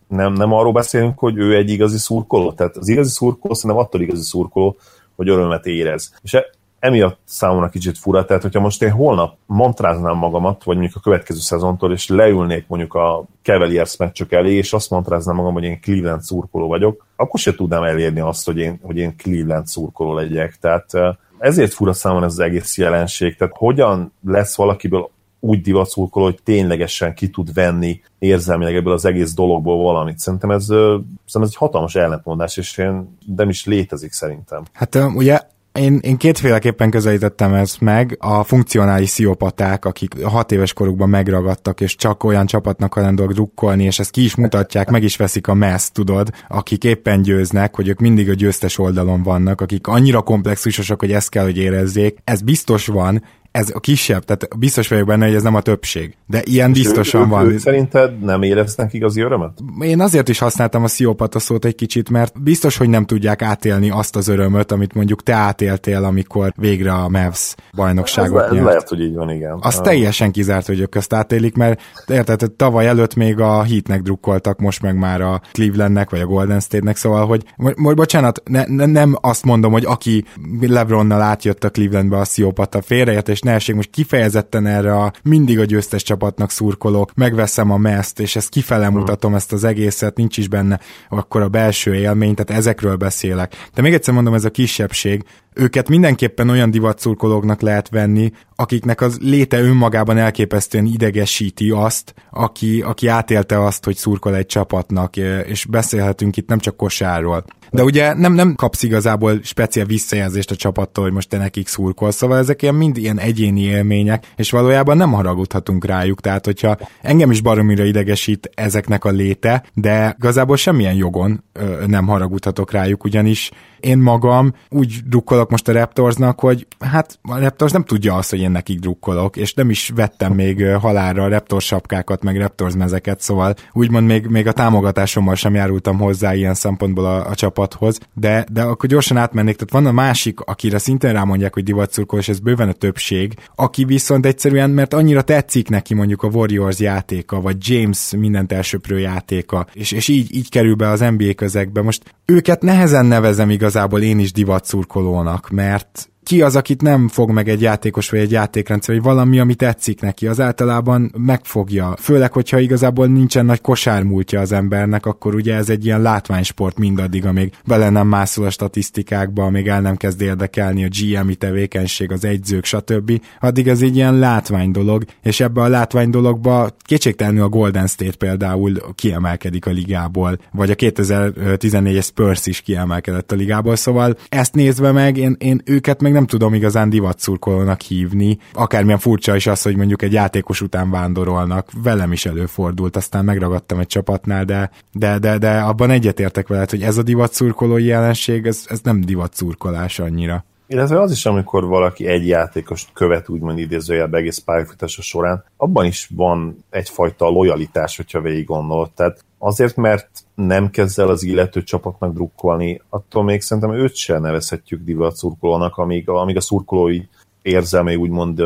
nem, 0.09 0.33
nem 0.33 0.53
arról 0.53 0.73
beszélünk, 0.73 1.19
hogy 1.19 1.37
ő 1.37 1.57
egy 1.57 1.71
igazi 1.71 1.99
szurkoló. 1.99 2.53
Tehát 2.53 2.77
az 2.77 2.89
igazi 2.89 3.11
szurkoló 3.11 3.55
szerintem 3.55 3.85
attól 3.85 4.01
igazi 4.01 4.23
szurkoló, 4.23 4.77
hogy 5.17 5.29
örömet 5.29 5.67
érez. 5.67 6.15
És 6.23 6.37
emiatt 6.81 7.19
számomra 7.25 7.69
kicsit 7.69 7.99
fura, 7.99 8.25
tehát 8.25 8.43
hogyha 8.43 8.61
most 8.61 8.83
én 8.83 8.91
holnap 8.91 9.37
montráznám 9.47 10.17
magamat, 10.17 10.65
vagy 10.65 10.77
mondjuk 10.77 10.97
a 10.97 11.01
következő 11.01 11.39
szezontól, 11.41 11.93
és 11.93 12.09
leülnék 12.09 12.65
mondjuk 12.69 12.95
a 12.95 13.25
Cavaliers 13.43 13.97
meccsök 13.97 14.33
elé, 14.33 14.55
és 14.55 14.73
azt 14.73 14.91
montráznám 14.91 15.37
magam, 15.37 15.53
hogy 15.53 15.65
én 15.65 15.81
Cleveland 15.81 16.23
szurkoló 16.23 16.69
vagyok, 16.69 17.07
akkor 17.17 17.41
se 17.41 17.55
tudnám 17.55 17.83
elérni 17.83 18.21
azt, 18.21 18.47
hogy 18.47 18.59
én, 18.59 18.79
hogy 18.83 18.97
én 18.97 19.17
Cleveland 19.17 19.67
szurkoló 19.67 20.15
legyek. 20.15 20.57
Tehát 20.61 20.91
ezért 21.39 21.73
fura 21.73 21.93
számomra 21.93 22.27
ez 22.27 22.33
az 22.33 22.39
egész 22.39 22.79
jelenség. 22.79 23.37
Tehát 23.37 23.55
hogyan 23.57 24.13
lesz 24.27 24.57
valakiből 24.57 25.11
úgy 25.41 25.61
divatszurkoló, 25.61 26.25
hogy 26.25 26.39
ténylegesen 26.43 27.15
ki 27.15 27.29
tud 27.29 27.55
venni 27.55 28.01
érzelmileg 28.19 28.75
ebből 28.75 28.93
az 28.93 29.05
egész 29.05 29.35
dologból 29.35 29.83
valamit. 29.83 30.19
Szerintem 30.19 30.51
ez, 30.51 30.65
szerintem 30.65 31.43
ez 31.43 31.49
egy 31.49 31.57
hatalmas 31.57 31.95
ellentmondás, 31.95 32.57
és 32.57 32.79
én 32.79 33.17
nem 33.37 33.49
is 33.49 33.65
létezik 33.65 34.13
szerintem. 34.13 34.63
Hát 34.73 34.95
ugye 35.15 35.41
én, 35.73 35.99
én 36.03 36.17
kétféleképpen 36.17 36.91
közelítettem 36.91 37.55
ezt 37.55 37.81
meg, 37.81 38.17
a 38.19 38.45
funkcionális 38.45 39.09
sziopaták, 39.09 39.85
akik 39.85 40.23
hat 40.23 40.53
éves 40.53 40.73
korukban 40.73 41.09
megragadtak, 41.09 41.81
és 41.81 41.97
csak 41.97 42.25
olyan 42.25 42.47
csapatnak 42.47 42.95
hajlandóak 42.95 43.33
drukkolni, 43.33 43.85
és 43.85 43.99
ezt 43.99 44.11
ki 44.11 44.25
is 44.25 44.35
mutatják, 44.35 44.91
meg 44.91 45.03
is 45.03 45.17
veszik 45.17 45.47
a 45.47 45.55
messz, 45.55 45.91
tudod, 45.91 46.31
akik 46.49 46.85
éppen 46.85 47.23
győznek, 47.23 47.75
hogy 47.75 47.89
ők 47.89 47.99
mindig 48.01 48.31
a 48.31 48.35
győztes 48.35 48.79
oldalon 48.79 49.23
vannak, 49.23 49.61
akik 49.61 49.87
annyira 49.87 50.23
komplexusosak, 50.23 51.01
hogy 51.01 51.13
ezt 51.13 51.29
kell, 51.29 51.45
hogy 51.45 51.59
érezzék. 51.59 52.19
Ez 52.25 52.41
biztos 52.43 52.87
van, 52.87 53.23
ez 53.51 53.71
a 53.75 53.81
kisebb, 53.81 54.25
tehát 54.25 54.59
biztos 54.59 54.89
vagyok 54.89 55.07
benne, 55.07 55.27
hogy 55.27 55.35
ez 55.35 55.43
nem 55.43 55.55
a 55.55 55.61
többség. 55.61 56.17
De 56.27 56.41
ilyen 56.45 56.73
biztosan 56.73 57.23
ő, 57.23 57.27
van. 57.27 57.47
Ők 57.47 57.59
szerinted 57.59 58.21
nem 58.21 58.43
éreznek 58.43 58.93
igazi 58.93 59.21
örömet? 59.21 59.59
Én 59.81 60.01
azért 60.01 60.29
is 60.29 60.39
használtam 60.39 60.85
a 60.85 60.89
sziopata 60.89 61.39
szót 61.39 61.65
egy 61.65 61.75
kicsit, 61.75 62.11
mert 62.11 62.43
biztos, 62.43 62.77
hogy 62.77 62.89
nem 62.89 63.07
tudják 63.07 63.43
átélni 63.43 63.91
azt 63.91 64.17
az 64.17 64.29
örömöt, 64.29 64.73
amit 64.73 64.95
mondjuk 64.95 65.23
te 65.23 65.35
átéltél, 65.35 66.05
amikor 66.05 66.53
végre 66.57 66.93
a 66.93 67.09
Mavs 67.09 67.55
bajnokságot 67.75 68.43
ez, 68.43 68.57
ez 68.57 68.65
lehet, 68.65 68.89
hogy 68.89 69.01
így 69.01 69.15
van, 69.15 69.31
igen. 69.31 69.59
Az 69.61 69.77
uh. 69.77 69.85
teljesen 69.85 70.31
kizárt, 70.31 70.67
hogy 70.67 70.81
ők 70.81 70.95
ezt 70.95 71.13
átélik, 71.13 71.57
mert 71.57 71.81
érted, 72.07 72.53
tavaly 72.57 72.87
előtt 72.87 73.15
még 73.15 73.41
a 73.41 73.63
Heatnek 73.63 74.03
drukkoltak, 74.03 74.59
most 74.59 74.83
meg 74.83 74.97
már 74.97 75.21
a 75.21 75.41
Clevelandnek, 75.53 76.11
vagy 76.11 76.21
a 76.21 76.27
Golden 76.27 76.61
State-nek, 76.61 76.97
szóval, 76.97 77.27
hogy 77.27 77.45
most 77.57 77.97
bocsánat, 77.97 78.43
ne, 78.45 78.65
ne, 78.67 78.87
nem 78.87 79.17
azt 79.21 79.45
mondom, 79.45 79.73
hogy 79.73 79.85
aki 79.85 80.25
Lebronnal 80.61 81.21
átjött 81.21 81.65
a 81.65 81.71
Clevelandbe 81.71 82.19
a 82.19 82.25
sziopata 82.25 82.83
félreértés 82.83 83.40
és 83.41 83.47
ne 83.47 83.55
essék 83.55 83.75
most 83.75 83.91
kifejezetten 83.91 84.67
erre 84.67 84.95
a 84.95 85.13
mindig 85.23 85.59
a 85.59 85.65
győztes 85.65 86.03
csapatnak 86.03 86.51
szurkolok, 86.51 87.15
megveszem 87.15 87.71
a 87.71 87.77
meszt, 87.77 88.21
és 88.21 88.37
ezt 88.37 88.49
kifele 88.49 88.87
hmm. 88.87 88.99
mutatom 88.99 89.35
ezt 89.35 89.53
az 89.53 89.65
egészet, 89.65 90.17
nincs 90.17 90.37
is 90.37 90.49
benne 90.49 90.81
akkor 91.09 91.43
a 91.43 91.49
belső 91.49 91.95
élmény, 91.95 92.35
tehát 92.35 92.61
ezekről 92.61 92.97
beszélek. 92.97 93.69
De 93.75 93.83
még 93.83 93.93
egyszer 93.93 94.15
mondom, 94.15 94.35
ez 94.35 94.45
a 94.45 94.51
kisebbség, 94.51 95.25
őket 95.55 95.89
mindenképpen 95.89 96.49
olyan 96.49 96.71
divatszurkolóknak 96.71 97.61
lehet 97.61 97.89
venni, 97.89 98.33
akiknek 98.55 99.01
az 99.01 99.19
léte 99.21 99.61
önmagában 99.61 100.17
elképesztően 100.17 100.87
idegesíti 100.87 101.71
azt, 101.71 102.15
aki, 102.31 102.83
aki 102.83 103.07
átélte 103.07 103.65
azt, 103.65 103.85
hogy 103.85 103.97
szurkol 103.97 104.37
egy 104.37 104.47
csapatnak, 104.47 105.17
és 105.47 105.65
beszélhetünk 105.65 106.37
itt 106.37 106.49
nem 106.49 106.59
csak 106.59 106.77
kosárról. 106.77 107.45
De 107.71 107.83
ugye 107.83 108.15
nem, 108.15 108.33
nem 108.33 108.55
kapsz 108.55 108.83
igazából 108.83 109.41
speciál 109.43 109.87
visszajelzést 109.87 110.51
a 110.51 110.57
csapattól, 110.57 111.05
hogy 111.05 111.13
most 111.13 111.29
te 111.29 111.39
nekik 111.39 111.69
szurkolsz, 111.69 112.17
szóval 112.17 112.39
ezek 112.39 112.63
ilyen 112.63 112.75
mind 112.75 112.97
ilyen 112.97 113.19
egyéni 113.19 113.61
élmények, 113.61 114.27
és 114.37 114.51
valójában 114.51 114.97
nem 114.97 115.13
haragudhatunk 115.13 115.85
rájuk, 115.85 116.21
tehát 116.21 116.45
hogyha 116.45 116.79
engem 117.03 117.31
is 117.31 117.41
baromira 117.41 117.85
idegesít 117.85 118.51
ezeknek 118.55 119.05
a 119.05 119.11
léte, 119.11 119.65
de 119.75 120.17
igazából 120.19 120.57
semmilyen 120.57 120.95
jogon 120.95 121.45
ö, 121.53 121.87
nem 121.87 122.07
haragudhatok 122.07 122.71
rájuk, 122.71 123.05
ugyanis 123.05 123.51
én 123.81 123.99
magam 123.99 124.53
úgy 124.69 125.01
drukkolok 125.07 125.51
most 125.51 125.69
a 125.69 125.73
Raptorsnak, 125.73 126.41
hogy 126.41 126.67
hát 126.79 127.19
a 127.23 127.39
Raptors 127.39 127.73
nem 127.73 127.85
tudja 127.85 128.15
azt, 128.15 128.31
hogy 128.31 128.41
én 128.41 128.51
nekik 128.51 128.79
drukkolok, 128.79 129.37
és 129.37 129.55
nem 129.55 129.71
is 129.71 129.91
vettem 129.95 130.33
még 130.33 130.65
halálra 130.67 131.29
Raptors 131.29 131.65
sapkákat, 131.65 132.23
meg 132.23 132.37
Raptors 132.37 132.75
mezeket, 132.75 133.21
szóval 133.21 133.55
úgymond 133.73 134.07
még, 134.07 134.27
még 134.27 134.47
a 134.47 134.53
támogatásommal 134.53 135.35
sem 135.35 135.55
járultam 135.55 135.99
hozzá 135.99 136.35
ilyen 136.35 136.55
szempontból 136.55 137.05
a, 137.05 137.27
a 137.27 137.35
csapathoz, 137.35 137.99
de, 138.15 138.45
de 138.53 138.63
akkor 138.63 138.89
gyorsan 138.89 139.17
átmennék, 139.17 139.57
tehát 139.57 139.85
van 139.85 139.87
a 139.87 140.03
másik, 140.03 140.41
akire 140.41 140.79
szintén 140.79 141.13
rámondják, 141.13 141.55
hogy 141.55 141.65
divatszurkol, 141.65 142.19
és 142.19 142.29
ez 142.29 142.39
bőven 142.39 142.69
a 142.69 142.73
többség, 142.73 143.35
aki 143.55 143.85
viszont 143.85 144.27
egyszerűen, 144.27 144.71
mert 144.71 144.95
annyira 144.95 145.23
tetszik 145.23 145.69
neki 145.69 145.95
mondjuk 145.95 146.23
a 146.23 146.29
Warriors 146.29 146.79
játéka, 146.79 147.41
vagy 147.41 147.57
James 147.69 148.13
mindent 148.17 148.53
elsöprő 148.53 148.99
játéka, 148.99 149.67
és, 149.73 149.93
és 149.93 150.09
így, 150.09 150.35
így 150.35 150.49
kerül 150.49 150.75
be 150.75 150.89
az 150.89 151.01
NBA 151.01 151.35
közegbe. 151.35 151.83
Most 151.83 152.15
őket 152.25 152.63
nehezen 152.63 153.07
nevezem 153.07 153.51
igazából 153.71 154.03
én 154.03 154.19
is 154.19 154.33
divatszurkolónak, 154.33 155.51
mert 155.51 156.11
ki 156.31 156.43
az, 156.43 156.57
akit 156.57 156.83
nem 156.83 157.09
fog 157.09 157.31
meg 157.31 157.49
egy 157.49 157.61
játékos 157.61 158.11
vagy 158.11 158.21
egy 158.21 158.31
játékrendszer, 158.31 158.95
vagy 158.95 159.05
valami, 159.05 159.39
ami 159.39 159.55
tetszik 159.55 160.01
neki, 160.01 160.27
az 160.27 160.41
általában 160.41 161.13
megfogja. 161.19 161.95
Főleg, 161.99 162.33
hogyha 162.33 162.59
igazából 162.59 163.07
nincsen 163.07 163.45
nagy 163.45 163.61
kosármúltja 163.61 164.41
az 164.41 164.53
embernek, 164.53 165.07
akkor 165.07 165.35
ugye 165.35 165.55
ez 165.55 165.69
egy 165.69 165.85
ilyen 165.85 166.03
látványsport 166.03 166.79
mindaddig, 166.79 167.27
amíg 167.27 167.53
bele 167.67 167.91
nem 167.91 168.07
mászol 168.07 168.47
a 168.47 168.51
statisztikákba, 168.51 169.45
amíg 169.45 169.67
el 169.67 169.81
nem 169.81 169.97
kezd 169.97 170.21
érdekelni 170.21 170.85
a 170.85 170.89
GM-i 171.01 171.35
tevékenység, 171.35 172.13
az 172.13 172.25
egyzők, 172.25 172.65
stb. 172.65 173.21
Addig 173.41 173.69
ez 173.69 173.83
egy 173.83 173.97
ilyen 173.97 174.19
látvány 174.19 174.71
dolog, 174.71 175.05
és 175.23 175.41
ebbe 175.41 175.61
a 175.61 175.69
látvány 175.69 176.11
dologba 176.11 176.71
kétségtelenül 176.85 177.43
a 177.43 177.49
Golden 177.49 177.87
State 177.87 178.17
például 178.17 178.73
kiemelkedik 178.95 179.67
a 179.67 179.71
ligából, 179.71 180.39
vagy 180.53 180.71
a 180.71 180.75
2014-es 180.75 182.05
Spurs 182.05 182.47
is 182.47 182.61
kiemelkedett 182.61 183.33
a 183.33 183.37
ligából, 183.37 183.77
szóval 183.77 184.17
ezt 184.29 184.55
nézve 184.55 184.93
meg, 184.93 185.17
én, 185.17 185.37
én 185.39 185.63
őket 185.65 186.01
meg 186.01 186.13
nem 186.13 186.20
tudom 186.27 186.55
igazán 186.55 186.91
divatszurkolónak 186.91 187.81
hívni. 187.81 188.39
Akármilyen 188.53 188.99
furcsa 188.99 189.37
is 189.37 189.47
az, 189.47 189.63
hogy 189.63 189.77
mondjuk 189.77 190.03
egy 190.03 190.13
játékos 190.13 190.61
után 190.61 190.91
vándorolnak. 190.91 191.69
Velem 191.83 192.13
is 192.13 192.27
előfordult, 192.27 192.97
aztán 192.97 193.25
megragadtam 193.25 193.79
egy 193.79 193.87
csapatnál, 193.87 194.45
de, 194.45 194.71
de, 194.93 195.19
de, 195.19 195.39
de 195.39 195.59
abban 195.61 195.91
egyetértek 195.91 196.49
veled, 196.49 196.71
hogy 196.71 196.83
ez 196.83 196.97
a 196.97 197.03
divatszurkolói 197.03 197.85
jelenség, 197.85 198.47
ez, 198.47 198.65
ez 198.69 198.81
nem 198.83 199.01
divatszurkolás 199.01 199.99
annyira. 199.99 200.45
Illetve 200.67 201.01
az 201.01 201.11
is, 201.11 201.27
amikor 201.27 201.65
valaki 201.65 202.07
egy 202.07 202.27
játékost 202.27 202.89
követ, 202.93 203.29
úgymond 203.29 203.59
idézőjelbe 203.59 204.19
egész 204.19 204.39
pályafutása 204.39 205.03
során, 205.03 205.45
abban 205.57 205.85
is 205.85 206.09
van 206.15 206.65
egyfajta 206.71 207.29
lojalitás, 207.29 207.97
hogyha 207.97 208.21
végig 208.21 208.45
gondolod. 208.45 208.91
Tehát 208.91 209.25
azért, 209.39 209.77
mert 209.77 210.09
nem 210.47 210.71
kezd 210.71 210.99
el 210.99 211.09
az 211.09 211.23
illető 211.23 211.63
csapatnak 211.63 212.13
drukkolni, 212.13 212.83
attól 212.89 213.25
még 213.25 213.41
szerintem 213.41 213.73
őt 213.73 213.95
sem 213.95 214.23
nevezhetjük 214.23 214.85
divat 214.85 215.17
szurkolónak, 215.17 215.77
amíg, 215.77 216.09
amíg 216.09 216.37
a 216.37 216.41
szurkolói 216.41 217.01
érzelmei 217.43 217.97
úgymond, 217.97 218.43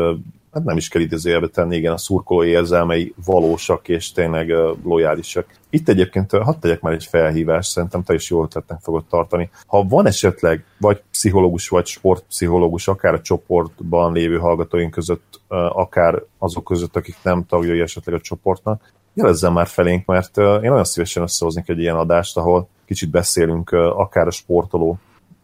hát 0.51 0.63
nem 0.63 0.77
is 0.77 0.87
kell 0.87 1.01
idézőjelbe 1.01 1.47
tenni, 1.47 1.75
igen, 1.75 1.93
a 1.93 1.97
szurkolói 1.97 2.49
érzelmei 2.49 3.13
valósak 3.25 3.87
és 3.87 4.11
tényleg 4.11 4.53
lojálisak. 4.83 5.45
Itt 5.69 5.89
egyébként 5.89 6.31
hadd 6.31 6.59
tegyek 6.59 6.81
már 6.81 6.93
egy 6.93 7.05
felhívást, 7.05 7.69
szerintem 7.69 8.03
te 8.03 8.13
is 8.13 8.29
jól 8.29 8.47
tettek 8.47 8.77
fogod 8.81 9.05
tartani. 9.05 9.49
Ha 9.65 9.83
van 9.83 10.05
esetleg 10.05 10.65
vagy 10.79 11.01
pszichológus, 11.11 11.67
vagy 11.67 11.85
sportpszichológus, 11.85 12.87
akár 12.87 13.13
a 13.13 13.21
csoportban 13.21 14.13
lévő 14.13 14.37
hallgatóink 14.37 14.91
között, 14.91 15.41
akár 15.73 16.23
azok 16.37 16.63
között, 16.63 16.95
akik 16.95 17.15
nem 17.21 17.45
tagjai 17.45 17.79
esetleg 17.79 18.15
a 18.15 18.19
csoportnak, 18.19 18.93
jelezzen 19.15 19.53
már 19.53 19.67
felénk, 19.67 20.05
mert 20.05 20.37
én 20.37 20.69
nagyon 20.69 20.83
szívesen 20.83 21.23
összehoznék 21.23 21.69
egy 21.69 21.79
ilyen 21.79 21.95
adást, 21.95 22.37
ahol 22.37 22.67
kicsit 22.85 23.09
beszélünk 23.09 23.71
akár 23.71 24.27
a 24.27 24.31
sportoló 24.31 24.97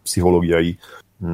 pszichológiai 0.03 0.77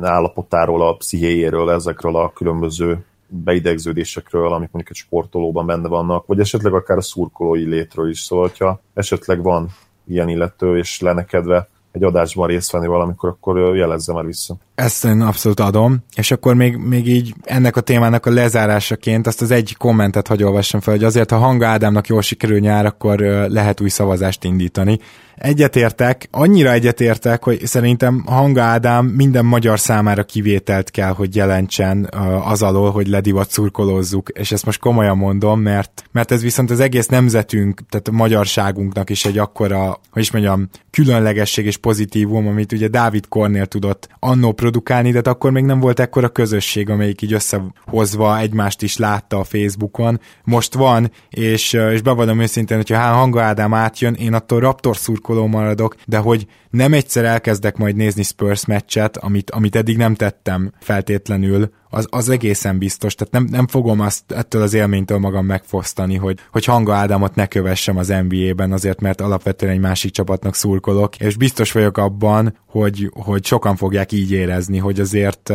állapotáról, 0.02 0.88
a 0.88 0.96
pszichéjéről, 0.96 1.72
ezekről 1.72 2.16
a 2.16 2.32
különböző 2.34 3.06
beidegződésekről, 3.28 4.48
amik 4.48 4.72
mondjuk 4.72 4.90
egy 4.90 4.96
sportolóban 4.96 5.66
benne 5.66 5.88
vannak, 5.88 6.26
vagy 6.26 6.40
esetleg 6.40 6.74
akár 6.74 6.98
a 6.98 7.02
szurkolói 7.02 7.66
létről 7.66 8.10
is. 8.10 8.20
Szóval, 8.20 8.52
ha 8.60 8.82
esetleg 8.94 9.42
van 9.42 9.68
ilyen 10.08 10.30
illető, 10.30 10.78
és 10.78 11.00
lenekedve 11.00 11.70
egy 11.92 12.04
adásban 12.04 12.48
részt 12.48 12.72
venni 12.72 12.88
valamikor, 12.88 13.30
akkor 13.30 13.76
jelezze 13.76 14.14
már 14.14 14.26
vissza. 14.26 14.56
Ezt 14.78 15.06
én 15.06 15.22
abszolút 15.22 15.60
adom, 15.60 16.04
és 16.16 16.32
akkor 16.32 16.56
még, 16.56 16.76
még 16.76 17.08
így 17.08 17.34
ennek 17.44 17.76
a 17.76 17.82
témának 17.82 18.26
a 18.26 18.32
lezárásaként 18.32 19.28
azt 19.28 19.42
az 19.42 19.52
egy 19.52 19.76
kommentet 19.78 20.28
hagy 20.28 20.44
olvassam 20.44 20.80
fel, 20.80 20.94
hogy 20.94 21.04
azért, 21.04 21.32
ha 21.32 21.38
Hanga 21.38 21.68
Ádámnak 21.68 22.08
jól 22.08 22.22
sikerül 22.22 22.60
nyár, 22.60 22.86
akkor 22.86 23.20
lehet 23.50 23.82
új 23.82 23.90
szavazást 23.90 24.44
indítani. 24.44 25.00
Egyetértek, 25.38 26.28
annyira 26.32 26.72
egyetértek, 26.72 27.44
hogy 27.44 27.66
szerintem 27.66 28.24
Hanga 28.26 28.62
Ádám 28.62 29.06
minden 29.06 29.46
magyar 29.46 29.80
számára 29.80 30.24
kivételt 30.24 30.92
kell, 30.92 31.12
hogy 31.12 31.36
jelentsen 31.36 32.10
az 32.44 32.62
alól, 32.62 32.92
hogy 32.92 33.08
ledivat 33.08 33.52
szurkolózzuk, 33.52 34.30
és 34.30 34.52
ezt 34.52 34.66
most 34.66 34.80
komolyan 34.80 35.18
mondom, 35.18 35.62
mert, 35.62 36.04
mert 36.12 36.32
ez 36.32 36.42
viszont 36.42 36.72
az 36.72 36.80
egész 36.80 37.08
nemzetünk, 37.08 37.82
tehát 37.90 38.08
a 38.08 38.12
magyarságunknak 38.12 39.10
is 39.10 39.26
egy 39.26 39.38
akkora, 39.38 40.00
hogy 40.12 40.22
is 40.22 40.32
mondjam, 40.32 40.70
különlegesség 40.92 41.66
és 41.66 41.78
pozitívum, 41.78 42.48
amit 42.48 42.72
ugye 42.72 42.88
Dávid 42.88 43.28
Kornél 43.28 43.66
tudott 43.66 44.08
annó 44.20 44.52
produkálni, 44.68 45.12
de 45.12 45.30
akkor 45.30 45.52
még 45.52 45.64
nem 45.64 45.80
volt 45.80 46.00
ekkora 46.00 46.30
közösség, 46.30 46.90
amelyik 46.90 47.22
így 47.22 47.34
összehozva 47.34 48.40
egymást 48.40 48.82
is 48.82 48.98
látta 48.98 49.40
a 49.40 49.44
Facebookon. 49.44 50.20
Most 50.44 50.74
van, 50.74 51.12
és, 51.30 51.74
és 51.74 52.02
bevallom 52.02 52.40
őszintén, 52.40 52.78
hogyha 52.78 52.98
Hanga 53.00 53.42
Ádám 53.42 53.74
átjön, 53.74 54.14
én 54.14 54.34
attól 54.34 54.60
Raptor 54.60 54.98
szurkoló 54.98 55.46
maradok, 55.46 55.96
de 56.06 56.18
hogy 56.18 56.46
nem 56.70 56.94
egyszer 56.94 57.26
elkezdek 57.26 57.78
majd 57.78 57.96
nézni 57.96 58.24
Spurs 58.24 58.66
meccset, 58.66 59.18
amit, 59.18 59.52
amit 59.52 59.76
eddig 59.76 59.98
nem 59.98 60.16
tettem 60.16 60.72
feltétlenül, 60.80 61.70
az, 61.90 62.08
az 62.10 62.30
egészen 62.30 62.78
biztos, 62.78 63.16
tehát 63.16 63.34
nem, 63.34 63.44
nem 63.44 63.68
fogom 63.68 64.00
azt 64.00 64.32
ettől 64.32 64.62
az 64.62 64.74
élménytől 64.74 65.18
magam 65.18 65.46
megfosztani, 65.46 66.16
hogy, 66.16 66.40
hogy 66.52 66.66
Hanga 66.66 66.94
Ádámot 66.94 67.36
ne 67.36 67.46
kövessem 67.46 67.98
az 67.98 68.14
NBA-ben 68.28 68.72
azért, 68.72 69.02
mert 69.02 69.22
alapvetően 69.22 69.72
egy 69.72 69.80
másik 69.80 70.12
csapatnak 70.12 70.56
szurkolok, 70.56 71.20
és 71.20 71.36
biztos 71.36 71.72
vagyok 71.72 71.98
abban, 71.98 72.58
hogy, 72.68 73.12
hogy 73.14 73.46
sokan 73.46 73.76
fogják 73.76 74.12
így 74.12 74.32
érezni, 74.32 74.78
hogy 74.78 75.00
azért 75.00 75.52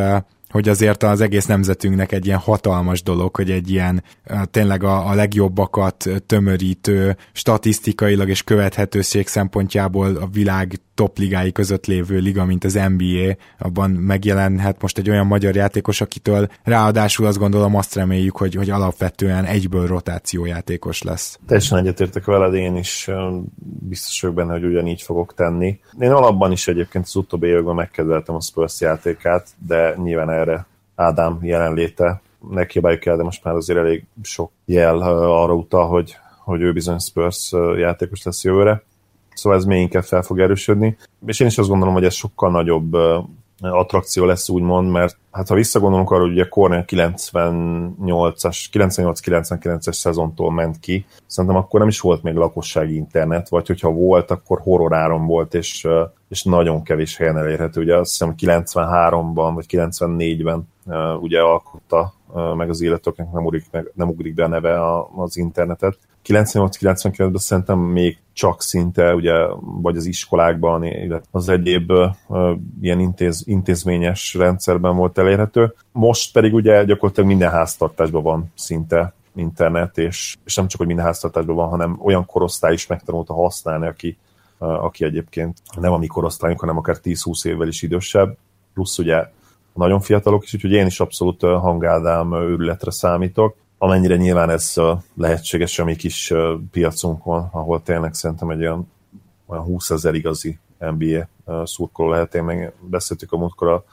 hogy 0.53 0.69
azért 0.69 1.03
az 1.03 1.21
egész 1.21 1.47
nemzetünknek 1.47 2.13
egy 2.13 2.27
ilyen 2.27 2.39
hatalmas 2.39 3.03
dolog, 3.03 3.37
hogy 3.37 3.51
egy 3.51 3.71
ilyen 3.71 4.03
tényleg 4.51 4.85
a, 4.85 5.09
a 5.09 5.15
legjobbakat 5.15 6.09
tömörítő, 6.27 7.17
statisztikailag 7.33 8.29
és 8.29 8.43
követhetőség 8.43 9.27
szempontjából 9.27 10.17
a 10.17 10.27
világ 10.33 10.81
top 10.95 11.19
ligái 11.19 11.53
között 11.53 11.87
lévő 11.87 12.19
liga, 12.19 12.45
mint 12.45 12.65
az 12.65 12.81
NBA, 12.97 13.37
abban 13.59 13.91
megjelenhet 13.91 14.83
most 14.83 14.99
egy 14.99 15.11
olyan 15.11 15.27
magyar 15.27 15.55
játékos, 15.55 16.01
akitől 16.01 16.49
ráadásul 16.63 17.27
azt 17.27 17.39
gondolom 17.39 17.77
azt 17.77 17.95
reméljük, 17.95 18.37
hogy, 18.37 18.55
hogy 18.55 18.71
alapvetően 18.71 19.45
egyből 19.45 19.87
rotációjátékos 19.87 21.03
lesz. 21.03 21.39
Teljesen 21.47 21.79
egyetértek 21.79 22.25
veled, 22.25 22.55
én 22.55 22.77
is 22.77 23.11
biztos 23.89 24.21
vagyok 24.21 24.37
benne, 24.37 24.53
hogy 24.53 24.65
ugyanígy 24.65 25.03
fogok 25.03 25.35
tenni. 25.35 25.81
Én 26.01 26.11
alapban 26.11 26.53
is 26.53 26.69
egyébként 26.69 27.05
az 27.05 27.17
utóbbi 27.17 27.47
években 27.47 27.75
megkedveltem 27.75 28.35
a 28.35 28.41
Spurs 28.41 28.81
játékát, 28.81 29.49
de 29.67 29.95
nyilván 30.03 30.31
erre 30.31 30.67
Ádám 30.95 31.39
jelenléte 31.43 32.21
ne 32.51 32.67
kiabáljuk 32.67 33.07
el, 33.07 33.17
de 33.17 33.23
most 33.23 33.45
már 33.45 33.55
azért 33.55 33.79
elég 33.79 34.05
sok 34.23 34.51
jel 34.65 35.01
arra 35.01 35.55
utal, 35.55 35.89
hogy, 35.89 36.17
hogy 36.45 36.61
ő 36.61 36.73
bizony 36.73 36.99
Spurs 36.99 37.53
játékos 37.77 38.23
lesz 38.23 38.45
jövőre 38.45 38.83
szóval 39.35 39.59
ez 39.59 39.65
még 39.65 39.81
inkább 39.81 40.05
fel 40.05 40.23
fog 40.23 40.41
erősödni. 40.41 40.97
És 41.27 41.41
én 41.41 41.47
is 41.47 41.59
azt 41.59 41.69
gondolom, 41.69 41.95
hogy 41.95 42.05
ez 42.05 42.15
sokkal 42.15 42.51
nagyobb 42.51 42.97
attrakció 43.71 44.25
lesz 44.25 44.49
úgymond, 44.49 44.91
mert 44.91 45.17
hát 45.31 45.49
ha 45.49 45.55
visszagondolunk 45.55 46.11
arra, 46.11 46.21
hogy 46.21 46.31
ugye 46.31 46.49
Cornell 46.49 46.85
98-as, 46.87 48.67
98-99-es 48.73 49.93
szezontól 49.93 50.53
ment 50.53 50.81
ki, 50.81 51.07
szerintem 51.27 51.59
akkor 51.59 51.81
nem 51.81 51.89
is 51.89 52.01
volt 52.01 52.23
még 52.23 52.35
lakossági 52.35 52.95
internet, 52.95 53.49
vagy 53.49 53.67
hogyha 53.67 53.91
volt, 53.91 54.31
akkor 54.31 54.61
horroráron 54.61 55.27
volt, 55.27 55.55
és, 55.55 55.89
és 56.29 56.43
nagyon 56.43 56.83
kevés 56.83 57.17
helyen 57.17 57.39
elérhető. 57.39 57.81
Ugye 57.81 57.97
azt 57.97 58.11
hiszem 58.11 58.35
93-ban, 58.39 59.51
vagy 59.55 59.67
94-ben 59.69 60.69
ugye 61.21 61.41
alkotta 61.41 62.13
meg 62.57 62.69
az 62.69 62.81
illetőknek 62.81 63.33
nem 63.33 63.45
ugrik, 63.45 63.65
meg, 63.71 63.91
nem 63.95 64.09
ugrik 64.09 64.35
be 64.35 64.45
a 64.45 64.49
neve 64.49 64.97
az 65.17 65.37
internetet. 65.37 65.99
98-99-ben 66.27 67.37
szerintem 67.37 67.79
még 67.79 68.19
csak 68.33 68.63
szinte, 68.63 69.15
ugye, 69.15 69.33
vagy 69.61 69.97
az 69.97 70.05
iskolákban, 70.07 70.85
illetve 70.85 71.29
az 71.31 71.49
egyéb 71.49 71.93
ilyen 72.81 73.01
intéz, 73.01 73.43
intézményes 73.47 74.35
rendszerben 74.35 74.97
volt 74.97 75.19
elérhető. 75.19 75.75
Most 75.93 76.33
pedig 76.33 76.55
ugye 76.55 76.85
gyakorlatilag 76.85 77.29
minden 77.29 77.51
háztartásban 77.51 78.23
van 78.23 78.53
szinte 78.55 79.13
internet, 79.35 79.99
és, 79.99 80.37
és 80.45 80.57
nem 80.57 80.67
csak, 80.67 80.79
hogy 80.79 80.87
minden 80.87 81.05
háztartásban 81.05 81.57
van, 81.57 81.69
hanem 81.69 81.99
olyan 82.03 82.27
korosztály 82.27 82.73
is 82.73 82.87
megtanulta 82.87 83.35
használni, 83.35 83.87
aki, 83.87 84.19
aki 84.59 85.05
egyébként 85.05 85.59
nem 85.81 85.93
a 85.93 85.99
mi 85.99 86.07
korosztályunk, 86.07 86.61
hanem 86.61 86.77
akár 86.77 86.97
10-20 87.03 87.47
évvel 87.47 87.69
is 87.69 87.83
idősebb, 87.83 88.37
plusz 88.75 88.99
ugye 88.99 89.27
nagyon 89.75 90.01
fiatalok 90.01 90.45
is, 90.45 90.55
úgyhogy 90.55 90.73
én 90.73 90.87
is 90.87 91.01
abszolút 91.01 91.41
hangádám 91.41 92.35
őrületre 92.35 92.91
számítok 92.91 93.55
amennyire 93.83 94.17
nyilván 94.17 94.51
ez 94.51 94.75
lehetséges 95.15 95.79
a 95.79 95.85
mi 95.85 95.97
kis 95.97 96.33
piacunkon, 96.71 97.49
ahol 97.53 97.83
tényleg 97.83 98.15
szerintem 98.15 98.51
egy 98.51 98.61
olyan, 98.61 98.91
olyan 99.47 99.65
20 99.65 99.91
ezer 99.91 100.15
igazi 100.15 100.59
NBA 100.79 101.29
szurkoló 101.65 102.11
lehet. 102.11 102.35
Én 102.35 102.43
meg 102.43 102.73
beszéltük 102.81 103.33
a 103.33 103.37
múltkor 103.37 103.85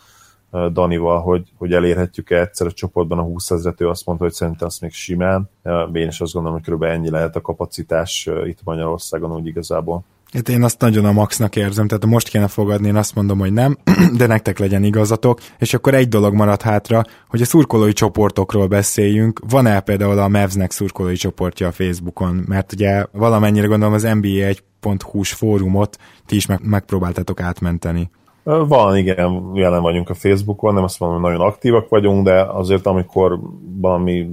a 0.49 0.69
Danival, 0.69 1.21
hogy, 1.21 1.51
hogy 1.57 1.73
elérhetjük-e 1.73 2.39
egyszer 2.39 2.67
a 2.67 2.71
csoportban 2.71 3.19
a 3.19 3.21
20 3.21 3.51
ezeret, 3.51 3.82
ő 3.82 3.89
azt 3.89 4.05
mondta, 4.05 4.23
hogy 4.23 4.34
szerintem 4.34 4.67
azt 4.67 4.82
még 4.82 4.91
simán. 4.91 5.49
Én 5.93 6.07
is 6.07 6.21
azt 6.21 6.34
gondolom, 6.34 6.61
hogy 6.63 6.73
kb. 6.73 6.84
ennyi 6.84 7.09
lehet 7.09 7.36
a 7.36 7.41
kapacitás 7.41 8.30
itt 8.45 8.63
Magyarországon 8.63 9.32
úgy 9.32 9.47
igazából. 9.47 10.03
Hát 10.34 10.49
én 10.49 10.63
azt 10.63 10.82
nagyon 10.82 11.05
a 11.05 11.11
maxnak 11.11 11.55
érzem, 11.55 11.88
tehát 11.88 12.05
most 12.05 12.27
kéne 12.27 12.47
fogadni, 12.47 12.88
én 12.88 12.95
azt 12.95 13.15
mondom, 13.15 13.39
hogy 13.39 13.53
nem, 13.53 13.77
de 14.17 14.27
nektek 14.27 14.59
legyen 14.59 14.84
igazatok, 14.84 15.39
és 15.59 15.73
akkor 15.73 15.93
egy 15.93 16.07
dolog 16.07 16.34
marad 16.34 16.61
hátra, 16.61 17.01
hogy 17.27 17.41
a 17.41 17.45
szurkolói 17.45 17.93
csoportokról 17.93 18.67
beszéljünk. 18.67 19.39
Van-e 19.49 19.80
például 19.80 20.19
a 20.19 20.27
Mavsnek 20.27 20.71
szurkolói 20.71 21.15
csoportja 21.15 21.67
a 21.67 21.71
Facebookon? 21.71 22.43
Mert 22.47 22.73
ugye 22.73 23.05
valamennyire 23.11 23.67
gondolom 23.67 23.93
az 23.93 24.01
NBA 24.01 24.53
1.hu-s 24.82 25.34
fórumot 25.34 25.97
ti 26.25 26.36
is 26.36 26.45
meg- 26.45 26.63
megpróbáltatok 26.63 27.41
átmenteni. 27.41 28.09
Van, 28.43 28.97
igen, 28.97 29.51
jelen 29.53 29.82
vagyunk 29.82 30.09
a 30.09 30.13
Facebookon, 30.13 30.73
nem 30.73 30.84
azt 30.84 30.99
mondom, 30.99 31.21
hogy 31.21 31.32
nagyon 31.32 31.47
aktívak 31.47 31.89
vagyunk, 31.89 32.25
de 32.25 32.41
azért 32.41 32.86
amikor 32.86 33.39
valami 33.80 34.30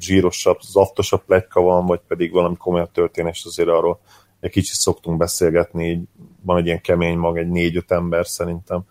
zsírosabb, 0.00 0.58
zaftosabb 0.60 1.24
pletyka 1.26 1.60
van, 1.60 1.86
vagy 1.86 2.00
pedig 2.08 2.32
valami 2.32 2.56
komolyabb 2.56 2.92
történés, 2.92 3.44
azért 3.44 3.68
arról 3.68 4.00
egy 4.40 4.50
kicsit 4.50 4.76
szoktunk 4.76 5.18
beszélgetni, 5.18 5.88
így 5.88 6.02
van 6.42 6.56
egy 6.58 6.66
ilyen 6.66 6.80
kemény 6.80 7.18
mag, 7.18 7.38
egy 7.38 7.48
négy-öt 7.48 7.90
ember 7.90 8.26
szerintem, 8.26 8.82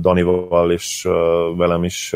Danival 0.00 0.72
és 0.72 1.08
velem 1.56 1.84
is 1.84 2.14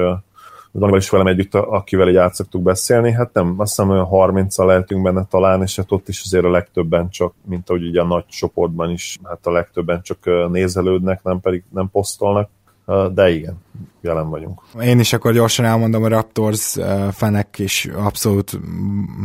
Danival 0.72 0.98
is 0.98 1.10
velem 1.10 1.26
együtt, 1.26 1.54
akivel 1.54 2.08
így 2.08 2.16
át 2.16 2.34
szoktuk 2.34 2.62
beszélni, 2.62 3.12
hát 3.12 3.32
nem, 3.32 3.54
azt 3.56 3.76
hiszem 3.76 3.90
olyan 3.90 4.04
30 4.04 4.58
lehetünk 4.58 5.02
benne 5.02 5.24
talán, 5.24 5.62
és 5.62 5.76
hát 5.76 5.92
ott 5.92 6.08
is 6.08 6.22
azért 6.24 6.44
a 6.44 6.50
legtöbben 6.50 7.08
csak, 7.08 7.34
mint 7.44 7.68
ahogy 7.70 7.86
ugye 7.86 8.00
a 8.00 8.06
nagy 8.06 8.26
csoportban 8.26 8.90
is, 8.90 9.18
hát 9.24 9.46
a 9.46 9.50
legtöbben 9.50 10.02
csak 10.02 10.48
nézelődnek, 10.50 11.22
nem 11.22 11.40
pedig 11.40 11.64
nem 11.70 11.90
posztolnak, 11.90 12.50
de 13.14 13.30
igen, 13.30 13.57
jelen 14.01 14.28
vagyunk. 14.28 14.61
Én 14.80 14.99
is 14.99 15.12
akkor 15.12 15.32
gyorsan 15.32 15.64
elmondom, 15.64 16.03
a 16.03 16.09
Raptors 16.09 16.76
fenek 17.12 17.59
is 17.59 17.89
abszolút 17.97 18.61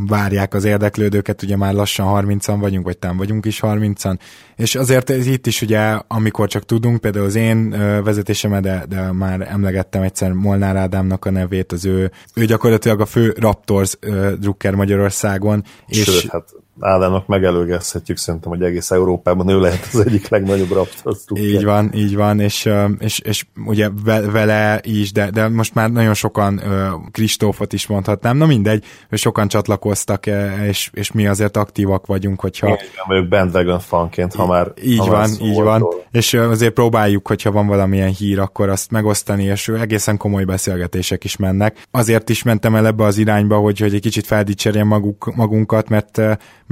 várják 0.08 0.54
az 0.54 0.64
érdeklődőket, 0.64 1.42
ugye 1.42 1.58
már 1.58 1.74
lassan 1.74 2.26
30-an 2.26 2.58
vagyunk, 2.60 2.86
vagy 2.86 2.98
tám 2.98 3.18
vagyunk 3.18 3.46
is 3.46 3.60
30-an, 3.62 4.18
és 4.56 4.76
azért 4.76 5.10
itt 5.10 5.48
is 5.48 5.62
ugye, 5.62 6.00
amikor 6.08 6.48
csak 6.48 6.66
tudunk, 6.66 7.02
például 7.02 7.26
az 7.26 7.36
én 7.36 7.70
vezetésemet, 8.04 8.62
de, 8.62 8.86
de 8.90 9.12
már 9.12 9.48
emlegettem 9.52 10.02
egyszer 10.02 10.32
Molnár 10.32 10.76
Ádámnak 10.76 11.26
a 11.26 11.32
nevét, 11.32 11.72
az 11.72 11.86
ő, 11.86 12.12
ő 12.36 12.46
gyakorlatilag 12.46 13.00
a 13.00 13.06
fő 13.06 13.36
Raptors 13.40 13.98
drukker 14.40 14.76
Magyarországon. 14.76 15.64
Sőt, 15.88 16.08
és 16.08 16.28
hát 16.28 16.63
Ádámnak 16.80 17.28
megelőgezhetjük 17.28 18.18
szerintem, 18.18 18.52
hogy 18.52 18.64
egész 18.64 18.92
Európában 18.92 19.50
ő 19.50 19.60
lehet 19.60 19.88
az 19.94 20.00
egyik 20.00 20.28
legnagyobb 20.28 20.72
Raptors 20.72 21.20
Így 21.34 21.64
van, 21.64 21.92
így 21.94 22.16
van, 22.16 22.40
és, 22.40 22.70
és, 23.00 23.20
és 23.20 23.46
ugye 23.66 23.90
vele 24.32 24.80
is, 24.84 25.12
de, 25.12 25.30
de 25.30 25.48
most 25.48 25.74
már 25.74 25.92
nagyon 25.92 26.14
sokan 26.14 26.62
Kristófot 27.12 27.74
is 27.74 27.88
mondhatnám, 27.88 28.38
na 28.38 28.46
mindegy, 28.46 28.84
sokan 29.12 29.48
csatlakoztak, 29.48 30.26
és, 30.68 30.90
és 30.94 31.12
mi 31.12 31.28
azért 31.28 31.58
aktívak 31.58 32.06
vagyunk, 32.06 32.40
hogyha... 32.40 32.68
Én 32.68 32.78
vagyok 33.08 33.28
bandwagon 33.28 33.80
fanként, 33.80 34.34
ha 34.34 34.46
már 34.46 34.72
Így 34.84 34.98
ha 34.98 35.06
van, 35.06 35.20
már 35.20 35.30
így 35.42 35.62
van, 35.62 35.80
róla. 35.80 35.96
és 36.12 36.34
azért 36.34 36.74
próbáljuk, 36.74 37.28
hogyha 37.28 37.52
van 37.52 37.68
valamilyen 37.68 38.12
hír, 38.12 38.40
akkor 38.40 38.70
azt 38.70 38.92
megosztani, 38.92 39.44
és 39.44 39.68
egészen 39.68 40.18
komoly 40.18 40.44
beszélgetések 40.44 41.24
is 41.24 41.38
mennek. 41.38 41.88
Azért 41.92 42.30
is 42.30 42.44
mentem 42.44 42.76
el 42.76 42.86
ebbe 42.86 43.04
az 43.04 43.18
irányba, 43.18 43.58
hogy, 43.58 43.80
hogy 43.80 43.94
egy 43.94 44.02
kicsit 44.02 44.26
feldicserjem 44.26 44.88
maguk, 44.88 45.36
magunkat, 45.36 45.90
mert 45.90 46.22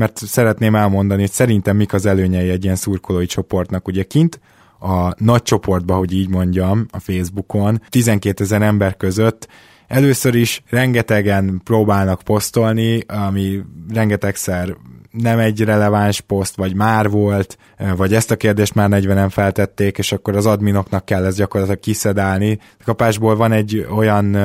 mert 0.02 0.18
szeretném 0.18 0.76
elmondani, 0.76 1.22
hogy 1.22 1.32
szerintem 1.32 1.76
mik 1.76 1.94
az 1.94 2.06
előnyei 2.06 2.50
egy 2.50 2.64
ilyen 2.64 2.76
szurkolói 2.76 3.26
csoportnak. 3.26 3.88
Ugye 3.88 4.04
kint 4.04 4.40
a 4.80 5.24
nagy 5.24 5.42
csoportba, 5.42 5.96
hogy 5.96 6.14
így 6.14 6.30
mondjam, 6.30 6.86
a 6.92 7.00
Facebookon, 7.00 7.82
12 7.90 8.44
ezer 8.44 8.62
ember 8.62 8.98
között 8.98 9.48
először 9.88 10.36
is 10.36 10.64
rengetegen 10.70 11.62
próbálnak 11.64 12.22
posztolni, 12.22 13.04
ami 13.08 13.62
rengetegszer 13.94 14.76
nem 15.12 15.40
egy 15.40 15.62
releváns 15.62 16.22
poszt, 16.22 16.56
vagy 16.56 16.76
már 16.76 17.10
volt, 17.10 17.58
vagy 17.96 18.14
ezt 18.14 18.32
a 18.32 18.36
kérdést 18.36 18.76
már 18.76 18.90
40-en 18.92 19.30
feltették, 19.30 19.98
és 19.98 20.12
akkor 20.12 20.36
az 20.36 20.46
adminoknak 20.46 21.06
kell 21.06 21.26
ezt 21.26 21.38
gyakorlatilag 21.38 21.82
kiszedálni. 21.82 22.60
A 22.80 22.84
kapásból 22.84 23.36
van 23.36 23.52
egy 23.52 23.88
olyan 23.96 24.38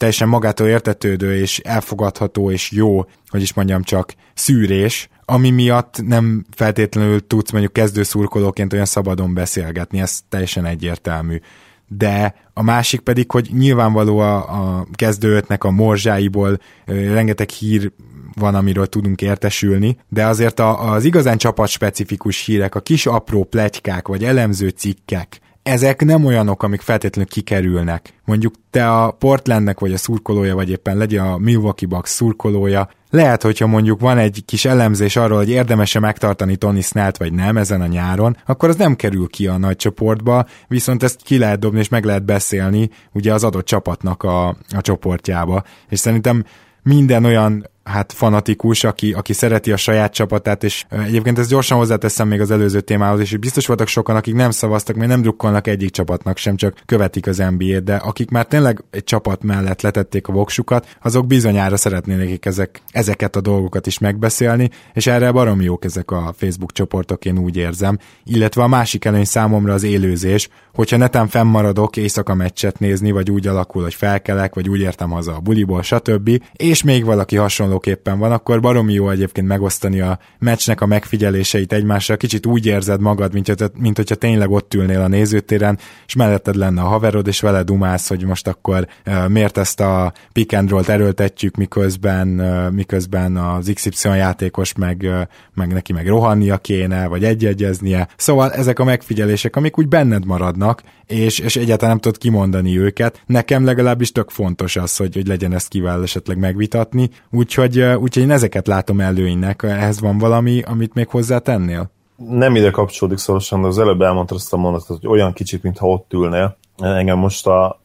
teljesen 0.00 0.28
magától 0.28 0.68
értetődő 0.68 1.36
és 1.36 1.58
elfogadható 1.58 2.50
és 2.50 2.70
jó, 2.70 3.04
hogy 3.28 3.42
is 3.42 3.52
mondjam 3.52 3.82
csak, 3.82 4.14
szűrés, 4.34 5.08
ami 5.24 5.50
miatt 5.50 6.02
nem 6.06 6.44
feltétlenül 6.56 7.26
tudsz 7.26 7.50
mondjuk 7.50 7.72
kezdőszurkolóként 7.72 8.72
olyan 8.72 8.84
szabadon 8.84 9.34
beszélgetni, 9.34 10.00
ez 10.00 10.20
teljesen 10.28 10.64
egyértelmű. 10.64 11.40
De 11.88 12.34
a 12.52 12.62
másik 12.62 13.00
pedig, 13.00 13.30
hogy 13.30 13.50
nyilvánvaló 13.52 14.18
a, 14.18 14.36
a 14.36 14.86
kezdőötnek 14.92 15.64
a 15.64 15.70
morzsáiból 15.70 16.58
rengeteg 16.86 17.48
hír 17.48 17.92
van, 18.34 18.54
amiről 18.54 18.86
tudunk 18.86 19.22
értesülni, 19.22 19.98
de 20.08 20.26
azért 20.26 20.60
a, 20.60 20.92
az 20.92 21.04
igazán 21.04 21.38
csapatspecifikus 21.38 22.44
hírek, 22.44 22.74
a 22.74 22.80
kis 22.80 23.06
apró 23.06 23.44
pletykák 23.44 24.08
vagy 24.08 24.24
elemző 24.24 24.68
cikkek, 24.68 25.40
ezek 25.62 26.04
nem 26.04 26.24
olyanok, 26.24 26.62
amik 26.62 26.80
feltétlenül 26.80 27.30
kikerülnek. 27.30 28.14
Mondjuk 28.24 28.54
te 28.70 28.90
a 28.90 29.10
Portlandnek 29.10 29.80
vagy 29.80 29.92
a 29.92 29.96
szurkolója, 29.96 30.54
vagy 30.54 30.70
éppen 30.70 30.96
legyen 30.96 31.26
a 31.26 31.38
Milwaukee 31.38 31.88
Bucks 31.88 32.10
szurkolója, 32.10 32.88
lehet, 33.10 33.42
hogyha 33.42 33.66
mondjuk 33.66 34.00
van 34.00 34.18
egy 34.18 34.42
kis 34.46 34.64
elemzés 34.64 35.16
arról, 35.16 35.38
hogy 35.38 35.50
érdemese 35.50 35.98
megtartani 35.98 36.56
Tony 36.56 36.82
Snellt 36.82 37.16
vagy 37.16 37.32
nem 37.32 37.56
ezen 37.56 37.80
a 37.80 37.86
nyáron, 37.86 38.36
akkor 38.46 38.68
az 38.68 38.76
nem 38.76 38.96
kerül 38.96 39.28
ki 39.28 39.46
a 39.46 39.56
nagy 39.56 39.76
csoportba, 39.76 40.46
viszont 40.68 41.02
ezt 41.02 41.22
ki 41.22 41.38
lehet 41.38 41.58
dobni 41.58 41.78
és 41.78 41.88
meg 41.88 42.04
lehet 42.04 42.24
beszélni 42.24 42.90
ugye 43.12 43.32
az 43.32 43.44
adott 43.44 43.64
csapatnak 43.64 44.22
a, 44.22 44.48
a 44.48 44.80
csoportjába. 44.80 45.62
És 45.88 45.98
szerintem 45.98 46.44
minden 46.82 47.24
olyan 47.24 47.69
hát 47.84 48.12
fanatikus, 48.12 48.84
aki, 48.84 49.12
aki 49.12 49.32
szereti 49.32 49.72
a 49.72 49.76
saját 49.76 50.12
csapatát, 50.12 50.64
és 50.64 50.84
egyébként 50.88 51.38
ezt 51.38 51.48
gyorsan 51.48 51.78
hozzáteszem 51.78 52.28
még 52.28 52.40
az 52.40 52.50
előző 52.50 52.80
témához, 52.80 53.20
és 53.20 53.36
biztos 53.36 53.66
voltak 53.66 53.86
sokan, 53.86 54.16
akik 54.16 54.34
nem 54.34 54.50
szavaztak, 54.50 54.96
mert 54.96 55.08
nem 55.08 55.22
drukkolnak 55.22 55.66
egyik 55.66 55.90
csapatnak 55.90 56.36
sem, 56.36 56.56
csak 56.56 56.82
követik 56.86 57.26
az 57.26 57.36
NBA-t, 57.36 57.84
de 57.84 57.94
akik 57.94 58.30
már 58.30 58.46
tényleg 58.46 58.84
egy 58.90 59.04
csapat 59.04 59.42
mellett 59.42 59.82
letették 59.82 60.28
a 60.28 60.32
voksukat, 60.32 60.96
azok 61.02 61.26
bizonyára 61.26 61.76
szeretnének 61.76 62.46
ezek, 62.46 62.82
ezeket 62.90 63.36
a 63.36 63.40
dolgokat 63.40 63.86
is 63.86 63.98
megbeszélni, 63.98 64.70
és 64.94 65.06
erre 65.06 65.30
baromi 65.30 65.64
jók 65.64 65.84
ezek 65.84 66.10
a 66.10 66.34
Facebook 66.36 66.72
csoportok, 66.72 67.24
én 67.24 67.38
úgy 67.38 67.56
érzem. 67.56 67.98
Illetve 68.24 68.62
a 68.62 68.68
másik 68.68 69.04
előny 69.04 69.24
számomra 69.24 69.72
az 69.72 69.82
élőzés, 69.82 70.48
hogyha 70.74 70.96
netán 70.96 71.28
fennmaradok 71.28 71.96
éjszaka 71.96 72.34
meccset 72.34 72.78
nézni, 72.78 73.10
vagy 73.10 73.30
úgy 73.30 73.46
alakul, 73.46 73.82
hogy 73.82 73.94
felkelek, 73.94 74.54
vagy 74.54 74.68
úgy 74.68 74.80
értem 74.80 75.10
haza 75.10 75.34
a 75.34 75.40
buliból, 75.40 75.82
stb. 75.82 76.42
És 76.52 76.82
még 76.82 77.04
valaki 77.04 77.36
hasonlóképpen 77.70 78.18
van, 78.18 78.32
akkor 78.32 78.60
baromi 78.60 78.92
jó 78.92 79.10
egyébként 79.10 79.46
megosztani 79.46 80.00
a 80.00 80.18
meccsnek 80.38 80.80
a 80.80 80.86
megfigyeléseit 80.86 81.72
egymással. 81.72 82.16
Kicsit 82.16 82.46
úgy 82.46 82.66
érzed 82.66 83.00
magad, 83.00 83.32
mint, 83.32 83.46
hogy, 83.46 83.70
mint 83.78 83.96
hogyha 83.96 84.14
tényleg 84.14 84.50
ott 84.50 84.74
ülnél 84.74 85.00
a 85.00 85.08
nézőtéren, 85.08 85.78
és 86.06 86.14
melletted 86.14 86.54
lenne 86.54 86.82
a 86.82 86.86
haverod, 86.86 87.26
és 87.26 87.40
vele 87.40 87.62
dumálsz, 87.62 88.08
hogy 88.08 88.24
most 88.24 88.46
akkor 88.46 88.86
uh, 89.06 89.28
miért 89.28 89.58
ezt 89.58 89.80
a 89.80 90.12
pick 90.32 90.52
and 90.52 90.70
roll-t 90.70 90.88
erőltetjük, 90.88 91.56
miközben, 91.56 92.40
uh, 92.40 92.70
miközben 92.70 93.36
az 93.36 93.70
XY 93.74 94.08
játékos 94.08 94.74
meg, 94.74 95.00
uh, 95.02 95.20
meg 95.54 95.72
neki 95.72 95.92
meg 95.92 96.06
rohannia 96.06 96.56
kéne, 96.56 97.06
vagy 97.06 97.24
egyegyeznie. 97.24 98.08
Szóval 98.16 98.52
ezek 98.52 98.78
a 98.78 98.84
megfigyelések, 98.84 99.56
amik 99.56 99.78
úgy 99.78 99.88
benned 99.88 100.24
maradnak, 100.24 100.82
és, 101.06 101.38
és 101.38 101.56
egyáltalán 101.56 101.90
nem 101.90 102.00
tudod 102.00 102.18
kimondani 102.18 102.78
őket. 102.78 103.22
Nekem 103.26 103.64
legalábbis 103.64 104.12
tök 104.12 104.30
fontos 104.30 104.76
az, 104.76 104.96
hogy, 104.96 105.14
hogy 105.14 105.26
legyen 105.26 105.52
ezt 105.52 105.68
kivel 105.68 106.02
esetleg 106.02 106.38
megvitatni, 106.38 107.10
úgyhogy, 107.30 107.59
úgyhogy 107.96 108.22
én 108.22 108.30
ezeket 108.30 108.66
látom 108.66 109.00
előnynek. 109.00 109.62
Ehhez 109.62 110.00
van 110.00 110.18
valami, 110.18 110.62
amit 110.62 110.94
még 110.94 111.08
hozzátennél? 111.08 111.90
Nem 112.16 112.56
ide 112.56 112.70
kapcsolódik 112.70 113.18
szorosan, 113.18 113.62
de 113.62 113.68
az 113.68 113.78
előbb 113.78 114.00
elmondta 114.00 114.34
azt 114.34 114.52
a 114.52 114.56
mondatot, 114.56 115.00
hogy 115.00 115.08
olyan 115.08 115.32
kicsit, 115.32 115.62
mintha 115.62 115.88
ott 115.88 116.12
ülnél. 116.12 116.56
Engem 116.76 117.18
most 117.18 117.46
a 117.46 117.80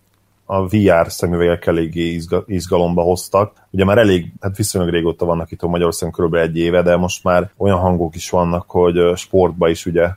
a 0.45 0.67
VR 0.67 1.05
szemüvegek 1.11 1.65
eléggé 1.65 2.19
izgalomba 2.45 3.01
hoztak. 3.01 3.53
Ugye 3.71 3.85
már 3.85 3.97
elég, 3.97 4.33
hát 4.39 4.57
viszonylag 4.57 4.93
régóta 4.93 5.25
vannak 5.25 5.51
itt 5.51 5.61
Magyarországon 5.61 6.27
kb. 6.27 6.33
egy 6.33 6.57
éve, 6.57 6.81
de 6.81 6.95
most 6.95 7.23
már 7.23 7.51
olyan 7.57 7.77
hangok 7.77 8.15
is 8.15 8.29
vannak, 8.29 8.69
hogy 8.69 9.15
sportba 9.15 9.69
is 9.69 9.85
ugye 9.85 10.09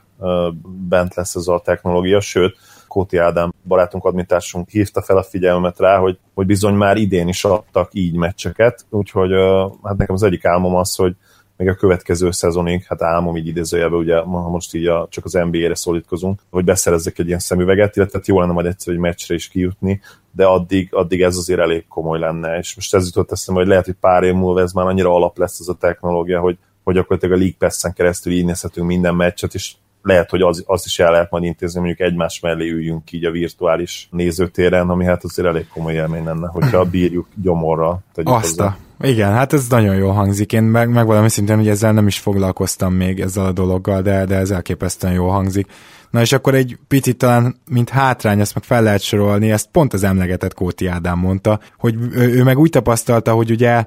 bent 0.89 1.15
lesz 1.15 1.35
ez 1.35 1.47
a 1.47 1.61
technológia, 1.63 2.19
sőt, 2.19 2.57
Kóti 2.89 3.17
Ádám 3.17 3.53
barátunk, 3.67 4.05
admitársunk 4.05 4.69
hívta 4.69 5.01
fel 5.01 5.17
a 5.17 5.23
figyelmet 5.23 5.79
rá, 5.79 5.97
hogy, 5.97 6.19
hogy 6.33 6.45
bizony 6.45 6.73
már 6.73 6.97
idén 6.97 7.27
is 7.27 7.43
adtak 7.43 7.89
így 7.93 8.15
meccseket, 8.15 8.85
úgyhogy 8.89 9.31
hát 9.83 9.97
nekem 9.97 10.15
az 10.15 10.23
egyik 10.23 10.45
álmom 10.45 10.75
az, 10.75 10.95
hogy 10.95 11.15
még 11.59 11.67
a 11.67 11.75
következő 11.75 12.31
szezonig, 12.31 12.85
hát 12.87 13.01
álmom 13.01 13.37
így 13.37 13.47
idézőjelbe, 13.47 13.95
ugye 13.95 14.17
ha 14.19 14.49
most 14.49 14.75
így 14.75 14.87
a, 14.87 15.07
csak 15.09 15.25
az 15.25 15.33
NBA-re 15.33 15.75
szólítkozunk, 15.75 16.41
hogy 16.49 16.63
beszerezzek 16.63 17.19
egy 17.19 17.27
ilyen 17.27 17.39
szemüveget, 17.39 17.95
illetve 17.95 18.17
hát 18.17 18.27
jó 18.27 18.39
lenne 18.39 18.51
majd 18.51 18.65
egyszer 18.65 18.93
egy 18.93 18.99
meccsre 18.99 19.35
is 19.35 19.47
kijutni, 19.47 20.01
de 20.31 20.45
addig, 20.45 20.89
addig 20.91 21.21
ez 21.21 21.37
azért 21.37 21.59
elég 21.59 21.87
komoly 21.87 22.19
lenne, 22.19 22.57
és 22.57 22.75
most 22.75 22.95
ez 22.95 23.05
jutott 23.05 23.31
eszembe, 23.31 23.59
hogy 23.59 23.69
lehet, 23.69 23.85
hogy 23.85 23.95
pár 23.99 24.23
év 24.23 24.33
múlva 24.33 24.61
ez 24.61 24.71
már 24.71 24.85
annyira 24.85 25.13
alap 25.13 25.37
lesz 25.37 25.59
az 25.59 25.69
a 25.69 25.73
technológia, 25.73 26.39
hogy, 26.39 26.57
hogy 26.83 26.95
gyakorlatilag 26.95 27.35
a 27.35 27.39
League 27.39 27.57
Pass-en 27.57 27.93
keresztül 27.93 28.33
így 28.33 28.45
nézhetünk 28.45 28.87
minden 28.87 29.15
meccset, 29.15 29.53
és 29.53 29.73
lehet, 30.09 30.29
hogy 30.29 30.41
az, 30.41 30.63
azt 30.65 30.85
is 30.85 30.99
el 30.99 31.11
lehet 31.11 31.31
majd 31.31 31.43
intézni, 31.43 31.79
mondjuk 31.79 31.99
egymás 31.99 32.39
mellé 32.39 32.69
üljünk 32.69 33.11
így 33.11 33.25
a 33.25 33.31
virtuális 33.31 34.07
nézőtéren, 34.11 34.89
ami 34.89 35.05
hát 35.05 35.23
azért 35.23 35.47
elég 35.47 35.67
komoly 35.73 35.93
élmény 35.93 36.23
lenne, 36.23 36.47
hogyha 36.47 36.85
bírjuk 36.85 37.27
gyomorra. 37.41 37.99
Azt 38.23 38.59
a, 38.59 38.77
igen, 39.01 39.31
hát 39.31 39.53
ez 39.53 39.67
nagyon 39.67 39.95
jól 39.95 40.13
hangzik. 40.13 40.53
Én 40.53 40.63
meg, 40.63 40.89
megvalami 40.89 41.29
szintén, 41.29 41.55
hogy 41.55 41.67
ezzel 41.67 41.93
nem 41.93 42.07
is 42.07 42.19
foglalkoztam 42.19 42.93
még 42.93 43.19
ezzel 43.19 43.45
a 43.45 43.51
dologgal, 43.51 44.01
de, 44.01 44.25
de 44.25 44.35
ez 44.35 44.51
elképesztően 44.51 45.13
jól 45.13 45.29
hangzik. 45.29 45.67
Na 46.09 46.21
és 46.21 46.31
akkor 46.31 46.55
egy 46.55 46.77
picit 46.87 47.17
talán, 47.17 47.55
mint 47.69 47.89
hátrány, 47.89 48.39
ezt 48.39 48.53
meg 48.53 48.63
fel 48.63 48.83
lehet 48.83 49.01
sorolni, 49.01 49.51
ezt 49.51 49.69
pont 49.71 49.93
az 49.93 50.03
emlegetett 50.03 50.53
Kóti 50.53 50.87
Ádám 50.87 51.19
mondta, 51.19 51.59
hogy 51.77 51.95
ő, 52.11 52.43
meg 52.43 52.57
úgy 52.57 52.69
tapasztalta, 52.69 53.33
hogy 53.33 53.51
ugye 53.51 53.85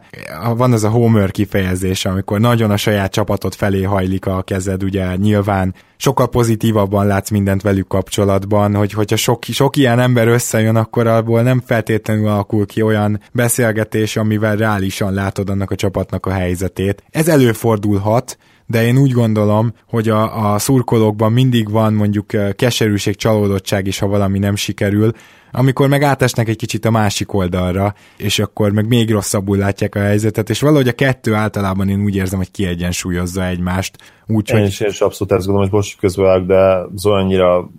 van 0.56 0.72
az 0.72 0.84
a 0.84 0.88
homer 0.88 1.30
kifejezés, 1.30 2.04
amikor 2.04 2.40
nagyon 2.40 2.70
a 2.70 2.76
saját 2.76 3.12
csapatot 3.12 3.54
felé 3.54 3.82
hajlik 3.82 4.26
a 4.26 4.42
kezed, 4.42 4.82
ugye 4.82 5.16
nyilván 5.16 5.74
sokkal 5.96 6.28
pozitívabban 6.28 7.06
látsz 7.06 7.30
mindent 7.30 7.62
velük 7.62 7.88
kapcsolatban, 7.88 8.74
hogy 8.74 8.92
hogyha 8.92 9.16
sok, 9.16 9.44
sok 9.44 9.76
ilyen 9.76 9.98
ember 9.98 10.28
összejön, 10.28 10.76
akkor 10.76 11.06
abból 11.06 11.42
nem 11.42 11.62
feltétlenül 11.66 12.28
alakul 12.28 12.66
ki 12.66 12.82
olyan 12.82 13.20
beszélgetés, 13.32 14.16
amivel 14.16 14.56
reálisan 14.56 15.12
látod 15.12 15.50
annak 15.50 15.70
a 15.70 15.76
csapatnak 15.76 16.26
a 16.26 16.30
helyzetét. 16.32 17.02
Ez 17.10 17.28
előfordulhat, 17.28 18.38
de 18.72 18.84
én 18.84 18.98
úgy 18.98 19.12
gondolom, 19.12 19.72
hogy 19.88 20.08
a, 20.08 20.52
a 20.52 20.58
szurkolókban 20.58 21.32
mindig 21.32 21.70
van 21.70 21.94
mondjuk 21.94 22.26
keserűség, 22.56 23.16
csalódottság 23.16 23.86
is, 23.86 23.98
ha 23.98 24.06
valami 24.06 24.38
nem 24.38 24.56
sikerül, 24.56 25.12
amikor 25.50 25.88
meg 25.88 26.02
átesnek 26.02 26.48
egy 26.48 26.56
kicsit 26.56 26.84
a 26.84 26.90
másik 26.90 27.32
oldalra, 27.32 27.94
és 28.16 28.38
akkor 28.38 28.72
meg 28.72 28.86
még 28.88 29.10
rosszabbul 29.10 29.56
látják 29.56 29.94
a 29.94 29.98
helyzetet, 29.98 30.50
és 30.50 30.60
valahogy 30.60 30.88
a 30.88 30.92
kettő 30.92 31.34
általában 31.34 31.88
én 31.88 32.02
úgy 32.02 32.16
érzem, 32.16 32.38
hogy 32.38 32.50
kiegyensúlyozza 32.50 33.46
egymást. 33.46 33.96
Úgy, 34.26 34.50
én, 34.50 34.58
hogy... 34.58 34.66
is, 34.66 34.80
én 34.80 34.88
is 34.88 35.00
abszolút 35.00 35.32
ezt 35.32 35.46
gondolom, 35.46 35.70
hogy 35.70 35.78
most 35.78 35.98
közben 35.98 36.46
de 36.46 36.60
az 36.94 37.06
olyannyira 37.06 37.70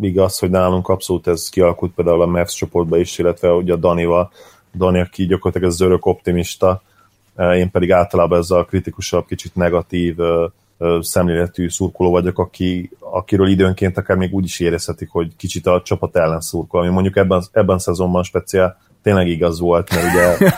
igaz, 0.00 0.38
hogy 0.38 0.50
nálunk 0.50 0.88
abszolút 0.88 1.26
ez 1.26 1.48
kialakult 1.48 1.92
például 1.94 2.22
a 2.22 2.26
Mavs 2.26 2.54
csoportban 2.54 3.00
is, 3.00 3.18
illetve 3.18 3.52
ugye 3.52 3.72
a 3.72 3.76
Danival, 3.76 4.32
Dani, 4.74 5.00
aki 5.00 5.26
gyakorlatilag 5.26 5.72
az 5.72 5.80
örök 5.80 6.06
optimista, 6.06 6.82
én 7.36 7.70
pedig 7.70 7.92
általában 7.92 8.38
ezzel 8.38 8.58
a 8.58 8.64
kritikusabb, 8.64 9.26
kicsit 9.26 9.54
negatív 9.54 10.16
szemléletű 11.00 11.68
szurkoló 11.68 12.10
vagyok, 12.10 12.38
aki, 12.38 12.90
akiről 12.98 13.48
időnként 13.48 13.98
akár 13.98 14.16
még 14.16 14.34
úgy 14.34 14.44
is 14.44 14.60
érezhetik, 14.60 15.10
hogy 15.10 15.36
kicsit 15.36 15.66
a 15.66 15.82
csapat 15.84 16.16
ellen 16.16 16.40
szurkol, 16.40 16.80
ami 16.80 16.90
mondjuk 16.90 17.16
ebben, 17.16 17.42
ebben 17.52 17.76
a 17.76 17.78
szezonban 17.78 18.22
speciál 18.22 18.76
tényleg 19.02 19.28
igaz 19.28 19.60
volt, 19.60 19.90
mert 19.90 20.06
ugye 20.06 20.54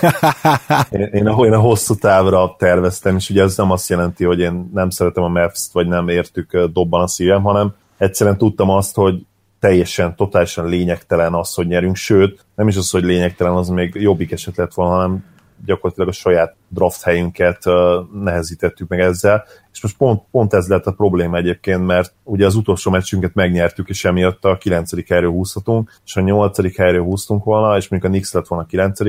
én, 1.01 1.09
én, 1.13 1.27
a, 1.27 1.45
én 1.45 1.53
a 1.53 1.59
hosszú 1.59 1.95
távra 1.95 2.55
terveztem, 2.59 3.17
és 3.17 3.31
ugye 3.31 3.43
ez 3.43 3.57
nem 3.57 3.71
azt 3.71 3.89
jelenti, 3.89 4.25
hogy 4.25 4.39
én 4.39 4.71
nem 4.75 4.91
szeretem 4.91 5.23
a 5.23 5.29
Mavs-t, 5.29 5.73
vagy 5.73 5.87
nem 5.87 6.09
értük 6.09 6.65
dobban 6.73 7.03
a 7.03 7.07
szívem, 7.07 7.43
hanem 7.43 7.75
egyszerűen 7.99 8.39
tudtam 8.39 8.71
azt, 8.71 8.95
hogy 8.95 9.27
teljesen, 9.61 10.17
totálisan 10.17 10.67
lényegtelen 10.69 11.35
az, 11.35 11.55
hogy 11.55 11.67
nyerünk, 11.67 11.97
sőt, 11.97 12.45
nem 12.55 12.69
is 12.69 12.77
az, 12.77 12.91
hogy 12.91 13.05
lényegtelen, 13.05 13.55
az 13.55 13.69
még 13.69 13.95
jobbik 13.95 14.33
eset 14.33 14.57
lett 14.57 14.75
volna, 14.75 14.95
hanem 14.95 15.25
gyakorlatilag 15.67 16.09
a 16.09 16.13
saját 16.13 16.57
draft 16.69 17.03
helyünket 17.03 17.65
nehezítettük 18.13 18.89
meg 18.89 19.01
ezzel, 19.01 19.45
és 19.73 19.83
most 19.83 19.97
pont, 19.97 20.23
pont 20.31 20.55
ez 20.55 20.69
lett 20.69 20.87
a 20.87 20.93
probléma 20.93 21.37
egyébként, 21.37 21.87
mert 21.87 22.13
ugye 22.23 22.47
az 22.47 22.55
utolsó 22.55 22.91
meccsünket 22.91 23.35
megnyertük, 23.35 23.89
és 23.89 24.05
emiatt 24.05 24.45
a 24.45 24.57
9. 24.57 25.09
helyről 25.09 25.31
húzhatunk, 25.31 26.01
és 26.05 26.17
a 26.17 26.21
8. 26.21 26.77
helyről 26.77 27.05
húztunk 27.05 27.45
volna, 27.45 27.77
és 27.77 27.89
mondjuk 27.89 28.13
a 28.13 28.15
Nix 28.15 28.33
lett 28.33 28.47
volna 28.47 28.65
a 28.65 28.69
9 28.69 29.01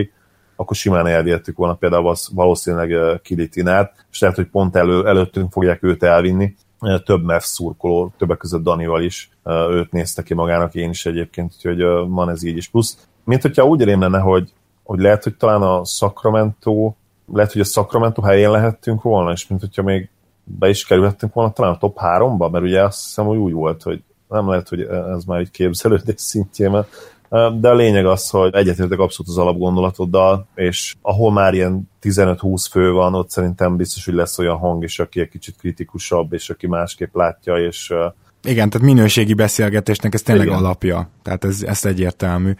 akkor 0.55 0.75
simán 0.75 1.07
elvihettük 1.07 1.57
volna 1.57 1.73
például 1.73 2.07
az, 2.07 2.29
valószínűleg 2.33 3.21
Kilitinát, 3.21 4.05
és 4.11 4.19
lehet, 4.19 4.35
hogy 4.35 4.47
pont 4.47 4.75
elő, 4.75 5.07
előttünk 5.07 5.51
fogják 5.51 5.83
őt 5.83 6.03
elvinni. 6.03 6.55
Több 7.03 7.23
Mavs 7.23 7.43
szurkoló, 7.43 8.13
többek 8.17 8.37
között 8.37 8.63
Danival 8.63 9.01
is 9.01 9.29
őt 9.69 9.91
nézte 9.91 10.23
ki 10.23 10.33
magának, 10.33 10.75
én 10.75 10.89
is 10.89 11.05
egyébként, 11.05 11.53
úgyhogy 11.55 11.81
van 12.07 12.29
ez 12.29 12.43
így 12.43 12.57
is. 12.57 12.67
Plusz, 12.67 13.07
mint 13.23 13.41
hogyha 13.41 13.65
úgy 13.65 13.81
rém 13.81 13.99
lenne, 13.99 14.19
hogy 14.19 14.53
hogy 14.85 14.99
lehet, 14.99 15.23
hogy 15.23 15.35
talán 15.35 15.61
a 15.61 15.85
Sacramento, 15.85 16.93
lehet, 17.33 17.51
hogy 17.51 17.61
a 17.61 17.65
Sacramento 17.65 18.21
helyén 18.21 18.51
lehettünk 18.51 19.01
volna, 19.01 19.31
és 19.31 19.47
mint 19.47 19.61
hogyha 19.61 19.83
még 19.83 20.09
be 20.43 20.69
is 20.69 20.85
kerülhettünk 20.85 21.33
volna 21.33 21.51
talán 21.51 21.73
a 21.73 21.77
top 21.77 21.97
3-ba, 22.01 22.51
mert 22.51 22.63
ugye 22.63 22.83
azt 22.83 23.03
hiszem, 23.03 23.25
hogy 23.25 23.37
úgy 23.37 23.53
volt, 23.53 23.83
hogy 23.83 24.03
nem 24.29 24.49
lehet, 24.49 24.69
hogy 24.69 24.81
ez 25.15 25.23
már 25.23 25.39
egy 25.39 25.51
képzelődés 25.51 26.21
szintjén, 26.21 26.85
de 27.59 27.69
a 27.69 27.75
lényeg 27.75 28.05
az, 28.05 28.29
hogy 28.29 28.53
egyetértek 28.53 28.99
abszolút 28.99 29.31
az 29.31 29.37
alapgondolatoddal, 29.37 30.47
és 30.55 30.95
ahol 31.01 31.31
már 31.31 31.53
ilyen 31.53 31.89
15-20 32.01 32.65
fő 32.71 32.91
van, 32.91 33.13
ott 33.13 33.29
szerintem 33.29 33.75
biztos, 33.75 34.05
hogy 34.05 34.13
lesz 34.13 34.39
olyan 34.39 34.57
hang 34.57 34.83
is, 34.83 34.99
aki 34.99 35.19
egy 35.19 35.29
kicsit 35.29 35.55
kritikusabb, 35.57 36.33
és 36.33 36.49
aki 36.49 36.67
másképp 36.67 37.15
látja, 37.15 37.55
és 37.55 37.93
igen, 38.43 38.69
tehát 38.69 38.87
minőségi 38.87 39.33
beszélgetésnek 39.33 40.13
ez 40.13 40.21
tényleg 40.21 40.45
Igen. 40.45 40.57
alapja, 40.57 41.09
tehát 41.21 41.43
ez, 41.43 41.63
ez 41.63 41.85
egyértelmű. 41.85 42.53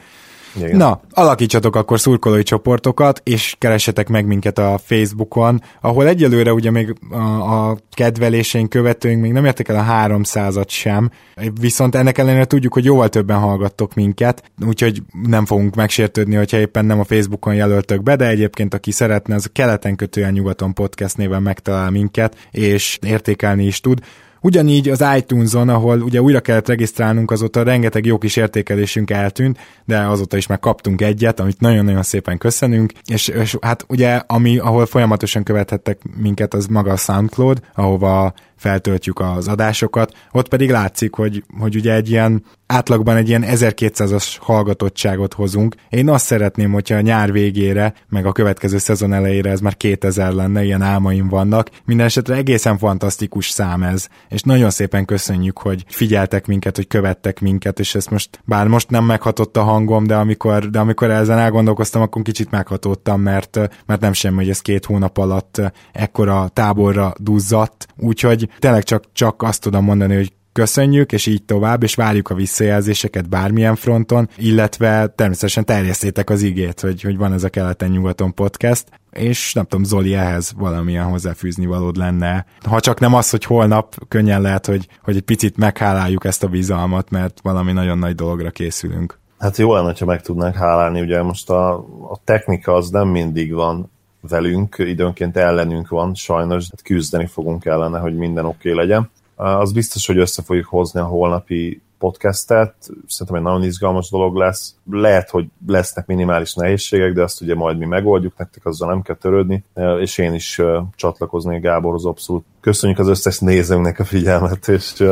Igen. 0.56 0.78
Na, 0.78 1.02
alakítsatok 1.12 1.76
akkor 1.76 2.00
szurkolói 2.00 2.44
csoportokat, 2.44 3.22
és 3.24 3.56
keressetek 3.60 4.10
meg 4.10 4.26
minket 4.26 4.58
a 4.58 4.80
Facebookon, 4.84 5.62
ahol 5.82 6.08
egyelőre 6.08 6.54
ugye 6.54 6.72
még 6.72 6.96
a, 7.10 7.70
a 7.70 7.78
kedveléseink, 7.92 8.70
követőink 8.70 9.22
még 9.22 9.32
nem 9.32 9.46
értek 9.46 9.68
el 9.68 9.76
a 9.76 10.08
300-at 10.08 10.68
sem, 10.68 11.10
viszont 11.60 11.96
ennek 11.96 12.18
ellenére 12.18 12.46
tudjuk, 12.46 12.74
hogy 12.74 12.86
jóval 12.86 13.10
többen 13.10 13.40
hallgattok 13.40 13.94
minket, 13.94 14.52
úgyhogy 14.66 15.02
nem 15.28 15.46
fogunk 15.46 15.76
megsértődni, 15.76 16.36
hogyha 16.36 16.58
éppen 16.58 16.86
nem 16.86 17.00
a 17.00 17.04
Facebookon 17.04 17.56
jelöltök 17.56 18.04
be, 18.04 18.16
de 18.16 18.28
egyébként 18.28 18.74
aki 18.74 18.92
szeretne, 18.92 19.36
az 19.36 19.46
a 19.46 19.52
keleten 19.54 19.96
kötően 19.96 20.34
nyugaton 20.34 20.74
podcast 20.74 21.18
néven 21.18 21.42
megtalál 21.42 21.90
minket, 21.90 22.38
és 22.52 23.00
értékelni 23.02 23.66
is 23.66 23.80
tud. 23.80 24.00
Ugyanígy 24.46 24.90
az 24.90 25.04
iTunes-on, 25.18 25.70
ahol 25.70 26.02
ugye 26.02 26.22
újra 26.22 26.40
kellett 26.40 26.68
regisztrálnunk, 26.68 27.32
azóta 27.32 27.64
rengeteg 27.64 28.06
jó 28.06 28.18
kis 28.18 28.36
értékelésünk 28.36 29.12
eltűnt, 29.12 29.58
de 29.86 30.00
azóta 30.00 30.38
is 30.38 30.48
megkaptunk 30.48 31.02
egyet, 31.02 31.40
amit 31.40 31.60
nagyon-nagyon 31.60 32.04
szépen 32.04 32.38
köszönünk, 32.38 32.92
és, 33.06 33.28
és 33.28 33.58
hát 33.62 33.86
ugye, 33.88 34.22
ami, 34.28 34.58
ahol 34.58 34.86
folyamatosan 34.86 35.44
követhettek 35.44 36.02
minket, 36.18 36.54
az 36.54 36.66
maga 36.66 36.92
a 36.92 36.96
SoundCloud, 36.96 37.60
ahova 37.76 38.34
feltöltjük 38.56 39.20
az 39.20 39.48
adásokat, 39.48 40.14
ott 40.32 40.48
pedig 40.48 40.70
látszik, 40.70 41.16
hogy, 41.16 41.44
hogy 41.60 41.76
ugye 41.76 41.94
egy 41.94 42.10
ilyen 42.10 42.44
átlagban 42.68 43.16
egy 43.16 43.30
ilyen 43.30 43.44
1200-as 43.46 44.36
hallgatottságot 44.40 45.34
hozunk. 45.34 45.76
Én 45.90 46.10
azt 46.10 46.26
szeretném, 46.26 46.72
hogyha 46.72 46.96
a 46.96 47.02
nyár 47.02 47.32
végére, 47.32 47.94
meg 48.10 48.26
a 48.26 48.32
következő 48.32 48.78
szezon 48.78 49.14
elejére 49.14 49.50
ez 49.50 49.60
már 49.60 49.78
2000 49.78 50.32
lenne, 50.32 50.64
ilyen 50.64 50.82
álmaim 50.82 51.28
vannak. 51.28 51.70
Minden 51.86 52.10
egészen 52.26 52.78
fantasztikus 52.78 53.50
szám 53.50 53.84
ez, 53.84 54.08
és 54.30 54.42
nagyon 54.42 54.70
szépen 54.70 55.06
köszönjük, 55.06 55.58
hogy 55.58 55.84
figyeltek 55.88 56.46
minket, 56.46 56.76
hogy 56.76 56.88
követtek 56.88 57.40
minket, 57.40 57.80
és 57.80 57.96
ezt 57.96 58.10
most, 58.10 58.40
bár 58.46 58.68
most 58.68 58.90
nem 58.90 59.06
meghatott 59.06 59.58
a 59.58 59.64
hangom, 59.64 60.08
de 60.08 60.16
amikor, 60.16 60.70
de 60.70 60.80
amikor 60.80 61.12
ezen 61.12 61.38
elgondolkoztam, 61.38 62.02
akkor 62.02 62.22
kicsit 62.22 62.52
meghatódtam, 62.52 63.22
mert, 63.22 63.60
mert 63.86 64.02
nem 64.02 64.14
semmi, 64.14 64.36
hogy 64.36 64.50
ez 64.50 64.60
két 64.60 64.86
hónap 64.86 65.18
alatt 65.18 65.62
ekkora 65.92 66.50
táborra 66.54 67.14
duzzadt, 67.20 67.88
úgyhogy 67.98 68.50
tényleg 68.60 68.84
csak, 68.84 69.04
csak 69.14 69.44
azt 69.44 69.62
tudom 69.62 69.84
mondani, 69.84 70.16
hogy 70.16 70.34
köszönjük, 70.56 71.12
és 71.12 71.26
így 71.26 71.44
tovább, 71.44 71.84
és 71.84 71.96
várjuk 71.96 72.30
a 72.30 72.36
visszajelzéseket 72.36 73.30
bármilyen 73.30 73.76
fronton, 73.76 74.30
illetve 74.38 75.08
természetesen 75.08 75.66
terjesztétek 75.66 76.30
az 76.30 76.42
igét, 76.42 76.80
hogy, 76.80 77.02
hogy 77.02 77.18
van 77.18 77.34
ez 77.34 77.44
a 77.44 77.50
keleten-nyugaton 77.50 78.34
podcast, 78.34 78.86
és 79.12 79.54
nem 79.54 79.66
tudom, 79.66 79.84
Zoli 79.84 80.14
ehhez 80.14 80.54
valamilyen 80.58 81.06
hozzáfűzni 81.06 81.66
valód 81.66 81.98
lenne. 81.98 82.46
Ha 82.66 82.80
csak 82.80 83.00
nem 83.00 83.14
az, 83.14 83.30
hogy 83.30 83.44
holnap 83.44 83.96
könnyen 84.08 84.42
lehet, 84.42 84.66
hogy, 84.66 84.88
hogy 85.04 85.16
egy 85.16 85.22
picit 85.22 85.58
megháláljuk 85.58 86.26
ezt 86.26 86.44
a 86.44 86.48
bizalmat, 86.48 87.10
mert 87.10 87.40
valami 87.44 87.72
nagyon 87.72 87.98
nagy 87.98 88.16
dologra 88.16 88.50
készülünk. 88.50 89.20
Hát 89.40 89.58
jó 89.58 89.74
lenne, 89.74 89.94
ha 90.00 90.06
meg 90.06 90.22
tudnánk 90.22 90.56
hálálni, 90.56 91.02
ugye 91.02 91.22
most 91.22 91.50
a, 91.50 91.74
a 92.12 92.20
technika 92.24 92.74
az 92.74 92.90
nem 92.90 93.08
mindig 93.08 93.54
van 93.54 93.92
velünk, 94.30 94.76
időnként 94.78 95.38
ellenünk 95.38 95.88
van, 95.90 96.16
sajnos, 96.16 96.68
hát 96.70 96.82
küzdeni 96.82 97.26
fogunk 97.26 97.66
ellene, 97.66 98.00
hogy 98.00 98.16
minden 98.16 98.46
oké 98.46 98.72
okay 98.72 98.86
legyen. 98.86 99.10
Az 99.36 99.72
biztos, 99.72 100.08
hogy 100.08 100.18
össze 100.18 100.42
fogjuk 100.42 100.66
hozni 100.66 101.00
a 101.00 101.06
holnapi 101.06 101.82
podcastet. 101.98 102.76
Szerintem 103.08 103.36
egy 103.36 103.42
nagyon 103.42 103.64
izgalmas 103.64 104.10
dolog 104.10 104.36
lesz. 104.36 104.76
Lehet, 104.92 105.30
hogy 105.30 105.46
lesznek 105.68 106.06
minimális 106.06 106.54
nehézségek, 106.54 107.14
de 107.14 107.24
azt 107.24 107.42
ugye 107.42 107.56
majd 107.56 107.78
mi 107.78 107.86
megoldjuk, 107.86 108.38
nektek 108.38 108.66
azzal 108.66 108.90
nem 108.90 109.02
kell 109.02 109.16
törődni, 109.16 109.64
és 110.00 110.18
én 110.18 110.34
is 110.34 110.62
csatlakoznék 110.96 111.62
Gáborhoz 111.62 112.06
abszolút. 112.06 112.46
Köszönjük 112.60 113.00
az 113.00 113.08
összes 113.08 113.40
nézőnknek 113.40 114.00
a 114.00 114.04
figyelmet, 114.04 114.68
és 114.68 115.04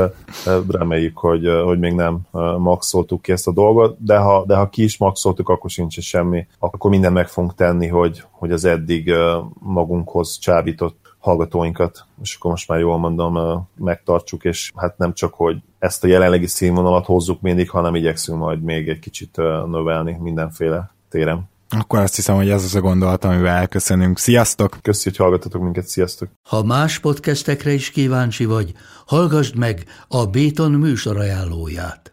reméljük, 0.67 1.17
hogy, 1.17 1.47
hogy 1.63 1.79
még 1.79 1.93
nem 1.93 2.19
maxoltuk 2.57 3.21
ki 3.21 3.31
ezt 3.31 3.47
a 3.47 3.51
dolgot, 3.51 3.97
de 3.99 4.17
ha, 4.17 4.43
de 4.45 4.55
ha 4.55 4.69
ki 4.69 4.83
is 4.83 4.97
maxoltuk, 4.97 5.49
akkor 5.49 5.69
sincs 5.69 5.99
semmi. 5.99 6.47
Akkor 6.59 6.89
minden 6.89 7.13
meg 7.13 7.27
fogunk 7.27 7.55
tenni, 7.55 7.87
hogy, 7.87 8.23
hogy 8.31 8.51
az 8.51 8.65
eddig 8.65 9.13
magunkhoz 9.59 10.37
csábított 10.37 11.02
hallgatóinkat, 11.23 12.05
és 12.21 12.35
akkor 12.35 12.51
most 12.51 12.67
már 12.67 12.79
jól 12.79 12.97
mondom, 12.97 13.67
megtartsuk, 13.75 14.43
és 14.43 14.71
hát 14.75 14.97
nem 14.97 15.13
csak, 15.13 15.33
hogy 15.33 15.57
ezt 15.79 16.03
a 16.03 16.07
jelenlegi 16.07 16.47
színvonalat 16.47 17.05
hozzuk 17.05 17.41
mindig, 17.41 17.69
hanem 17.69 17.95
igyekszünk 17.95 18.39
majd 18.39 18.61
még 18.61 18.89
egy 18.89 18.99
kicsit 18.99 19.37
növelni 19.67 20.17
mindenféle 20.21 20.91
téren. 21.09 21.49
Akkor 21.69 21.99
azt 21.99 22.15
hiszem, 22.15 22.35
hogy 22.35 22.49
ez 22.49 22.63
az 22.63 22.75
a 22.75 22.81
gondolat, 22.81 23.23
amivel 23.23 23.55
elköszönünk. 23.55 24.19
Sziasztok! 24.19 24.77
Köszönjük, 24.81 25.21
hogy 25.21 25.27
hallgatatok 25.27 25.61
minket, 25.61 25.87
sziasztok! 25.87 26.29
Ha 26.49 26.63
más 26.63 26.99
podcastekre 26.99 27.71
is 27.71 27.91
kíváncsi 27.91 28.45
vagy, 28.45 28.73
hallgassd 29.05 29.55
meg 29.55 29.85
a 30.07 30.25
Béton 30.25 30.71
műsor 30.71 31.17
ajánlóját. 31.17 32.12